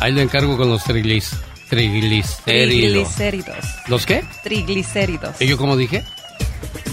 [0.01, 1.31] Ahí le encargo con los triglis,
[1.75, 3.15] triglicéridos.
[3.15, 3.65] Triglicéridos.
[3.87, 4.23] ¿Los qué?
[4.43, 5.41] Triglicéridos.
[5.41, 6.03] ¿Y yo cómo dije?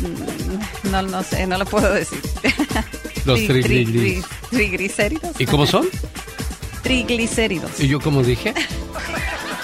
[0.01, 2.21] Mm, no, no sé, no lo puedo decir.
[3.25, 4.27] Los triglicéridos.
[4.51, 5.41] Triglicéridos.
[5.41, 5.87] ¿Y cómo son?
[6.83, 7.79] Triglicéridos.
[7.79, 8.55] ¿Y yo cómo dije?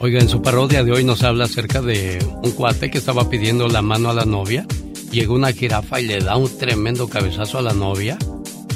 [0.01, 3.67] Oiga, en su parodia de hoy nos habla acerca de un cuate que estaba pidiendo
[3.67, 4.65] la mano a la novia
[5.11, 8.17] llegó una jirafa y le da un tremendo cabezazo a la novia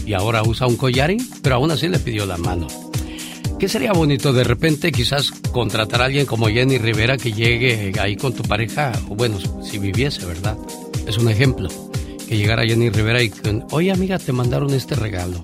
[0.06, 2.68] y ahora usa un collarín, pero aún así le pidió la mano.
[3.58, 8.18] ¿Qué sería bonito de repente quizás contratar a alguien como Jenny Rivera que llegue ahí
[8.18, 10.58] con tu pareja, o bueno, si viviese, ¿verdad?
[11.08, 11.70] Es un ejemplo.
[12.28, 15.42] Que llegara Jenny Rivera y que, oye amiga, te mandaron este regalo.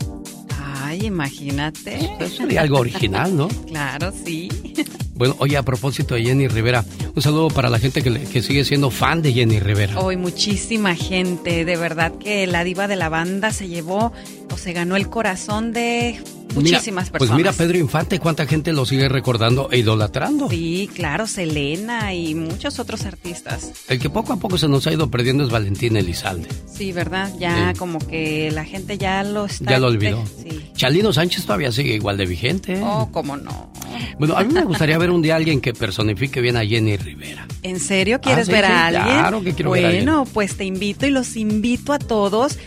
[0.57, 1.97] Ay, imagínate.
[2.19, 3.47] Eso sería algo original, ¿no?
[3.67, 4.49] claro, sí.
[5.19, 8.41] Bueno, oye, a propósito de Jenny Rivera, un saludo para la gente que, le- que
[8.41, 9.99] sigue siendo fan de Jenny Rivera.
[9.99, 14.13] Hoy muchísima gente, de verdad que la diva de la banda se llevó
[14.49, 16.21] o se ganó el corazón de
[16.55, 17.17] muchísimas Mira, personas.
[17.17, 20.49] Pues mira, Pedro Infante, cuánta gente lo sigue recordando e idolatrando.
[20.49, 23.73] Sí, claro, Selena y muchos otros artistas.
[23.89, 26.47] El que poco a poco se nos ha ido perdiendo es Valentín Elizalde.
[26.73, 27.29] Sí, ¿verdad?
[27.37, 27.77] Ya Sí.
[27.77, 29.69] como que la gente ya lo está...
[29.71, 30.23] Ya lo olvidó.
[30.41, 30.71] Sí.
[30.75, 32.79] Chalino Sánchez todavía sigue igual de vigente.
[32.81, 33.69] Oh, cómo no.
[34.17, 36.97] Bueno, a mí me gustaría ver un día a alguien que personifique bien a Jenny
[36.97, 37.47] Rivera.
[37.63, 39.05] ¿En serio quieres Ah, sí, ver sí, a alguien?
[39.05, 42.57] claro que quiero ver a Bueno, pues te invito y los invito a todos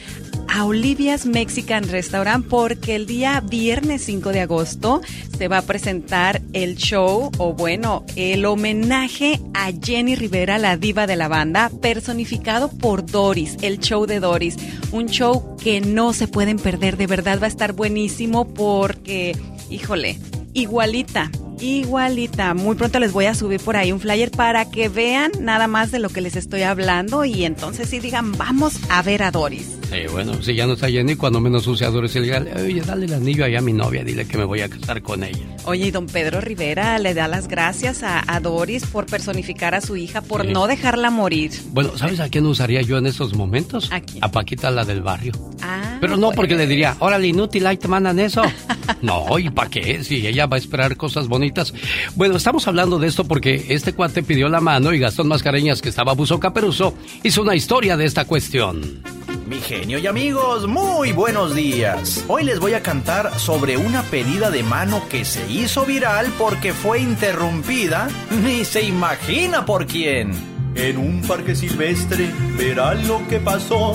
[0.48, 5.00] a Olivia's Mexican Restaurant porque el día viernes 5 de agosto
[5.38, 11.06] se va a presentar el show o bueno, el homenaje a Jenny Rivera, la diva
[11.06, 14.56] de la banda, personificado por Doris, el show de Doris.
[14.90, 19.34] Un show que no se pueden perder, de verdad va a estar buenísimo porque,
[19.70, 20.18] híjole,
[20.52, 21.30] igualita,
[21.62, 22.54] igualita.
[22.54, 25.90] Muy pronto les voy a subir por ahí un flyer para que vean nada más
[25.90, 29.81] de lo que les estoy hablando y entonces sí digan, vamos a ver a Doris.
[29.92, 32.42] Sí, bueno, si ya no está Jenny, cuando menos use a Doris, y le diga,
[32.56, 35.22] oye, dale el anillo allá a mi novia, dile que me voy a casar con
[35.22, 35.38] ella.
[35.64, 39.80] Oye, y don Pedro Rivera le da las gracias a, a Doris por personificar a
[39.82, 40.52] su hija, por Sí.
[40.52, 41.50] no dejarla morir.
[41.72, 43.90] Bueno, ¿sabes a quién usaría yo en estos momentos?
[44.22, 45.32] A Paquita, la del barrio.
[45.60, 48.42] Ah, Pero no porque le diría, órale, inútil, ahí te mandan eso.
[49.00, 50.02] No, ¿y para qué?
[50.02, 51.72] Si ella va a esperar cosas bonitas.
[52.16, 55.88] Bueno, estamos hablando de esto porque este cuate pidió la mano y Gastón Mascareñas, que
[55.88, 59.02] estaba buzo caperuso, hizo una historia de esta cuestión.
[59.46, 62.24] Mi genio y amigos, muy buenos días.
[62.28, 66.72] Hoy les voy a cantar sobre una pedida de mano que se hizo viral porque
[66.72, 68.08] fue interrumpida.
[68.44, 70.32] Ni se imagina por quién.
[70.74, 73.92] En un parque silvestre verán lo que pasó.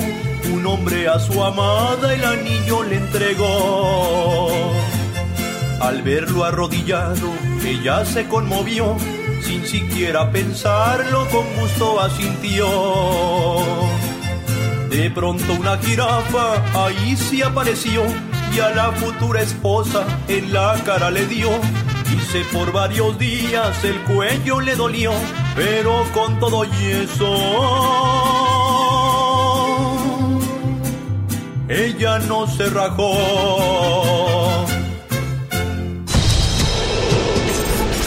[0.52, 4.50] Un hombre a su amada el anillo le entregó.
[5.80, 7.32] Al verlo arrodillado,
[7.64, 8.96] ella se conmovió.
[9.42, 12.68] Sin siquiera pensarlo, con gusto asintió.
[14.90, 18.04] De pronto una jirafa ahí se apareció
[18.56, 21.50] y a la futura esposa en la cara le dio.
[22.10, 25.12] Dice por varios días el cuello le dolió,
[25.56, 28.38] pero con todo y eso
[31.70, 34.66] ella no se rajó.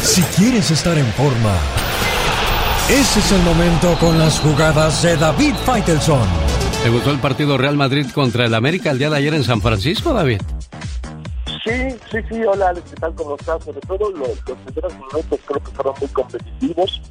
[0.02, 1.54] Si quieres estar en forma,
[2.88, 6.49] ese es el momento con las jugadas de David Faitelson.
[6.82, 9.60] ¿Te gustó el partido Real Madrid contra el América el día de ayer en San
[9.60, 10.40] Francisco, David?
[11.62, 13.14] Sí, sí, sí, hola Alex, ¿qué tal?
[13.14, 13.62] ¿Cómo estás?
[13.62, 17.02] Sobre todo los, los primeros minutos creo que fueron muy competitivos.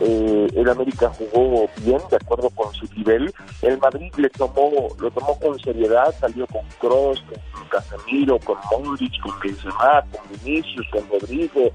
[0.00, 3.34] Eh, el América jugó bien, de acuerdo con su nivel.
[3.62, 7.20] El Madrid le tomó, lo tomó con seriedad, salió con Kroos,
[7.52, 11.72] con Casemiro, con Modric, con Benzema, con Vinicius, con Rodrigo,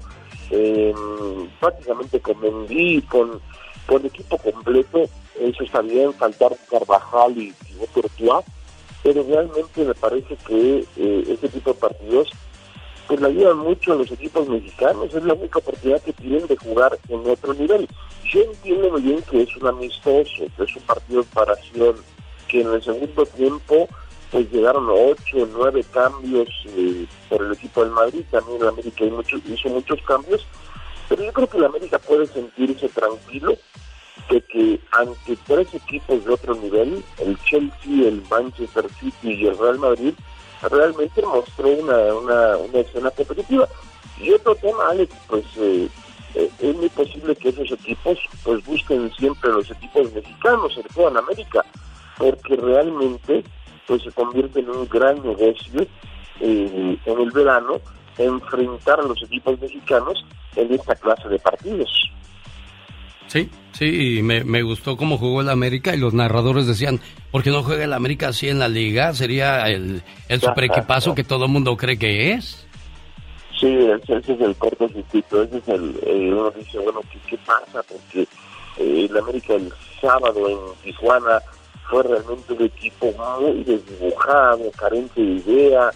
[0.50, 0.94] eh,
[1.60, 3.38] prácticamente con Mendy, con,
[3.86, 5.04] con equipo completo.
[5.38, 8.44] Eso está bien, faltaron Carvajal y Thibaut Courtois,
[9.02, 12.30] pero realmente me parece que eh, este tipo de partidos
[13.06, 16.56] pues le ayudan mucho a los equipos mexicanos, es la única oportunidad que tienen de
[16.56, 17.86] jugar en otro nivel.
[18.32, 21.96] Yo entiendo muy bien que es un amistoso, que es un partido de preparación,
[22.48, 23.88] que en el segundo tiempo
[24.30, 29.68] pues llegaron ocho, nueve cambios eh, por el equipo del Madrid, también el América hizo
[29.68, 30.44] muchos cambios,
[31.08, 33.56] pero yo creo que el América puede sentirse tranquilo
[34.30, 39.58] de que ante tres equipos de otro nivel, el Chelsea, el Manchester City y el
[39.58, 40.14] Real Madrid,
[40.62, 43.68] realmente mostró una, una, una escena competitiva.
[44.18, 45.88] Y otro tema, Alex, pues eh,
[46.34, 51.08] eh, es muy posible que esos equipos pues busquen siempre los equipos mexicanos, sobre todo
[51.08, 51.64] en América,
[52.16, 53.44] porque realmente
[53.86, 55.86] pues se convierte en un gran negocio
[56.40, 57.80] eh, en el verano
[58.18, 60.24] enfrentar a los equipos mexicanos
[60.56, 61.90] en esta clase de partidos.
[63.26, 67.00] Sí, sí, y me, me gustó cómo jugó el América y los narradores decían,
[67.30, 69.12] ¿por qué no juega el América así en la liga?
[69.14, 72.66] Sería el, el super equipazo que todo el mundo cree que es.
[73.58, 77.38] Sí, ese, ese es el cortocircuito, ese es el, eh, uno dice, bueno, ¿qué, qué
[77.38, 77.82] pasa?
[77.88, 78.28] Porque
[78.78, 81.40] eh, el América el sábado en Tijuana
[81.88, 85.90] fue realmente un equipo muy desdibujado, carente de idea,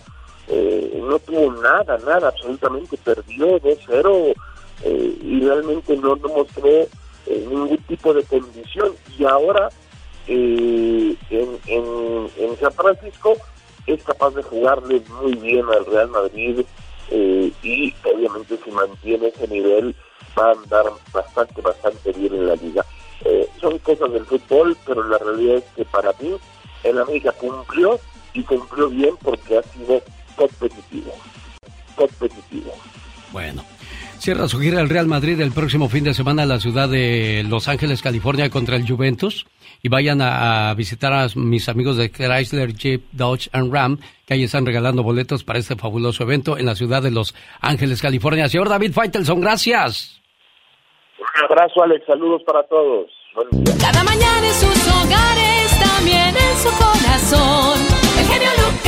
[0.48, 4.34] eh, no tuvo nada, nada, absolutamente perdió 2-0
[4.84, 6.88] eh, y realmente no, no mostró eh,
[7.26, 8.92] ningún tipo de condición.
[9.18, 9.68] Y ahora
[10.26, 13.36] eh, en, en, en San Francisco
[13.86, 16.60] es capaz de jugarle muy bien al Real Madrid
[17.10, 19.94] eh, y obviamente si mantiene ese nivel
[20.38, 22.84] va a andar bastante, bastante bien en la liga.
[23.24, 26.36] Eh, son cosas del fútbol, pero la realidad es que para mí
[26.84, 27.98] el América cumplió
[28.34, 30.00] y cumplió bien porque ha sido
[30.38, 31.12] competitivo.
[31.96, 32.72] Competitivo.
[33.32, 33.62] Bueno,
[34.18, 37.44] Cierra su gira el Real Madrid el próximo fin de semana en la ciudad de
[37.48, 39.46] Los Ángeles, California, contra el Juventus.
[39.80, 44.42] Y vayan a, visitar a mis amigos de Chrysler, Jeep, Dodge and Ram, que ahí
[44.42, 48.48] están regalando boletos para este fabuloso evento en la ciudad de Los Ángeles, California.
[48.48, 50.20] Señor David Faitelson, gracias.
[51.20, 52.04] Un abrazo, Alex.
[52.04, 53.06] Saludos para todos.
[53.80, 57.78] Cada mañana en sus hogares, también en su corazón.
[58.18, 58.87] El genio Lucas.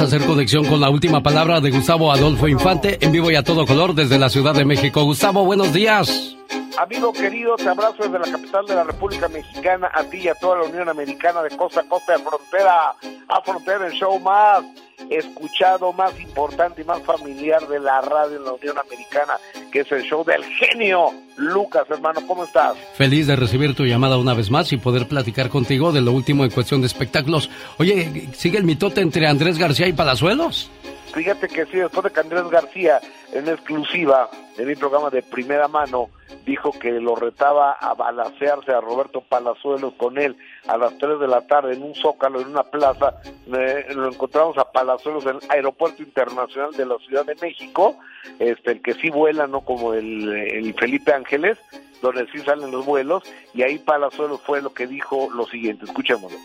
[0.00, 3.64] Hacer conexión con la última palabra de Gustavo Adolfo Infante en vivo y a todo
[3.64, 5.04] color desde la Ciudad de México.
[5.04, 6.36] Gustavo, buenos días.
[6.76, 10.34] Amigo querido, te abrazo desde la capital de la República Mexicana, a ti y a
[10.34, 12.94] toda la Unión Americana de costa a costa, de frontera
[13.28, 14.64] a frontera, el show más
[15.08, 19.34] escuchado, más importante y más familiar de la radio en la Unión Americana,
[19.70, 21.12] que es el show del genio.
[21.36, 22.76] Lucas, hermano, ¿cómo estás?
[22.94, 26.44] Feliz de recibir tu llamada una vez más y poder platicar contigo de lo último
[26.44, 27.50] en cuestión de espectáculos.
[27.78, 30.70] Oye, ¿sigue el mitote entre Andrés García y Palazuelos?
[31.14, 33.00] Fíjate que sí, después de que Andrés García,
[33.32, 34.28] en exclusiva,
[34.58, 36.10] en mi programa de primera mano,
[36.44, 40.36] dijo que lo retaba a balacearse a Roberto Palazuelos con él
[40.66, 43.14] a las 3 de la tarde en un zócalo, en una plaza.
[43.46, 47.96] lo encontramos a Palazuelos en el Aeropuerto Internacional de la Ciudad de México,
[48.40, 51.58] este, el que sí vuela, no como el, Felipe Ángeles,
[52.02, 53.22] donde sí salen los vuelos,
[53.54, 56.38] y ahí Palazuelos fue lo que dijo lo siguiente, escuchémoslo.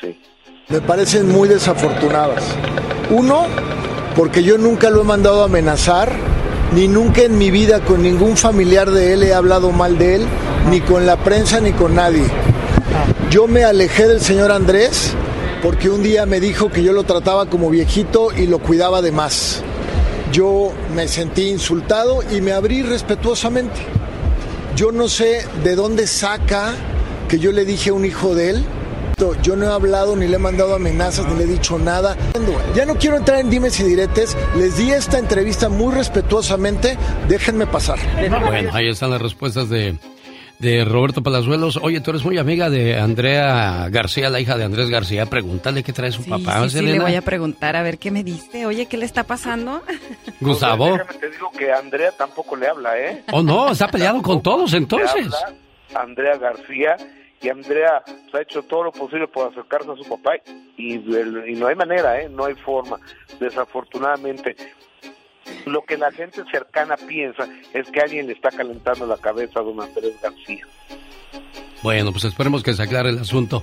[0.00, 0.18] Sí.
[0.68, 2.44] Me parecen muy desafortunadas.
[3.10, 3.46] Uno,
[4.16, 6.12] porque yo nunca lo he mandado a amenazar,
[6.74, 10.26] ni nunca en mi vida con ningún familiar de él he hablado mal de él,
[10.70, 12.24] ni con la prensa ni con nadie.
[13.30, 15.14] Yo me alejé del señor Andrés
[15.62, 19.12] porque un día me dijo que yo lo trataba como viejito y lo cuidaba de
[19.12, 19.62] más.
[20.32, 23.80] Yo me sentí insultado y me abrí respetuosamente.
[24.76, 26.74] Yo no sé de dónde saca
[27.28, 28.64] que yo le dije a un hijo de él
[29.42, 32.16] yo no he hablado, ni le he mandado amenazas, ni le he dicho nada.
[32.74, 34.36] Ya no quiero entrar en dimes y diretes.
[34.56, 36.96] Les di esta entrevista muy respetuosamente.
[37.28, 37.98] Déjenme pasar.
[38.16, 39.96] Bueno, ahí están las respuestas de,
[40.58, 41.78] de Roberto Palazuelos.
[41.82, 45.26] Oye, tú eres muy amiga de Andrea García, la hija de Andrés García.
[45.26, 46.62] Pregúntale qué trae su papá.
[46.68, 48.64] Sí, sí, le voy a preguntar a ver qué me dice.
[48.64, 49.82] Oye, ¿qué le está pasando?
[50.40, 50.92] Gustavo.
[50.92, 53.22] déjame te digo que Andrea tampoco le habla, ¿eh?
[53.32, 55.28] Oh, no, está peleado con todos entonces.
[55.94, 56.96] Andrea García
[57.42, 58.02] y Andrea
[58.32, 60.36] ha hecho todo lo posible por acercarse a su papá
[60.76, 62.28] y, y no hay manera, ¿eh?
[62.28, 62.98] no hay forma,
[63.38, 64.56] desafortunadamente.
[65.66, 69.62] Lo que la gente cercana piensa es que alguien le está calentando la cabeza a
[69.62, 70.66] don Andrés García.
[71.82, 73.62] Bueno, pues esperemos que se aclare el asunto.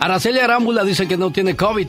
[0.00, 1.88] Araceli Arámbula dice que no tiene COVID.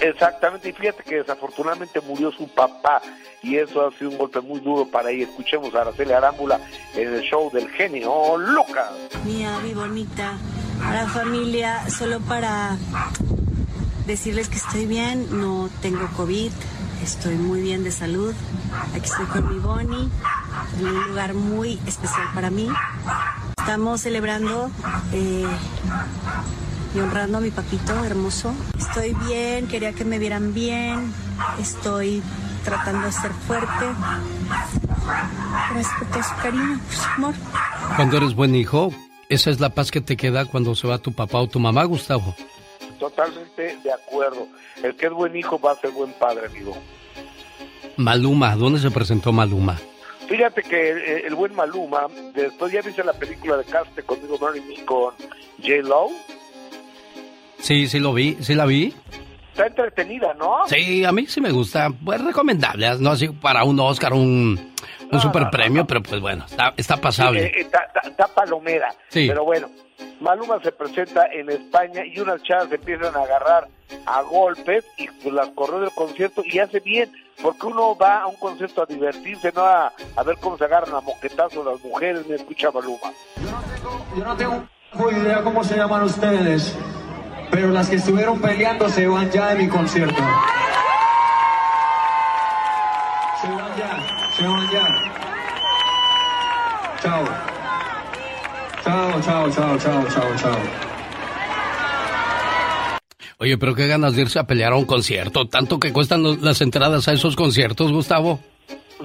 [0.00, 3.02] Exactamente, y fíjate que desafortunadamente murió su papá
[3.42, 5.24] y eso ha sido un golpe muy duro para ella.
[5.24, 6.60] Escuchemos a Araceli Arámbula
[6.94, 8.90] en el show del genio Lucas.
[9.24, 10.34] Mía, mi bonita,
[10.82, 12.76] a la familia, solo para
[14.06, 16.50] decirles que estoy bien, no tengo COVID,
[17.02, 18.34] estoy muy bien de salud.
[18.94, 20.08] Aquí estoy con mi Bonnie,
[20.78, 22.68] en un lugar muy especial para mí.
[23.58, 24.70] Estamos celebrando
[25.12, 25.46] eh,
[26.94, 28.54] y honrando a mi papito hermoso.
[28.78, 31.12] Estoy bien, quería que me vieran bien,
[31.60, 32.22] estoy
[32.64, 33.86] tratando de ser fuerte.
[35.74, 37.34] Respeto su cariño, su amor.
[37.96, 38.92] Cuando eres buen hijo,
[39.28, 41.84] esa es la paz que te queda cuando se va tu papá o tu mamá,
[41.84, 42.34] Gustavo.
[42.98, 44.48] Totalmente de acuerdo.
[44.82, 46.76] El que es buen hijo va a ser buen padre, amigo.
[47.96, 49.78] Maluma, ¿dónde se presentó Maluma?
[50.28, 54.84] Fíjate que el, buen Maluma, después ya viste la película de Caste conmigo, Mary Me
[54.84, 55.14] con
[55.58, 55.82] J.
[55.82, 56.10] Lo.
[57.60, 58.94] Sí, sí lo vi, sí la vi.
[59.50, 60.58] Está entretenida, ¿no?
[60.68, 61.90] Sí, a mí sí me gusta.
[62.04, 64.72] Pues recomendable, no así para un Oscar, un,
[65.10, 67.52] un super premio, pero pues bueno, está, está pasable.
[67.56, 68.94] está, palomera.
[69.08, 69.26] Sí.
[69.26, 69.68] Pero bueno,
[70.20, 73.66] Maluma se presenta en España y unas chavas empiezan a agarrar
[74.06, 77.10] a golpes y pues las corrió del concierto y hace bien,
[77.42, 80.94] porque uno va a un concierto a divertirse, no a, a ver cómo se agarran
[80.94, 83.10] a moquetazos las mujeres, me escucha Maluma.
[83.36, 86.76] Yo no tengo, yo no tengo idea cómo se llaman ustedes
[87.50, 90.22] pero las que estuvieron peleando se van ya de mi concierto.
[93.40, 94.86] Se van ya, se van ya.
[97.02, 97.24] Chao.
[98.84, 100.58] Chao, chao, chao, chao, chao, chao.
[103.40, 105.46] Oye, pero qué ganas de irse a pelear a un concierto.
[105.46, 108.40] Tanto que cuestan las entradas a esos conciertos, Gustavo.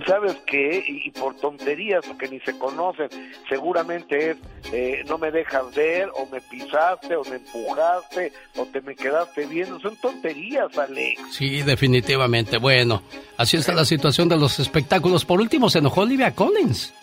[0.06, 0.84] ¿Sabes qué?
[0.88, 3.10] Y, por tonterías, que ni se conocen,
[3.49, 4.38] seguramente es,
[4.72, 9.45] eh, no me dejas ver, o me pisaste, o me empujaste, o te me quedaste
[9.45, 9.80] viendo.
[9.80, 11.22] Son tonterías, Alex.
[11.32, 12.57] Sí, definitivamente.
[12.57, 13.03] Bueno,
[13.38, 15.26] así está la situación de los espectáculos.
[15.26, 16.94] Por último, se enojó Olivia Collins.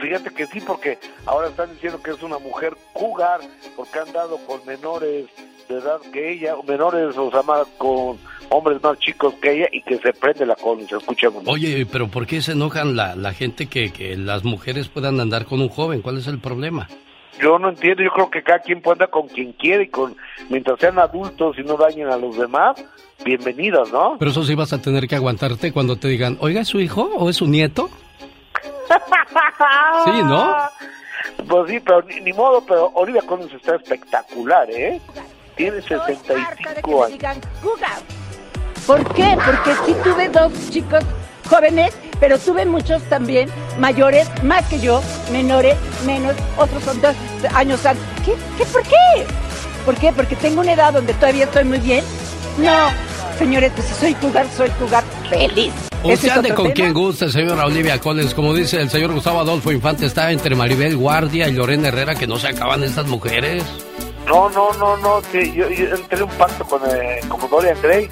[0.00, 3.40] Fíjate que sí, porque ahora están diciendo que es una mujer jugar,
[3.76, 5.26] porque han dado con menores
[5.68, 8.18] de edad que ella, menores, o sea, más con
[8.48, 11.44] hombres más chicos que ella y que se prende la se escuchemos.
[11.46, 15.46] Oye, pero ¿por qué se enojan la, la gente que, que las mujeres puedan andar
[15.46, 16.02] con un joven?
[16.02, 16.88] ¿Cuál es el problema?
[17.40, 20.16] Yo no entiendo, yo creo que cada quien puede andar con quien quiere y con
[20.48, 22.84] mientras sean adultos y no dañen a los demás,
[23.24, 24.16] bienvenidos, ¿no?
[24.18, 27.02] Pero eso sí vas a tener que aguantarte cuando te digan, oiga, ¿es su hijo
[27.16, 27.88] o es su nieto?
[30.04, 30.56] sí, ¿no?
[31.48, 35.00] Pues sí, pero ni, modo, pero Olivia Collins está espectacular, ¿eh?
[35.56, 37.18] Tiene 65 años.
[38.86, 39.36] ¿Por qué?
[39.44, 41.04] Porque sí tuve dos chicos
[41.48, 45.02] jóvenes, pero tuve muchos también mayores, más que yo,
[45.32, 45.76] menores,
[46.06, 47.14] menos, otros son dos
[47.54, 48.04] años antes.
[48.24, 48.34] ¿Qué?
[48.56, 48.64] ¿Qué?
[48.66, 49.26] ¿Por qué?
[49.84, 50.12] ¿Por qué?
[50.12, 52.04] Porque tengo una edad donde todavía estoy muy bien.
[52.58, 52.90] No,
[53.38, 55.89] señores, pues si soy jugar, soy jugar feliz.
[56.02, 58.32] Usted ande con quien guste, señora Olivia Collins.
[58.32, 62.26] Como dice el señor Gustavo Adolfo Infante, está entre Maribel Guardia y Lorena Herrera, que
[62.26, 63.62] no se acaban estas mujeres.
[64.26, 67.20] No, no, no, no, que yo, entré un pacto con, eh,
[67.50, 68.08] Dorian Gray.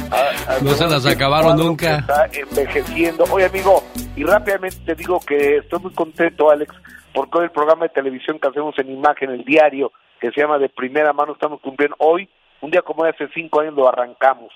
[0.62, 1.98] no se las acabaron nunca.
[1.98, 3.24] Está envejeciendo.
[3.30, 3.82] Oye, amigo,
[4.14, 6.74] y rápidamente te digo que estoy muy contento, Alex,
[7.14, 9.90] porque hoy el programa de televisión que hacemos en imagen, el diario,
[10.20, 12.28] que se llama De Primera Mano, estamos cumpliendo hoy,
[12.60, 14.52] un día como hace cinco años lo arrancamos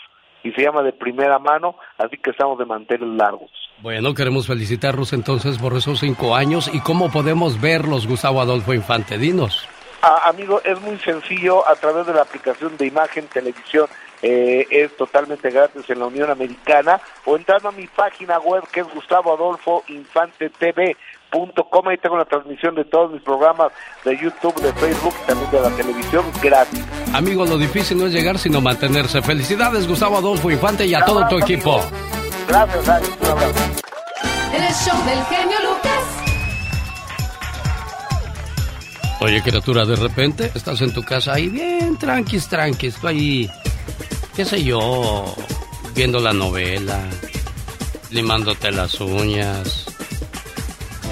[0.47, 3.51] y se llama de primera mano, así que estamos de manteles largos.
[3.83, 9.19] Bueno, queremos felicitarlos entonces por esos cinco años y cómo podemos verlos, Gustavo Adolfo Infante,
[9.19, 9.69] dinos.
[10.03, 13.89] Ah, amigo, es muy sencillo a través de la aplicación de imagen, televisión,
[14.23, 18.81] eh, es totalmente gratis en la Unión Americana o entrando a mi página web que
[18.81, 20.97] es Gustavo Adolfo Infante TV
[21.31, 23.73] Com, ahí tengo la transmisión de todos mis programas
[24.05, 26.85] de YouTube, de Facebook, también de la televisión gratis.
[27.13, 29.21] Amigos, lo difícil no es llegar, sino mantenerse.
[29.21, 31.81] Felicidades, Gustavo Adolfo Infante y a todo tu equipo.
[32.49, 33.19] Gracias, Alex.
[33.21, 33.65] Un abrazo.
[34.55, 35.97] el show del genio Lucas.
[39.21, 43.51] Oye, criatura, de repente estás en tu casa ahí bien tranquis, tranquis, tú ahí,
[44.35, 45.35] qué sé yo,
[45.95, 47.01] viendo la novela,
[48.11, 49.96] limándote las uñas,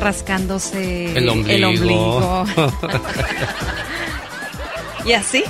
[0.04, 2.44] rascándose el ombligo.
[5.06, 5.42] y así,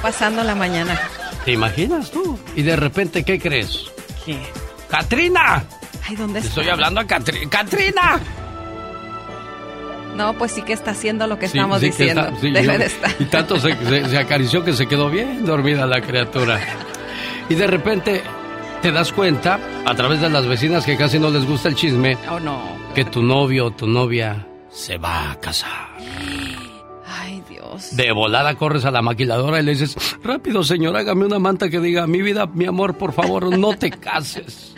[0.00, 0.98] pasando la mañana.
[1.44, 2.38] ¿Te imaginas tú?
[2.54, 3.90] Y de repente, ¿qué crees?
[4.24, 4.38] ¿Qué?
[4.88, 5.64] ¡Katrina!
[6.08, 6.50] Ay, ¿dónde está?
[6.50, 7.50] Estoy hablando a Katrina.
[7.50, 8.20] ¡Katrina!
[10.14, 12.30] No, pues sí que está haciendo lo que estamos diciendo.
[12.40, 13.10] Debe de estar.
[13.18, 13.74] Y tanto se,
[14.08, 16.60] se, acarició que se quedó bien dormida la criatura.
[17.48, 18.22] Y de repente
[18.82, 22.16] te das cuenta, a través de las vecinas que casi no les gusta el chisme,
[22.30, 22.85] oh, no.
[22.96, 25.98] Que tu novio o tu novia se va a casar.
[27.06, 27.94] Ay, Dios.
[27.94, 31.78] De volada corres a la maquiladora y le dices, rápido señor, hágame una manta que
[31.78, 34.74] diga, mi vida, mi amor, por favor, no te cases.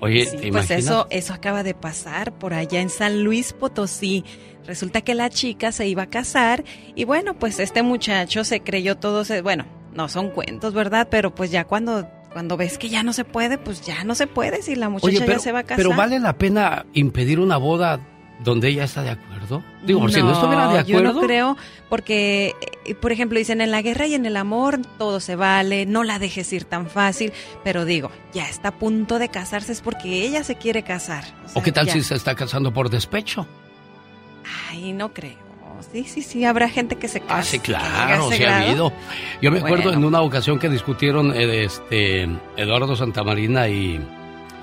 [0.00, 4.26] Oye, ¿te pues eso, eso acaba de pasar por allá en San Luis Potosí.
[4.66, 6.64] Resulta que la chica se iba a casar
[6.94, 9.64] y bueno, pues este muchacho se creyó todo, bueno,
[9.94, 11.08] no son cuentos, ¿verdad?
[11.10, 14.26] Pero pues ya cuando cuando ves que ya no se puede, pues ya no se
[14.26, 15.76] puede si la muchacha ya se va a casar.
[15.76, 18.00] Pero vale la pena impedir una boda
[18.42, 19.62] donde ella está de acuerdo.
[19.86, 21.12] Digo, por si no estuviera de acuerdo.
[21.12, 21.56] Yo no creo,
[21.88, 22.56] porque,
[22.86, 26.02] eh, por ejemplo, dicen en la guerra y en el amor todo se vale, no
[26.02, 27.32] la dejes ir tan fácil.
[27.62, 31.22] Pero digo, ya está a punto de casarse es porque ella se quiere casar.
[31.54, 33.46] ¿O, qué tal si se está casando por despecho?
[34.72, 35.43] Ay, no creo.
[35.92, 37.38] Sí, sí, sí, habrá gente que se casa.
[37.38, 38.92] Ah, sí, claro, sí ha habido.
[39.40, 44.00] Yo me acuerdo en una ocasión que discutieron eh, este Eduardo Santamarina y,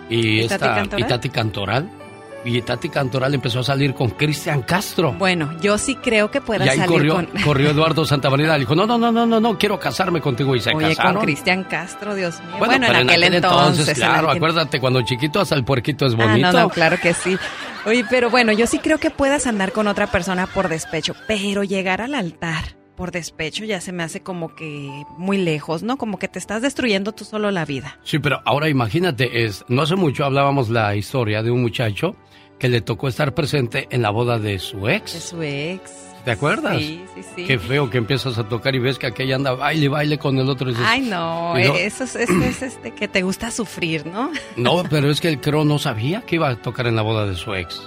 [0.09, 2.00] y, esta, y Tati Cantoral
[2.43, 5.13] y Tati Cantoral empezó a salir con Cristian Castro.
[5.13, 7.25] Bueno, yo sí creo que pueda y ahí salir corrió, con...
[7.45, 10.55] corrió Eduardo Santamarina y dijo, no, no, no, no, no, no, quiero casarme contigo.
[10.55, 11.15] Y se Oye, casaron.
[11.15, 12.55] con Cristian Castro, Dios mío.
[12.59, 16.47] Bueno, en, aquel entonces, claro, acuérdate, cuando chiquito hasta el puerquito es bonito.
[16.47, 17.37] Ah, no, no, claro que sí.
[17.85, 21.63] Oye, pero bueno, yo sí creo que puedas andar con otra persona por despecho, pero
[21.63, 24.87] llegar al altar por despecho ya se me hace como que
[25.17, 25.97] muy lejos, ¿no?
[25.97, 27.97] Como que te estás destruyendo tú solo la vida.
[28.03, 32.15] Sí, pero ahora imagínate, es, no hace mucho hablábamos la historia de un muchacho
[32.59, 35.15] que le tocó estar presente en la boda de su ex.
[35.15, 35.91] De su ex.
[36.25, 36.77] ¿Te acuerdas?
[36.77, 37.45] Sí, sí, sí.
[37.47, 40.47] Qué feo que empiezas a tocar y ves que aquella anda baile, baile con el
[40.47, 40.71] otro.
[40.85, 44.29] Ay, no, eso es, es, este, que te gusta sufrir, ¿no?
[44.57, 47.25] No, pero es que el creo no sabía que iba a tocar en la boda
[47.25, 47.81] de su ex.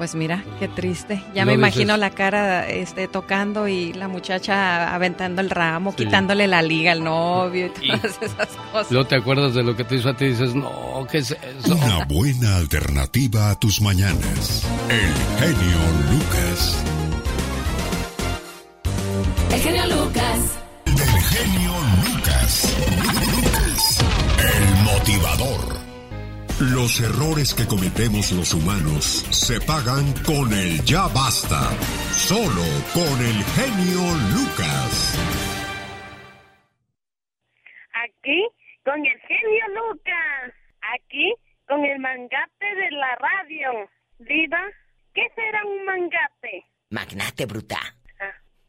[0.00, 1.22] Pues mira, qué triste.
[1.34, 5.90] Ya No me dices- imagino la cara este, tocando y la muchacha aventando el ramo,
[5.94, 6.06] Sí.
[6.06, 8.90] quitándole la liga al novio y todas esas cosas.
[8.90, 11.32] Luego te acuerdas de lo que te hizo a ti y dices, no, ¿qué es
[11.32, 11.74] eso?
[11.74, 14.64] Una buena alternativa a tus mañanas.
[14.88, 15.78] El genio
[16.12, 16.82] Lucas.
[19.52, 20.58] El genio Lucas.
[20.86, 21.72] El genio
[22.14, 22.74] Lucas.
[24.38, 25.79] El motivador.
[26.60, 31.72] Los errores que cometemos los humanos se pagan con el ya basta.
[32.12, 34.04] Solo con el genio
[34.36, 35.16] Lucas.
[37.94, 38.46] Aquí
[38.84, 40.52] con el genio Lucas.
[41.00, 41.32] Aquí
[41.66, 43.88] con el mangate de la radio.
[44.18, 44.60] Diva,
[45.14, 46.66] ¿qué será un mangate?
[46.90, 47.80] Magnate bruta.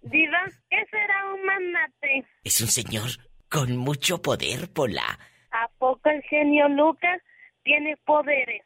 [0.01, 2.23] Diva, ¿qué será un manate?
[2.45, 3.09] Es un señor
[3.49, 5.19] con mucho poder, Pola.
[5.51, 7.21] ¿A poco el genio Lucas
[7.63, 8.61] tiene poderes?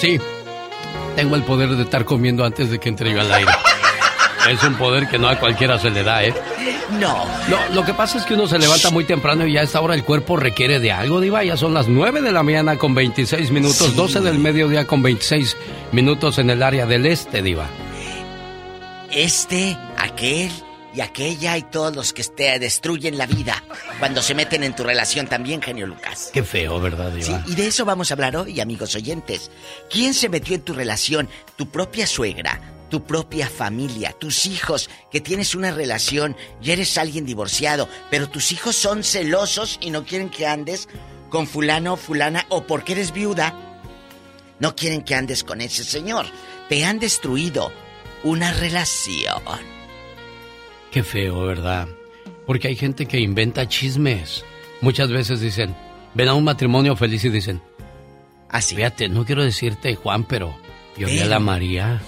[0.00, 0.18] Sí,
[1.16, 3.50] tengo el poder de estar comiendo antes de que entre yo al aire.
[4.48, 6.32] Es un poder que no a cualquiera se le da, ¿eh?
[6.92, 7.26] No.
[7.50, 9.80] Lo, lo que pasa es que uno se levanta muy temprano y ya a esta
[9.80, 11.44] hora el cuerpo requiere de algo, Diva.
[11.44, 15.54] Ya son las 9 de la mañana con 26 minutos, 12 del mediodía con 26
[15.92, 17.66] minutos en el área del este, Diva.
[19.10, 20.50] Este, aquel
[20.94, 23.62] y aquella y todos los que te destruyen la vida
[23.98, 26.30] cuando se meten en tu relación también, genio Lucas.
[26.32, 27.44] Qué feo, ¿verdad, Diva?
[27.46, 29.50] Y de eso vamos a hablar hoy, amigos oyentes.
[29.90, 31.28] ¿Quién se metió en tu relación?
[31.56, 32.60] ¿Tu propia suegra?
[32.90, 34.12] ¿Tu propia familia?
[34.12, 34.88] ¿Tus hijos?
[35.10, 40.04] Que tienes una relación y eres alguien divorciado, pero tus hijos son celosos y no
[40.04, 40.88] quieren que andes
[41.28, 43.54] con fulano o fulana o porque eres viuda.
[44.58, 46.26] No quieren que andes con ese señor.
[46.68, 47.70] Te han destruido
[48.24, 49.77] una relación.
[50.90, 51.88] Qué feo, ¿verdad?
[52.46, 54.44] Porque hay gente que inventa chismes.
[54.80, 55.74] Muchas veces dicen,
[56.14, 57.60] ven a un matrimonio feliz y dicen,
[58.48, 58.74] así.
[58.76, 60.56] Fíjate, no quiero decirte Juan, pero
[60.96, 62.00] yo vi a la María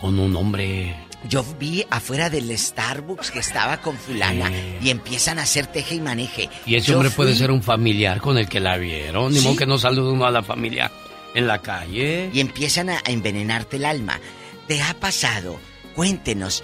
[0.00, 0.94] con un hombre.
[1.28, 6.00] Yo vi afuera del Starbucks que estaba con fulana y empiezan a hacer teje y
[6.00, 6.50] maneje.
[6.66, 9.32] Y ese Yo hombre puede ser un familiar con el que la vieron.
[9.32, 9.46] Ni Sí.
[9.46, 10.92] modo que no salude uno a la familia
[11.34, 12.30] en la calle.
[12.32, 14.20] Y empiezan a envenenarte el alma.
[14.68, 15.58] ¿Te ha pasado?
[15.94, 16.62] Cuéntenos.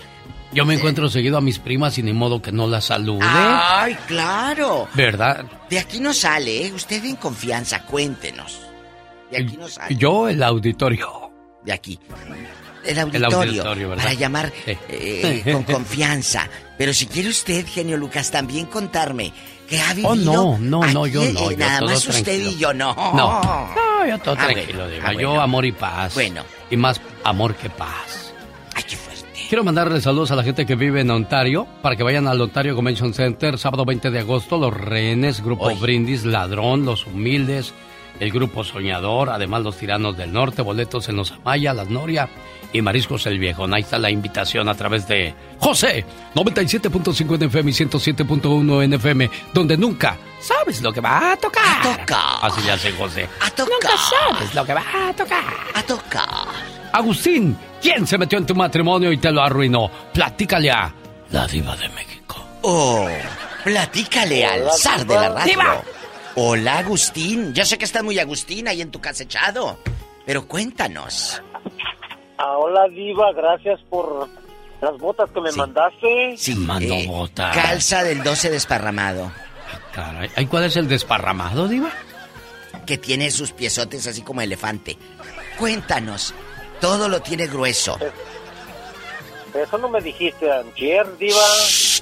[0.52, 3.20] Yo me encuentro seguido a mis primas y ni modo que no las salude.
[3.22, 4.88] ¡Ay, claro!
[4.94, 5.44] ¿Verdad?
[5.68, 6.72] De aquí no sale, ¿eh?
[6.72, 8.60] Usted en confianza, cuéntenos.
[9.30, 9.94] De aquí no sale.
[9.94, 11.30] Yo, el auditorio.
[11.64, 11.98] De aquí.
[12.84, 13.38] El auditorio.
[13.38, 14.04] auditorio, ¿verdad?
[14.04, 14.76] para llamar Sí.
[14.88, 16.48] eh, con confianza.
[16.78, 19.32] Pero si quiere usted, genio Lucas, también contarme
[19.68, 20.08] que ha vivido.
[20.10, 22.92] Oh, no, no, no, yo no, yo nada todo más usted y yo, no.
[22.94, 26.14] No, no, yo todo Ah, tranquilo, bueno, ah, Yo amor y paz.
[26.14, 26.42] Bueno.
[26.70, 28.29] Y más amor que paz.
[29.50, 32.76] Quiero mandarle saludos a la gente que vive en Ontario para que vayan al Ontario
[32.76, 34.56] Convention Center sábado 20 de agosto.
[34.56, 35.74] Los rehenes, Grupo Hoy.
[35.74, 37.74] Brindis, Ladrón, Los Humildes,
[38.20, 42.28] el Grupo Soñador, además los Tiranos del Norte, boletos en Los Amaya, Las Noria
[42.72, 43.64] y Mariscos el Viejo.
[43.64, 46.04] Ahí está la invitación a través de José,
[46.36, 52.06] 97.5 en FM y 107.1 en FM, donde nunca sabes lo que va a tocar.
[52.40, 53.28] Así le hace José.
[53.40, 53.72] A tocar.
[53.72, 55.44] Nunca sabes lo que va a tocar.
[55.74, 56.79] A tocar.
[56.92, 59.90] Agustín, ¿quién se metió en tu matrimonio y te lo arruinó?
[60.12, 60.92] Platícale a
[61.30, 62.44] la diva de México.
[62.62, 63.08] Oh,
[63.64, 65.52] platícale al Hola, zar de la radio.
[65.52, 65.82] Diva.
[66.36, 67.52] Hola, Agustín.
[67.54, 69.78] Yo sé que estás muy Agustín ahí en tu casa echado.
[70.26, 71.42] Pero cuéntanos.
[72.38, 74.28] Ah, hola Diva, gracias por
[74.80, 76.34] las botas que me mandaste.
[76.36, 77.54] Sí, Mando eh, botas.
[77.54, 79.30] Calza del 12 desparramado.
[79.92, 81.90] Caray, ¿ay, ¿cuál es el desparramado, diva?
[82.86, 84.96] Que tiene sus piezotes así como elefante.
[85.58, 86.34] Cuéntanos.
[86.80, 87.98] Todo lo tiene grueso.
[89.54, 91.40] Eso no me dijiste antier, Diva,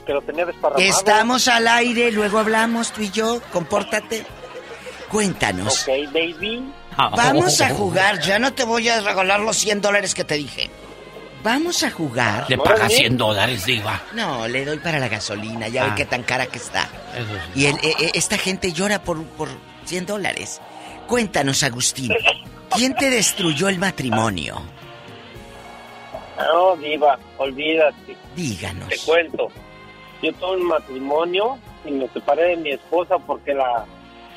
[0.07, 0.83] que lo tenía desparramado.
[0.87, 3.41] Estamos al aire, luego hablamos tú y yo.
[3.53, 4.25] Compórtate.
[5.11, 5.83] Cuéntanos.
[5.83, 6.71] Ok, baby.
[6.97, 8.21] Vamos a jugar.
[8.21, 10.71] Ya no te voy a regalar los 100 dólares que te dije.
[11.43, 12.45] Vamos a jugar.
[12.49, 14.03] Le paga 100 dólares, diva.
[14.13, 15.69] No, le doy para la gasolina.
[15.69, 15.89] Ya Ah.
[15.91, 16.83] ve qué tan cara que está.
[17.17, 17.61] Eso sí.
[17.61, 19.49] Y el- eh, esta gente llora por, por
[19.87, 20.61] 100 dólares.
[21.07, 22.13] Cuéntanos, Agustín.
[22.79, 24.63] ¿Quién te destruyó el matrimonio?
[26.39, 28.17] No, Diva, olvídate.
[28.37, 28.89] Díganos.
[28.89, 29.49] Te cuento.
[30.23, 33.85] Yo tuve un matrimonio y me separé de mi esposa porque la,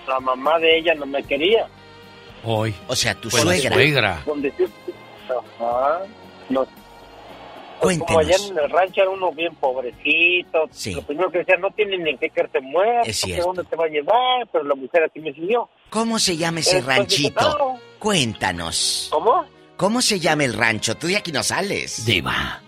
[0.08, 1.68] la mamá de ella no me quería.
[2.44, 2.74] Hoy.
[2.88, 3.74] O sea, tu Pues suegra.
[3.76, 4.22] suegra.
[4.26, 4.66] Donde sí-
[5.60, 6.00] Ajá.
[6.50, 6.66] No.
[7.82, 8.08] Cuéntenos.
[8.08, 10.68] Como allá en el rancho era uno bien pobrecito.
[10.72, 10.94] Sí.
[10.94, 13.10] Lo primero que decía, no tiene ni que que te muerto.
[13.10, 13.48] Es cierto.
[13.48, 14.48] ¿Dónde te va a llevar?
[14.52, 15.68] Pero la mujer aquí me siguió.
[15.90, 17.58] ¿Cómo se llama ese dije, ranchito?
[17.58, 17.80] "No".
[18.00, 19.08] Cuéntanos.
[19.12, 19.46] ¿Cómo?
[19.78, 20.96] ¿Cómo se llama el rancho?
[20.96, 22.06] Tú de aquí no sales.
[22.06, 22.62] Diva.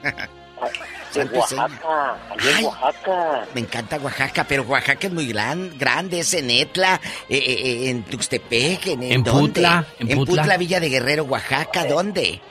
[0.60, 3.48] Bastante Oaxaca, allá en Oaxaca.
[3.54, 7.00] Me encanta Oaxaca, pero Oaxaca es muy gran, grande, es en Etla,
[7.30, 7.54] eh, eh,
[7.86, 9.42] eh, en Tuxtepec, en, En ¿dónde?
[9.42, 10.42] Putla, en en Putla.
[10.42, 12.42] Putla, Villa de Guerrero, Oaxaca, ¿dónde?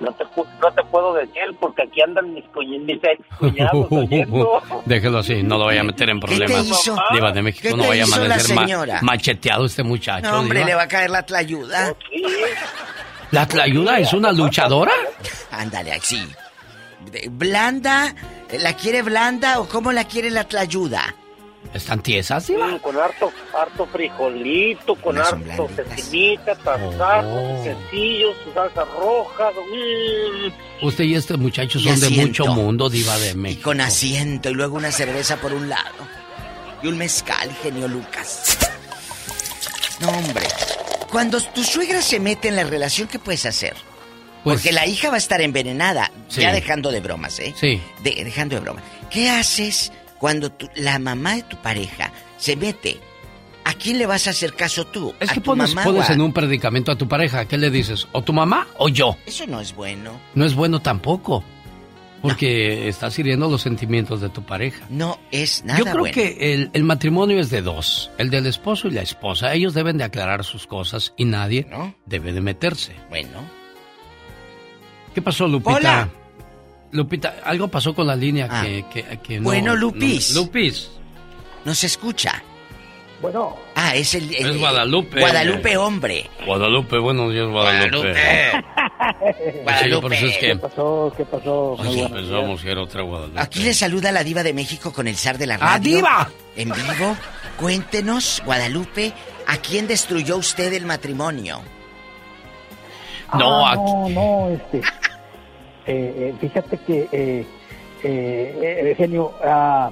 [0.00, 2.44] No te, pu- no te puedo decir porque aquí andan mis,
[2.84, 3.86] mis ex cuñados.
[4.84, 6.66] Déjelo así, no lo vaya a meter en te problemas.
[6.66, 6.96] hizo?
[7.12, 10.30] Diva de ¿Qué México, no vaya a amanecer ma- macheteado este muchacho.
[10.30, 10.68] No, hombre, Diva.
[10.70, 11.94] le va a caer la tlayuda.
[13.30, 14.92] ¿La tlayuda es una luchadora?
[15.50, 16.22] Ándale, así.
[17.30, 18.14] ¿Blanda?
[18.60, 21.14] ¿La quiere blanda o cómo la quiere la tlayuda?
[21.74, 27.64] ¿Están tiesas, Mm, con harto, harto frijolito, con Unas harto cecinita, tazazo, Oh.
[27.64, 29.50] quesillos, su salsa roja.
[29.52, 30.84] mm.
[30.86, 33.62] Usted y este muchacho Y son de mucho mundo, Diva de Y México.
[33.64, 35.94] con asiento y luego una cerveza por un lado.
[36.82, 38.58] Y un mezcal, genio Lucas.
[40.00, 40.46] No, hombre.
[41.10, 43.74] Cuando tu suegra se mete en la relación, ¿qué puedes hacer?
[44.44, 46.10] Pues- Porque la hija va a estar envenenada.
[46.28, 46.42] Sí.
[46.42, 47.54] Ya dejando de bromas, ¿eh?
[47.58, 47.80] Sí.
[48.02, 48.84] De- dejando de bromas.
[49.10, 49.90] ¿Qué haces
[50.26, 52.98] cuando tu- la mamá de tu pareja se mete?
[53.64, 55.14] ¿A quién le vas a hacer caso tú?
[55.20, 57.44] Es ¿A que tu pones, mamá pones a- en un predicamento a tu pareja.
[57.44, 58.08] ¿Qué le dices?
[58.10, 59.16] ¿O tu mamá o yo?
[59.24, 60.18] Eso no es bueno.
[60.34, 61.44] No es bueno tampoco.
[62.22, 64.84] Porque estás hiriendo los sentimientos de tu pareja.
[64.90, 66.14] No es nada Yo creo bueno.
[66.14, 68.10] que el, el matrimonio es de dos.
[68.18, 69.54] El del esposo y la esposa.
[69.54, 71.68] Ellos deben de aclarar sus cosas y nadie
[72.04, 72.96] debe de meterse.
[73.10, 73.44] Bueno.
[75.14, 75.76] ¿Qué pasó, Lupita?
[75.76, 76.08] Hola.
[76.92, 78.62] Lupita, algo pasó con la línea Ah.
[78.62, 79.44] que, que, que no...
[79.44, 80.34] Bueno, Lupis.
[80.34, 80.90] no- Lupis.
[81.64, 82.42] No se escucha.
[83.20, 83.56] Bueno.
[83.74, 84.32] Ah, es el...
[84.34, 85.20] el- Es Guadalupe.
[85.20, 86.30] Guadalupe, hombre.
[86.44, 88.12] Guadalupe, buenos días, Guadalupe.
[89.26, 90.48] Es que...
[90.48, 91.12] ¿Qué pasó?
[91.16, 91.76] ¿Qué pasó?
[91.82, 93.40] Empezamos otra Guadalupe.
[93.40, 95.96] Aquí le saluda la diva de México con el zar de la ¡Ah, radio.
[95.96, 96.30] diva!
[96.56, 97.16] En vivo.
[97.58, 99.12] Cuéntenos, Guadalupe,
[99.46, 101.60] ¿a quién destruyó usted el matrimonio?
[103.38, 104.08] No, Ah, aquí- no,
[104.48, 104.82] no, este.
[105.86, 107.46] Eh, eh, fíjate que, eh,
[108.02, 109.90] eh, eh, genio, ah,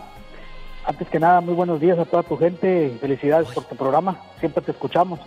[0.86, 2.96] antes que nada, muy buenos días a toda tu gente.
[3.00, 4.18] Felicidades por tu programa.
[4.40, 5.20] Siempre te escuchamos.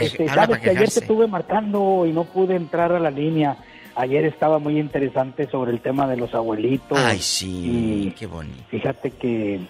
[0.00, 3.56] Este, sabes que ayer te estuve marcando y no pude entrar a la línea.
[3.94, 6.98] Ayer estaba muy interesante sobre el tema de los abuelitos.
[6.98, 8.62] Ay, sí, Y qué bonito.
[8.68, 9.60] fíjate que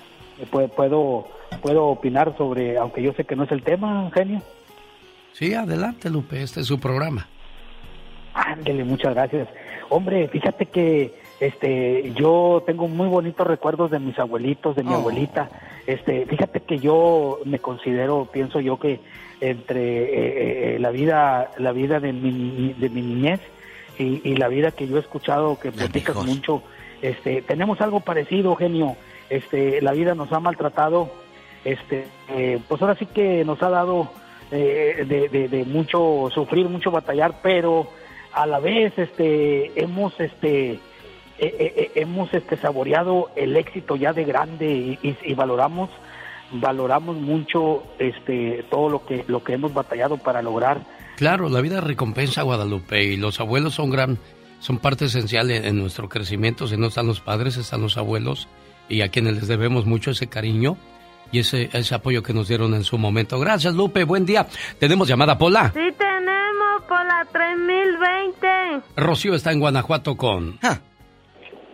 [0.51, 1.29] puedo, puedo,
[1.63, 4.43] puedo opinar sobre, aunque yo sé que no es el tema, genio.
[5.33, 6.43] Sí, adelante, Lupe.
[6.43, 7.29] Este es su programa.
[8.33, 9.49] Ándele, muchas gracias.
[9.89, 14.97] Hombre, fíjate que este yo tengo muy bonitos recuerdos de mis abuelitos, de mi Oh.
[14.97, 15.49] abuelita.
[15.87, 19.01] Este, fíjate que yo me considero, pienso yo que
[19.41, 23.41] entre eh, eh, la vida la vida de mi de mi niñez
[23.99, 26.63] y, y la vida que yo he escuchado que platicas mucho,
[27.03, 28.97] este, tenemos algo parecido, genio.
[29.31, 31.11] Este, la vida nos ha maltratado,
[31.65, 34.09] este, eh, pues ahora sí que nos ha dado
[34.51, 37.89] eh, de, de- de mucho sufrir, mucho batallar, pero
[38.37, 40.79] a la vez este hemos este eh,
[41.39, 45.91] eh, eh, hemos este saboreado el éxito ya de grande y, y- y valoramos
[46.53, 50.81] valoramos mucho este todo lo que lo que hemos batallado para lograr
[51.17, 54.19] Claro, la vida recompensa a Guadalupe y los abuelos son gran,
[54.61, 56.67] son parte esencial en, en nuestro crecimiento.
[56.69, 58.49] Si no están los padres, están los abuelos
[58.91, 60.77] y a quienes les debemos mucho ese cariño
[61.33, 63.41] y ese, ese apoyo que nos dieron en su momento.
[63.41, 64.05] Gracias, Lupe.
[64.05, 64.47] Buen día.
[64.79, 65.73] Tenemos llamada Pola.
[65.75, 66.16] Sí tenemos
[66.89, 68.83] por la 3020.
[68.97, 70.59] Rocío está en Guanajuato con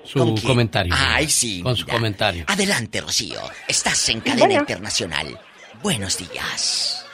[0.04, 0.46] su ¿Con quién?
[0.46, 0.94] comentario.
[0.96, 1.62] Ay, sí.
[1.62, 1.94] Con su mira.
[1.96, 2.44] comentario.
[2.48, 3.40] Adelante, Rocío.
[3.68, 4.60] Estás en cadena Bueno.
[4.60, 5.38] internacional.
[5.82, 7.04] Buenos días.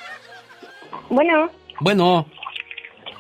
[1.10, 1.50] Bueno,
[1.80, 2.26] Bueno,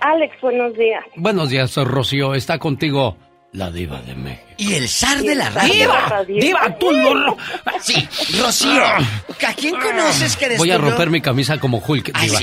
[0.00, 1.04] Alex, buenos días.
[1.16, 2.34] buenos días, Rocío.
[2.34, 3.16] Está contigo
[3.52, 4.46] la diva de México.
[4.58, 5.90] Y el zar de la radio.
[6.08, 6.36] radio.
[6.40, 7.36] ¡Diva, tú no!
[7.80, 8.06] Sí,
[8.38, 8.84] Rocío.
[8.84, 12.40] ¿A quién conoces que Voy a romper mi camisa como Hulk, Ay, diva.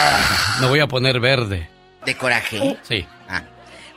[0.00, 0.60] Sí.
[0.62, 1.68] Me voy a poner verde.
[2.04, 2.76] ¿De coraje?
[2.82, 3.06] Sí.
[3.28, 3.42] Ah.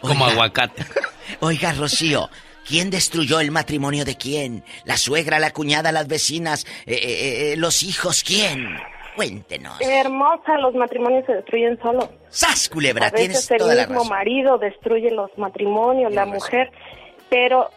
[0.02, 0.34] Como Oiga.
[0.34, 0.84] aguacate.
[1.40, 2.30] Oiga, Rocío,
[2.68, 4.64] ¿quién destruyó el matrimonio de quién?
[4.86, 8.24] ¿La suegra, la cuñada, las vecinas, eh, eh, eh, los hijos?
[8.24, 8.78] ¿Quién?
[9.16, 9.80] Cuéntenos.
[9.80, 12.10] Hermosa, los matrimonios se destruyen solos.
[12.30, 13.08] ¡Sas, culebra!
[13.08, 14.10] A veces Tienes el toda la mismo razón.
[14.10, 16.72] marido destruye los matrimonios, la mujer.
[17.30, 17.70] Pero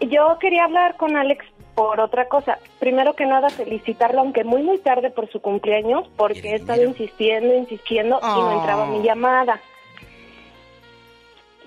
[0.00, 1.44] yo quería hablar con Alex
[1.78, 2.58] por otra cosa.
[2.80, 7.54] Primero que nada, felicitarlo, aunque muy muy tarde por su cumpleaños, porque he estado insistiendo,
[7.54, 9.60] insistiendo y no entraba mi llamada.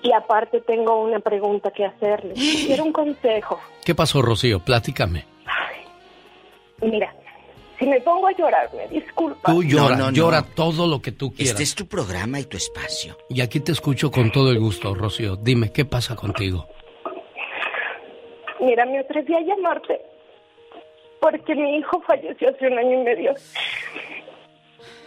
[0.02, 2.34] Y aparte tengo una pregunta que hacerle.
[2.66, 3.58] Quiero un consejo.
[3.82, 4.60] ¿Qué pasó, Rocío?
[4.60, 5.24] Platícame.
[6.82, 7.14] Mira,
[7.78, 9.50] si me pongo a llorar, me disculpa.
[9.50, 10.12] Tú llora, no, no.
[10.12, 11.52] llora todo lo que tú quieras.
[11.52, 13.16] Este es tu programa y tu espacio.
[13.30, 15.36] Y aquí te escucho con todo el gusto, Rocío.
[15.36, 16.66] Dime, ¿qué pasa contigo?
[18.62, 20.00] Mira, me atreví a llamarte
[21.20, 23.34] porque mi hijo falleció hace un año y medio.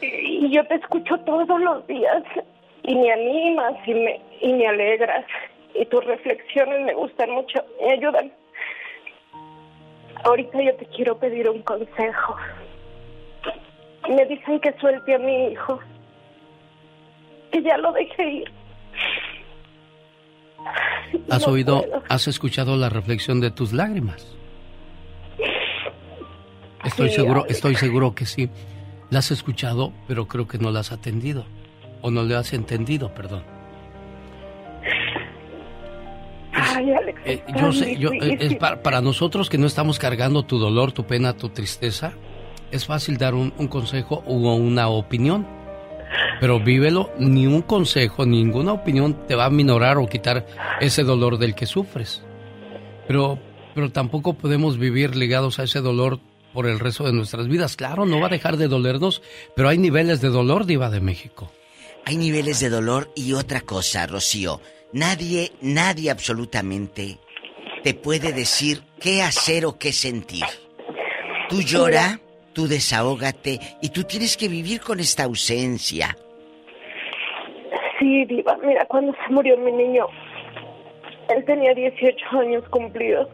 [0.02, 2.24] Y yo te escucho todos los días
[2.84, 5.26] y me animas y me, y me alegras.
[5.74, 8.32] y tus reflexiones me gustan mucho, me ayudan.
[10.26, 12.36] Ahorita yo te quiero pedir un consejo.
[14.10, 15.80] Me dicen que suelte a mi hijo,
[17.52, 18.52] que ya lo deje ir.
[21.30, 22.04] ¿Has No oído, puedo.
[22.10, 24.28] has escuchado la reflexión de tus lágrimas?
[26.84, 28.50] Estoy Sí, seguro, estoy seguro que sí.
[29.10, 31.46] La has escuchado, pero creo que no la has atendido.
[32.02, 33.44] O no le has entendido, perdón.
[36.54, 40.58] Ay, Alex, Eh, yo sé, yo, eh, es para nosotros que no estamos cargando tu
[40.58, 42.14] dolor, tu pena, tu tristeza,
[42.72, 45.46] es fácil dar un, un consejo o una opinión.
[46.40, 50.46] Pero vívelo, ni un consejo, ninguna opinión te va a minorar o quitar
[50.80, 52.24] ese dolor del que sufres.
[53.08, 53.40] Pero,
[53.74, 56.20] pero tampoco podemos vivir ligados a ese dolor
[56.54, 57.76] por el resto de nuestras vidas.
[57.76, 59.22] Claro, no va a dejar de dolernos,
[59.56, 61.52] pero hay niveles de dolor, Diva de México.
[62.06, 64.62] Hay niveles de dolor y otra cosa, Rocío.
[64.94, 67.20] Nadie, nadie absolutamente
[67.84, 70.46] te puede decir qué hacer o qué sentir.
[71.50, 72.20] Tú llora,
[72.56, 76.18] tú desahógate y tú tienes que vivir con esta ausencia.
[78.00, 80.08] Sí, Diva, mira, cuando se murió mi niño,
[81.30, 83.28] él tenía 18 años cumplidos.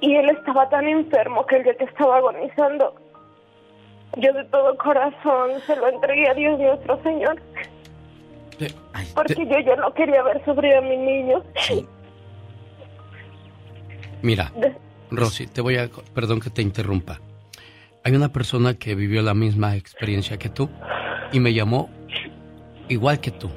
[0.00, 2.94] Y él estaba tan enfermo que el día que estaba agonizando,
[4.16, 7.40] yo de todo corazón se lo entregué a Dios nuestro Señor.
[9.14, 11.42] Porque yo ya no quería ver sufrir a mi niño.
[14.22, 14.52] Mira,
[15.10, 15.88] Rosy, te voy a...
[16.14, 17.18] Perdón que te interrumpa.
[18.02, 20.70] Hay una persona que vivió la misma experiencia que tú
[21.32, 21.90] y me llamó
[22.88, 23.50] igual que tú,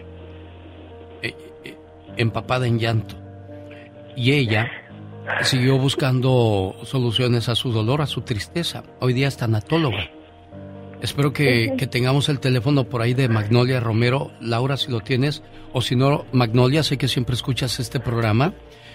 [1.21, 1.77] eh, eh,
[2.17, 3.15] empapada en llanto.
[4.15, 4.69] Y ella
[5.41, 8.83] siguió buscando soluciones a su dolor, a su tristeza.
[8.99, 10.09] Hoy día es tanatóloga.
[11.01, 14.31] Espero que, que tengamos el teléfono por ahí de Magnolia Romero.
[14.39, 15.41] Laura, si lo tienes.
[15.73, 18.53] O si no, Magnolia, sé que siempre escuchas este programa.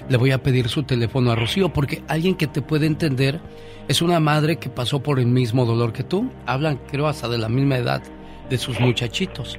[0.09, 3.41] Le voy a pedir su teléfono a Rocío porque alguien que te puede entender
[3.89, 6.31] es una madre que pasó por el mismo dolor que tú.
[6.47, 8.03] Hablan, creo, hasta de la misma edad
[8.49, 9.59] de sus muchachitos.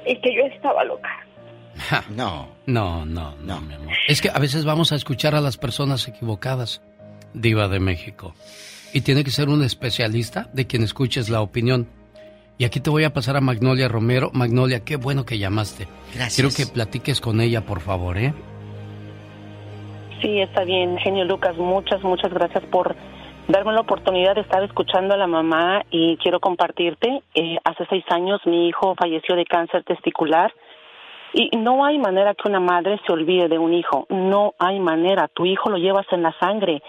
[0.05, 1.09] y que yo estaba loca.
[2.09, 2.47] No.
[2.65, 3.93] No, no, no, mi amor.
[4.07, 6.81] Es que a veces vamos a escuchar a las personas equivocadas,
[7.33, 8.33] Diva de México.
[8.93, 11.87] Y tiene que ser un especialista de quien escuches la opinión.
[12.57, 14.31] Y aquí te voy a pasar a Magnolia Romero.
[14.33, 15.87] Magnolia, qué bueno que llamaste.
[16.13, 16.35] Gracias.
[16.35, 18.33] Quiero que platiques con ella, por favor, ¿eh?
[20.21, 21.55] Sí, está bien, genio Lucas.
[21.57, 22.95] Muchas, muchas gracias por
[23.47, 27.21] darme la oportunidad de estar escuchando a la mamá y quiero compartirte.
[27.35, 30.53] eh, hace seis años mi hijo falleció de cáncer testicular
[31.33, 34.05] y no hay manera que una madre se olvide de un hijo.
[34.09, 35.27] No hay manera.
[35.27, 36.81] Tu hijo lo llevas en la sangre.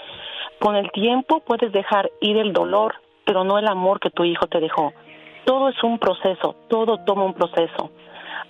[0.61, 4.47] Con el tiempo puedes dejar ir el dolor, pero no el amor que tu hijo
[4.47, 4.93] te dejó.
[5.47, 7.91] Todo es un proceso, todo toma un proceso.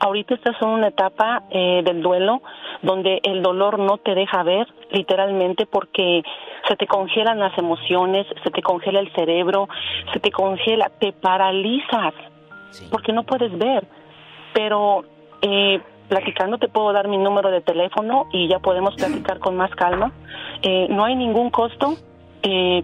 [0.00, 2.42] Ahorita estás en una etapa eh, del duelo
[2.82, 6.22] donde el dolor no te deja ver, literalmente, porque
[6.66, 9.68] se te congelan las emociones, se te congela el cerebro,
[10.12, 12.14] se te congela, te paralizas,
[12.90, 13.86] porque no puedes ver.
[14.52, 15.04] Pero
[15.42, 15.80] eh,
[16.10, 20.12] platicando te puedo dar mi número de teléfono y ya podemos platicar con más calma.
[20.60, 21.94] Eh, no hay ningún costo.
[22.42, 22.82] Eh,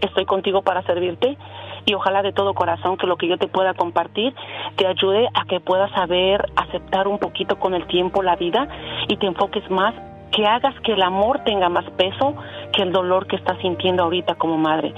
[0.00, 1.36] estoy contigo para servirte
[1.84, 4.34] y ojalá de todo corazón que lo que yo te pueda compartir
[4.76, 8.68] te ayude a que puedas saber aceptar un poquito con el tiempo la vida
[9.08, 9.94] y te enfoques más,
[10.32, 12.34] que hagas que el amor tenga más peso
[12.72, 14.92] que el dolor que estás sintiendo ahorita como madre.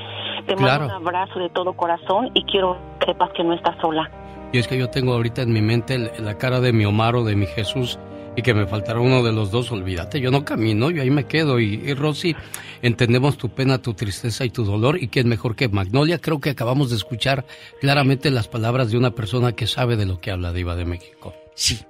[0.46, 0.80] Te Claro.
[0.86, 4.10] mando un abrazo de todo corazón y quiero que sepas que no estás sola.
[4.52, 7.24] Y es que yo tengo ahorita en mi mente la cara de mi Omar o
[7.24, 7.98] de mi Jesús
[8.34, 11.26] y que me faltara uno de los dos, olvídate, yo no camino, yo ahí me
[11.26, 11.58] quedo.
[11.58, 12.36] Y Rosy,
[12.82, 16.20] entendemos tu pena, tu tristeza y tu dolor, y que es mejor que Magnolia.
[16.20, 17.44] Creo que acabamos de escuchar
[17.80, 21.34] claramente las palabras de una persona que sabe de lo que habla Diva de México.
[21.56, 21.80] Sí,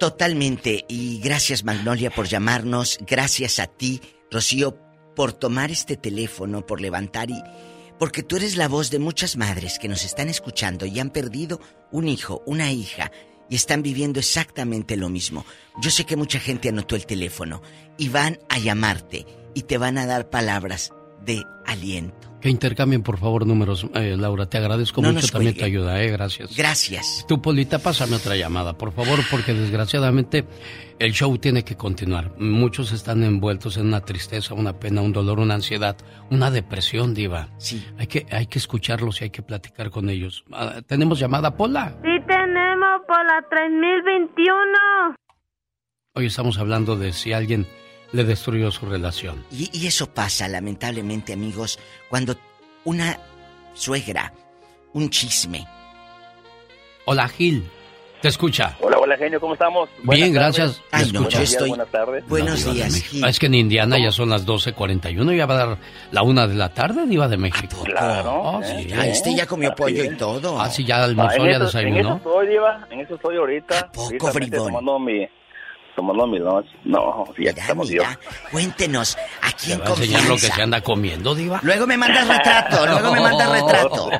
[0.00, 0.84] totalmente.
[0.88, 4.00] Y gracias Magnolia por llamarnos, gracias a ti,
[4.32, 4.76] Rocío,
[5.14, 7.40] por tomar este teléfono, por levantar y...
[8.04, 11.58] Porque tú eres la voz de muchas madres que nos están escuchando y han perdido
[11.90, 13.10] un hijo, una hija,
[13.48, 15.46] y están viviendo exactamente lo mismo.
[15.80, 17.62] Yo sé que mucha gente anotó el teléfono
[17.96, 19.24] y van a llamarte
[19.54, 20.92] y te van a dar palabras
[21.24, 22.33] de aliento.
[22.44, 24.44] Que intercambien, por favor, números, eh, Laura.
[24.44, 25.60] Te agradezco No mucho también cuelgue.
[25.60, 26.10] te ayuda, ¿eh?
[26.10, 26.54] Gracias.
[26.54, 27.24] Gracias.
[27.26, 30.44] Tú, Polita, pásame otra llamada, por favor, porque desgraciadamente
[30.98, 32.32] el show tiene que continuar.
[32.38, 35.96] Muchos están envueltos en una tristeza, una pena, un dolor, una ansiedad,
[36.30, 37.48] una depresión, Diva.
[37.56, 37.82] Sí.
[37.96, 40.44] Hay que, hay que escucharlos y hay que platicar con ellos.
[40.52, 41.96] Ah, ¿Tenemos llamada, Pola?
[42.02, 45.16] Sí tenemos por la 3021.
[46.12, 47.66] Hoy estamos hablando de si alguien
[48.12, 49.44] le destruyó su relación.
[49.50, 51.78] Y, y eso pasa, lamentablemente, amigos,
[52.08, 52.36] cuando
[52.84, 53.18] una
[53.74, 54.32] suegra,
[54.92, 55.66] un chisme.
[57.06, 57.68] Hola, Gil.
[58.22, 58.74] Te escucha.
[58.80, 59.90] Hola, hola, genio, ¿cómo estamos?
[60.02, 60.78] Bien, gracias.
[60.90, 61.38] ¿Me Ay, no, escucha?
[61.38, 61.68] yo estoy...
[61.68, 62.26] Buenas tardes.
[62.26, 62.94] Buenos de días.
[63.02, 63.22] Gil.
[63.26, 65.78] Es que en Indiana ya son las 12.41, ya va a dar
[66.10, 67.82] la una de la tarde, Diva de México.
[67.84, 68.32] Claro.
[68.32, 68.86] Oh, ¿eh?
[68.88, 68.92] sí.
[68.94, 70.12] Ah, este ya comió Así pollo es.
[70.12, 70.58] y todo.
[70.58, 72.16] Ah, sí, ya almorzó, ya eso- En eso desayunó.
[72.16, 73.92] estoy, Diva, en eso estoy ahorita.
[73.92, 74.66] poco, Precisamente bribón?
[74.72, 75.28] Tomando mi,
[75.94, 76.66] tomando mi lunch.
[76.84, 78.02] No, sí, aquí estamos yo.
[78.50, 81.60] Cuéntenos, aquí ¿Te en va a enseñar lo que se anda comiendo, Diva?
[81.62, 84.10] Luego me mandas retrato, luego me mandas retrato.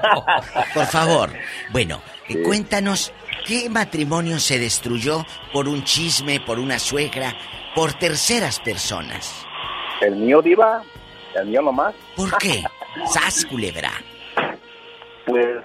[0.72, 1.30] Por favor.
[1.72, 3.12] Bueno, eh, cuéntanos,
[3.46, 7.34] ¿qué matrimonio se destruyó por un chisme, por una suegra,
[7.74, 9.44] por terceras personas?
[10.00, 10.82] El mío, Diva,
[11.34, 11.94] el mío nomás.
[12.16, 12.62] ¿Por qué?
[13.06, 13.90] Sas, culebra.
[15.26, 15.56] Pues,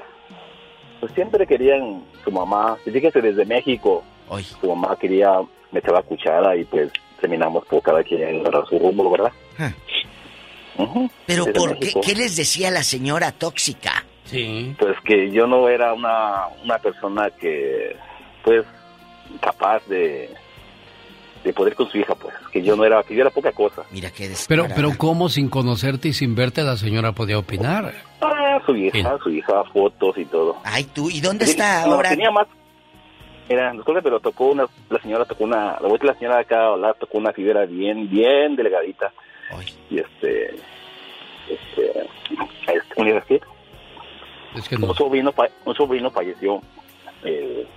[1.00, 4.44] pues siempre querían, su mamá, fíjese desde México, Hoy.
[4.44, 5.40] su mamá quería
[5.72, 9.32] meter la cuchara y pues terminamos por cada quien agarrar su rumbo, ¿verdad?
[9.58, 9.72] Ah.
[11.26, 11.94] Pero Desde ¿por qué?
[12.02, 14.06] ¿Qué les decía la señora tóxica?
[14.26, 14.76] Sí.
[14.80, 17.96] Pues que yo no era una, una persona que,
[18.44, 18.64] pues,
[19.42, 20.30] capaz de,
[21.44, 23.82] de poder con su hija, pues, que yo no era, que yo era poca cosa.
[23.92, 27.94] Mira qué Pero, pero ¿cómo sin conocerte y sin verte la señora podía opinar?
[28.22, 30.58] Ah, su hija, su hija, fotos y todo.
[30.64, 32.10] Ay, tú, ¿y dónde Sí, está no, ahora?
[32.10, 32.48] tenía más.
[33.50, 36.42] Era, disculpe, pero tocó una, la señora tocó una, la vuelta de la señora de
[36.42, 39.12] acá, la tocó una fibra bien, bien delgadita.
[39.90, 40.56] Y este,
[41.50, 43.42] este, este, ¿cómo le dices qué?
[44.56, 45.34] Es que Un sobrino,
[45.66, 46.62] un sobrino falleció
[47.24, 47.68] eh,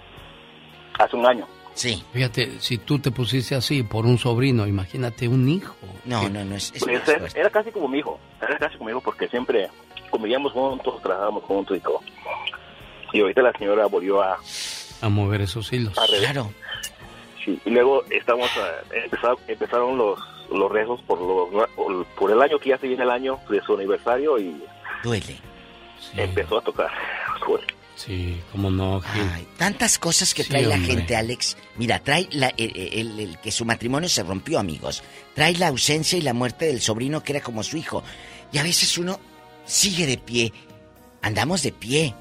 [0.99, 1.47] hace un año.
[1.73, 2.05] Sí.
[2.12, 5.74] Fíjate, si tú te pusiste así por un sobrino, imagínate un hijo.
[6.05, 8.93] No, no, no, es, Pues, era, era casi como mi hijo, era casi como mi
[8.93, 9.70] hijo porque siempre
[10.11, 12.01] convivíamos juntos, trabajábamos juntos y todo.
[13.15, 14.39] Y ahorita la señora volvió a,
[15.03, 15.97] A mover esos hilos.
[15.99, 16.31] a revés.
[17.45, 20.19] Sí, y luego estamos eh, empezar- empezaron los
[20.51, 23.74] los rezos por los por el año que ya se viene el año de su
[23.74, 24.62] aniversario y
[25.03, 25.37] duele.
[26.16, 26.91] Empezó a tocar
[27.45, 27.74] fuerte.
[27.97, 29.47] Sí, cómo no, Gil.
[29.57, 31.57] Tantas cosas que Sí, trae la gente, Alex.
[31.77, 35.03] Mira, trae la- el, el- el que su matrimonio se rompió, amigos.
[35.35, 38.03] Trae la ausencia y la muerte del sobrino que era como su hijo.
[38.53, 39.19] Y a veces uno
[39.65, 40.53] sigue de pie.
[41.23, 42.15] Andamos de pie.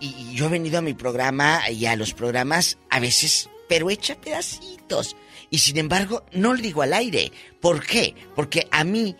[0.00, 3.90] Y, y yo he venido a mi programa y a los programas a veces, pero
[3.90, 5.16] echa pedacitos.
[5.50, 7.32] Y sin embargo, no lo digo al aire.
[7.60, 8.14] ¿Por qué?
[8.34, 9.14] Porque a mí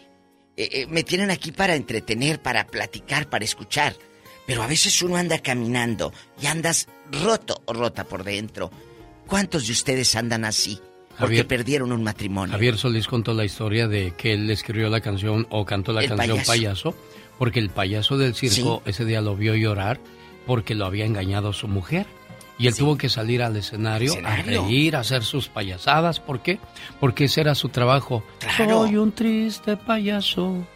[0.56, 3.94] eh, eh, me tienen aquí para entretener, para platicar, para escuchar.
[4.46, 8.70] Pero a veces uno anda caminando y andas roto o rota por dentro.
[9.26, 10.78] ¿Cuántos de ustedes andan así?
[11.18, 12.52] Porque Javier- perdieron un matrimonio.
[12.52, 16.08] Javier Solís contó la historia de que él escribió la canción o cantó la El
[16.10, 16.52] canción payaso.
[16.52, 16.94] payaso.
[17.38, 19.98] porque el payaso del circo ese día lo vio llorar
[20.46, 22.06] porque lo había engañado su mujer.
[22.58, 24.62] Y él tuvo que salir al escenario, Escenario.
[24.62, 26.20] a reír, a hacer sus payasadas.
[26.20, 26.58] ¿Por qué?
[27.00, 28.22] Porque ese era su trabajo.
[28.38, 28.84] Claro.
[28.86, 30.66] Soy un triste payaso.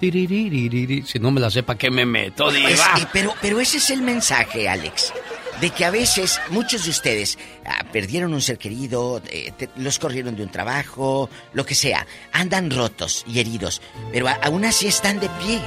[0.00, 1.02] Tiririririri.
[1.06, 2.70] Si no me la sepa, ¿qué me meto, Es- diva?
[3.00, 5.12] eh, pero, pero ese es el mensaje, Alex.
[5.60, 9.98] De que a veces muchos de ustedes ah, perdieron un ser querido, eh, te- los
[9.98, 12.06] corrieron de un trabajo, lo que sea.
[12.32, 13.80] Andan rotos y heridos,
[14.12, 15.60] pero a- aún así están de pie.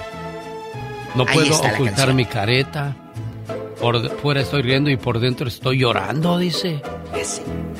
[1.18, 2.96] No Ahí puedo ocultar mi careta.
[3.82, 6.80] Por fuera estoy riendo y por dentro estoy llorando, dice.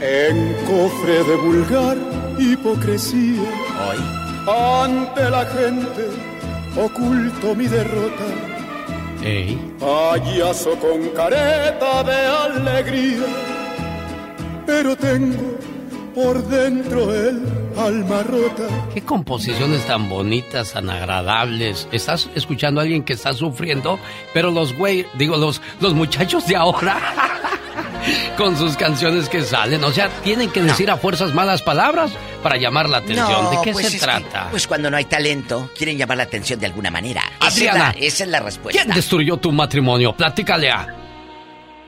[0.02, 1.98] En cofre de vulgar
[2.40, 3.44] hipocresía.
[4.48, 6.10] Ante la gente
[6.82, 8.26] oculto mi derrota.
[9.24, 9.60] Ey.
[9.80, 13.28] Payaso con careta de alegría.
[14.66, 15.58] Pero tengo
[16.18, 17.44] por dentro el
[17.78, 18.64] alma rota.
[18.92, 21.88] Qué composiciones tan bonitas, tan agradables.
[21.92, 24.00] Estás escuchando a alguien que está sufriendo,
[24.34, 26.98] pero los güey, digo, los, los muchachos de ahora
[28.36, 29.84] con sus canciones que salen.
[29.84, 32.10] O sea, tienen que decir a fuerzas malas palabras
[32.42, 33.52] para llamar la atención.
[33.52, 34.48] ¿De qué pues se que- trata?
[34.50, 37.22] pues cuando no hay talento, quieren llamar la atención de alguna manera.
[37.42, 37.92] Adriana.
[37.92, 38.82] Esa es la, esa es la respuesta.
[38.82, 40.14] ¿Quién destruyó tu matrimonio?
[40.18, 40.96] Platícale a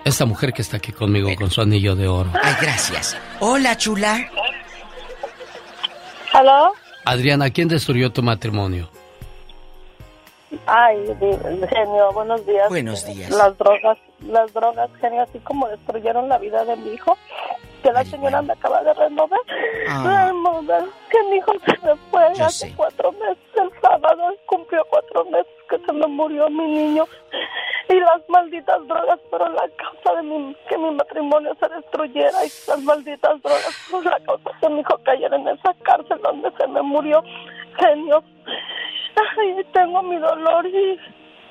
[0.06, 2.32] esta mujer que está aquí conmigo con su anillo de oro.
[2.42, 3.18] Ay, gracias.
[3.40, 4.30] Hola, chula.
[6.34, 6.74] ¿Aló?
[7.06, 8.90] Adriana, ¿quién destruyó tu matrimonio?
[10.66, 10.98] Ay,
[11.70, 12.70] genio, buenos días.
[12.70, 13.30] Buenos días.
[13.32, 17.18] Las drogas, las drogas, genio, así como destruyeron la vida de mi hijo,
[17.82, 19.40] que la señora me acaba de renovar.
[19.90, 20.26] Ah.
[20.28, 22.74] Renovar, que mi hijo se me fue Yo hace sé.
[22.76, 27.06] cuatro meses, el sábado cumplió cuatro meses que se me murió mi niño.
[27.90, 32.50] Y las malditas drogas fueron la causa de mi, que mi matrimonio se destruyera y
[32.68, 36.68] las malditas drogas fueron la causa que mi hijo cayera en esa cárcel donde se
[36.68, 37.24] me murió.
[37.80, 38.24] Genio,
[39.38, 40.98] Ay, tengo mi dolor y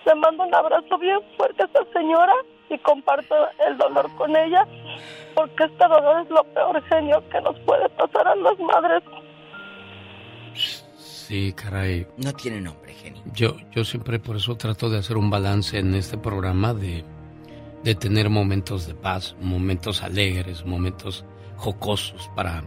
[0.04, 2.32] le mando un abrazo bien fuerte a esta señora
[2.70, 3.34] y comparto
[3.66, 4.66] el dolor con ella
[5.34, 9.02] porque este dolor es lo peor genio que nos puede pasar a las madres.
[10.94, 12.06] Sí, caray.
[12.16, 13.22] No tiene nombre, genio.
[13.34, 17.04] Yo, yo siempre por eso trato de hacer un balance en este programa de,
[17.84, 21.24] de tener momentos de paz, momentos alegres, momentos
[21.56, 22.64] jocosos para,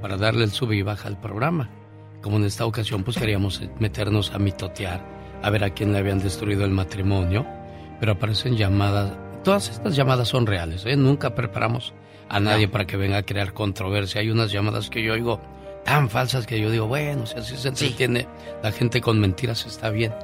[0.00, 1.70] para darle el sube y baja al programa.
[2.20, 5.00] Como en esta ocasión, pues queríamos meternos a mitotear,
[5.42, 7.46] a ver a quién le habían destruido el matrimonio,
[7.98, 10.96] pero aparecen llamadas, todas estas llamadas son reales, ¿eh?
[10.96, 11.94] Nunca preparamos
[12.30, 14.20] a nadie para que venga a crear controversia.
[14.22, 15.40] Hay unas llamadas que yo oigo
[15.84, 18.26] tan falsas que yo digo, bueno, si así se entretiene
[18.62, 20.14] la gente con mentiras está bien.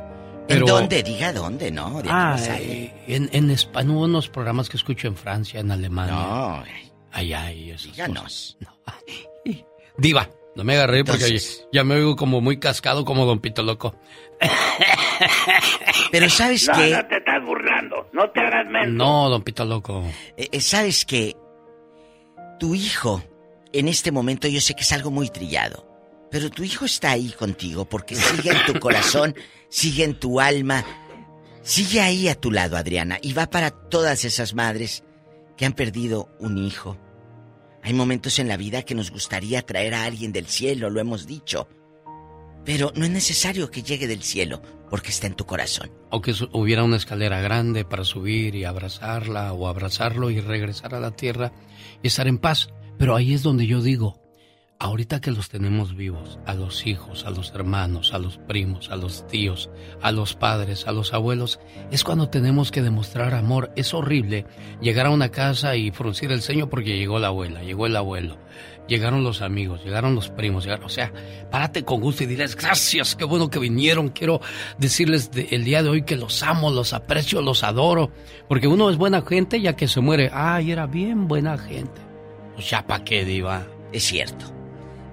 [0.48, 1.02] Pero, ¿En dónde?
[1.02, 2.00] Diga dónde, ¿no?
[2.02, 2.84] De Ah, no sale.
[2.84, 6.14] eh, en, en español, unos programas que escucho en Francia, en Alemania.
[6.14, 6.62] No.
[7.12, 8.56] Allá y esas Díganos.
[8.84, 9.04] cosas.
[9.98, 13.62] Diva, no me agarré porque Entonces- ya me oigo como muy cascado como Don Pito
[13.64, 13.96] Loco.
[16.12, 16.90] Pero ¿sabes no, qué?
[16.90, 18.08] no te estás burlando.
[18.12, 18.92] No te hagas menso.
[18.92, 20.04] No, Don Pito Loco.
[20.36, 21.34] Eh, eh, ¿Sabes que
[22.58, 23.22] Tu hijo,
[23.72, 25.86] en este momento yo sé que es algo muy trillado,
[26.30, 29.34] pero tu hijo está ahí contigo porque sigue en tu corazón,
[29.68, 30.84] sigue en tu alma,
[31.62, 35.04] sigue ahí a tu lado, Adriana, y va para todas esas madres
[35.56, 36.98] que han perdido un hijo.
[37.82, 41.26] Hay momentos en la vida que nos gustaría traer a alguien del cielo, lo hemos
[41.26, 41.68] dicho,
[42.66, 45.90] pero no es necesario que llegue del cielo porque está en tu corazón.
[46.10, 51.00] O que hubiera una escalera grande para subir y abrazarla o abrazarlo y regresar a
[51.00, 51.52] la tierra
[52.02, 52.68] y estar en paz.
[52.98, 54.20] Pero ahí es donde yo digo,
[54.78, 58.96] ahorita que los tenemos vivos, a los hijos, a los hermanos, a los primos, a
[58.96, 59.70] los tíos,
[60.02, 61.58] a los padres, a los abuelos,
[61.90, 63.72] es cuando tenemos que demostrar amor.
[63.76, 64.44] Es horrible
[64.80, 68.36] llegar a una casa y fruncir el ceño porque llegó la abuela, llegó el abuelo.
[68.86, 71.12] Llegaron los amigos, llegaron los primos, llegaron, o sea,
[71.50, 74.40] párate con gusto y diles gracias, qué bueno que vinieron, quiero
[74.78, 78.12] decirles de- el día de hoy que los amo, los aprecio, los adoro,
[78.48, 82.00] porque uno es buena gente ya que se muere, ay, era bien buena gente.
[82.56, 83.66] O sea, ¿pa' qué, diva?
[83.92, 84.54] Es cierto,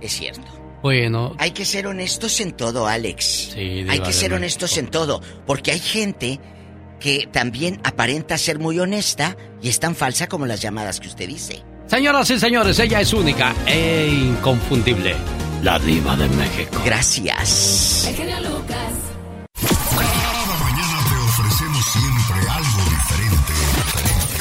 [0.07, 0.43] es cierto.
[0.82, 3.53] Bueno, Hay que ser honestos en todo, Alex.
[3.56, 4.35] Diva hay que ser México.
[4.35, 6.40] honestos en todo, porque hay gente
[6.99, 11.27] que también aparenta ser muy honesta y es tan falsa como las llamadas que usted
[11.27, 11.64] dice.
[11.88, 15.15] señoras y señores, ella es única e inconfundible,
[15.61, 16.82] la diva de México.
[16.85, 18.06] Gracias.
[18.09, 18.93] El genio Lucas.
[19.56, 23.53] Cada mañana te ofrecemos siempre algo diferente.
[23.75, 24.35] diferente,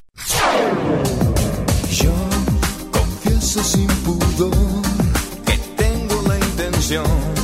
[1.90, 2.12] Yo
[2.90, 4.82] confieso sin pudor
[5.44, 7.35] que tengo la intención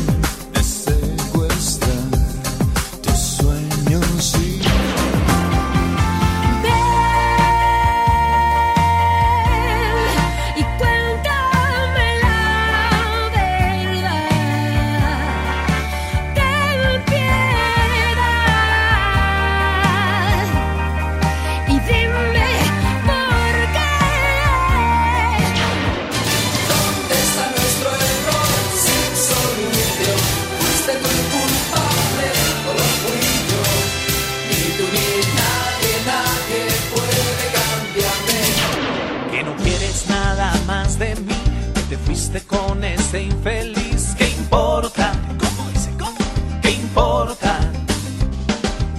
[43.21, 44.15] infeliz.
[44.17, 45.13] ¿Qué importa?
[45.39, 45.91] ¿Cómo dice?
[45.99, 46.17] ¿Cómo?
[46.63, 47.59] ¿Qué importa?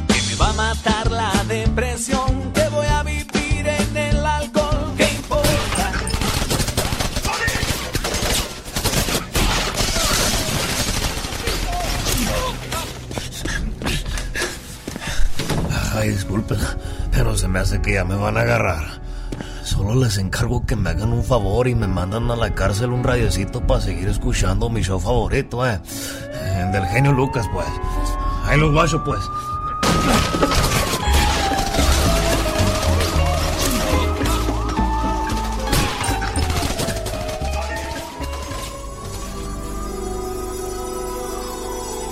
[0.08, 4.94] Que me va a matar la depresión, que voy a vivir en el alcohol.
[4.98, 5.92] ¿Qué importa?
[15.96, 16.60] Ay, disculpen,
[17.12, 18.93] pero se me hace que ya me van a agarrar.
[19.84, 23.04] Solo les encargo que me hagan un favor y me mandan a la cárcel un
[23.04, 25.78] radiocito para seguir escuchando mi show favorito, eh.
[26.58, 27.68] El del genio Lucas, pues.
[28.46, 29.20] Ahí los guacho, pues.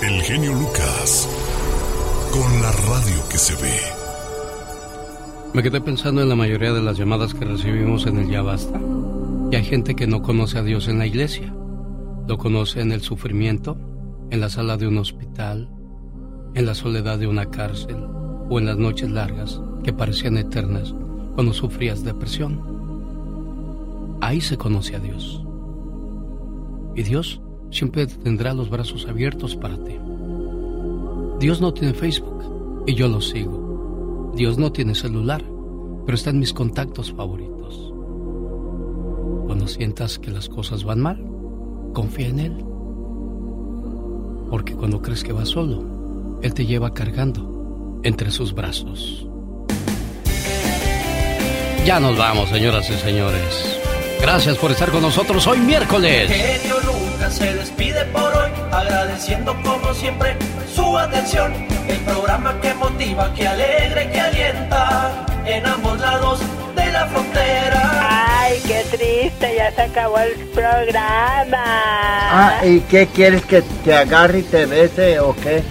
[0.01, 1.29] El genio Lucas.
[2.33, 3.90] Con la radio que se ve.
[5.53, 8.79] Me quedé pensando en la mayoría de las llamadas que recibimos en el Ya Basta.
[9.51, 11.53] Y hay gente que no conoce a Dios en la iglesia.
[12.25, 13.77] Lo conoce en el sufrimiento,
[14.29, 15.69] en la sala de un hospital,
[16.53, 17.97] en la soledad de una cárcel
[18.49, 20.95] o en las noches largas que parecían eternas
[21.35, 22.61] cuando sufrías depresión.
[24.21, 25.43] Ahí se conoce a Dios.
[26.95, 29.97] Y Dios siempre tendrá los brazos abiertos para ti.
[31.41, 33.60] Dios no tiene Facebook y yo lo sigo.
[34.35, 35.43] Dios no tiene celular,
[36.05, 37.93] pero está en mis contactos favoritos.
[39.45, 41.25] Cuando sientas que las cosas van mal,
[41.93, 42.65] confía en Él.
[44.49, 49.27] Porque cuando crees que vas solo, Él te lleva cargando entre sus brazos.
[51.85, 53.79] Ya nos vamos, señoras y señores.
[54.21, 56.29] Gracias por estar con nosotros hoy miércoles.
[57.31, 60.35] Se despide por hoy, agradeciendo como siempre
[60.75, 61.53] su atención.
[61.87, 66.41] El programa que motiva, que alegra y que alienta en ambos lados
[66.75, 68.39] de la frontera.
[68.41, 71.63] Ay, qué triste, ya se acabó el programa.
[71.63, 75.63] Ah, ¿y qué quieres que te agarre y te bese o qué?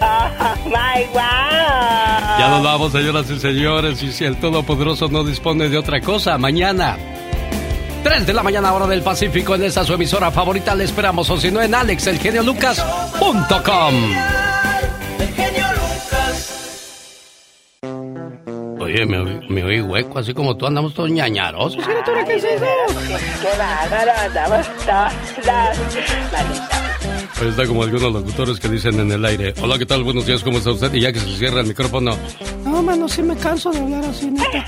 [0.00, 1.20] Oh, my wow.
[2.38, 4.02] Ya nos vamos, señoras y señores.
[4.02, 6.98] Y si el Todopoderoso no dispone de otra cosa, mañana.
[8.02, 10.74] 3 de la mañana, hora del Pacífico, en esta su emisora favorita.
[10.74, 13.94] Le esperamos, o si no, en alexelgeniolucas.com.
[15.18, 16.56] El genio Lucas.
[18.80, 19.46] Oye, me, oí-
[19.82, 21.82] hueco, así como tú andamos todos ñañarosos.
[22.26, 22.64] ¿qué es eso?
[23.42, 25.12] Qué bárbaro, andamos todos
[27.48, 30.04] está como algunos locutores que dicen en el aire, hola, ¿qué tal?
[30.04, 30.92] Buenos días, ¿cómo está usted?
[30.94, 32.16] Y ya que se cierra el micrófono,
[32.64, 34.64] No, mano, sí me canso de hablar así, neta.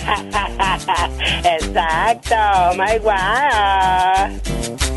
[1.60, 2.34] Exacto,
[2.76, 4.91] my wow.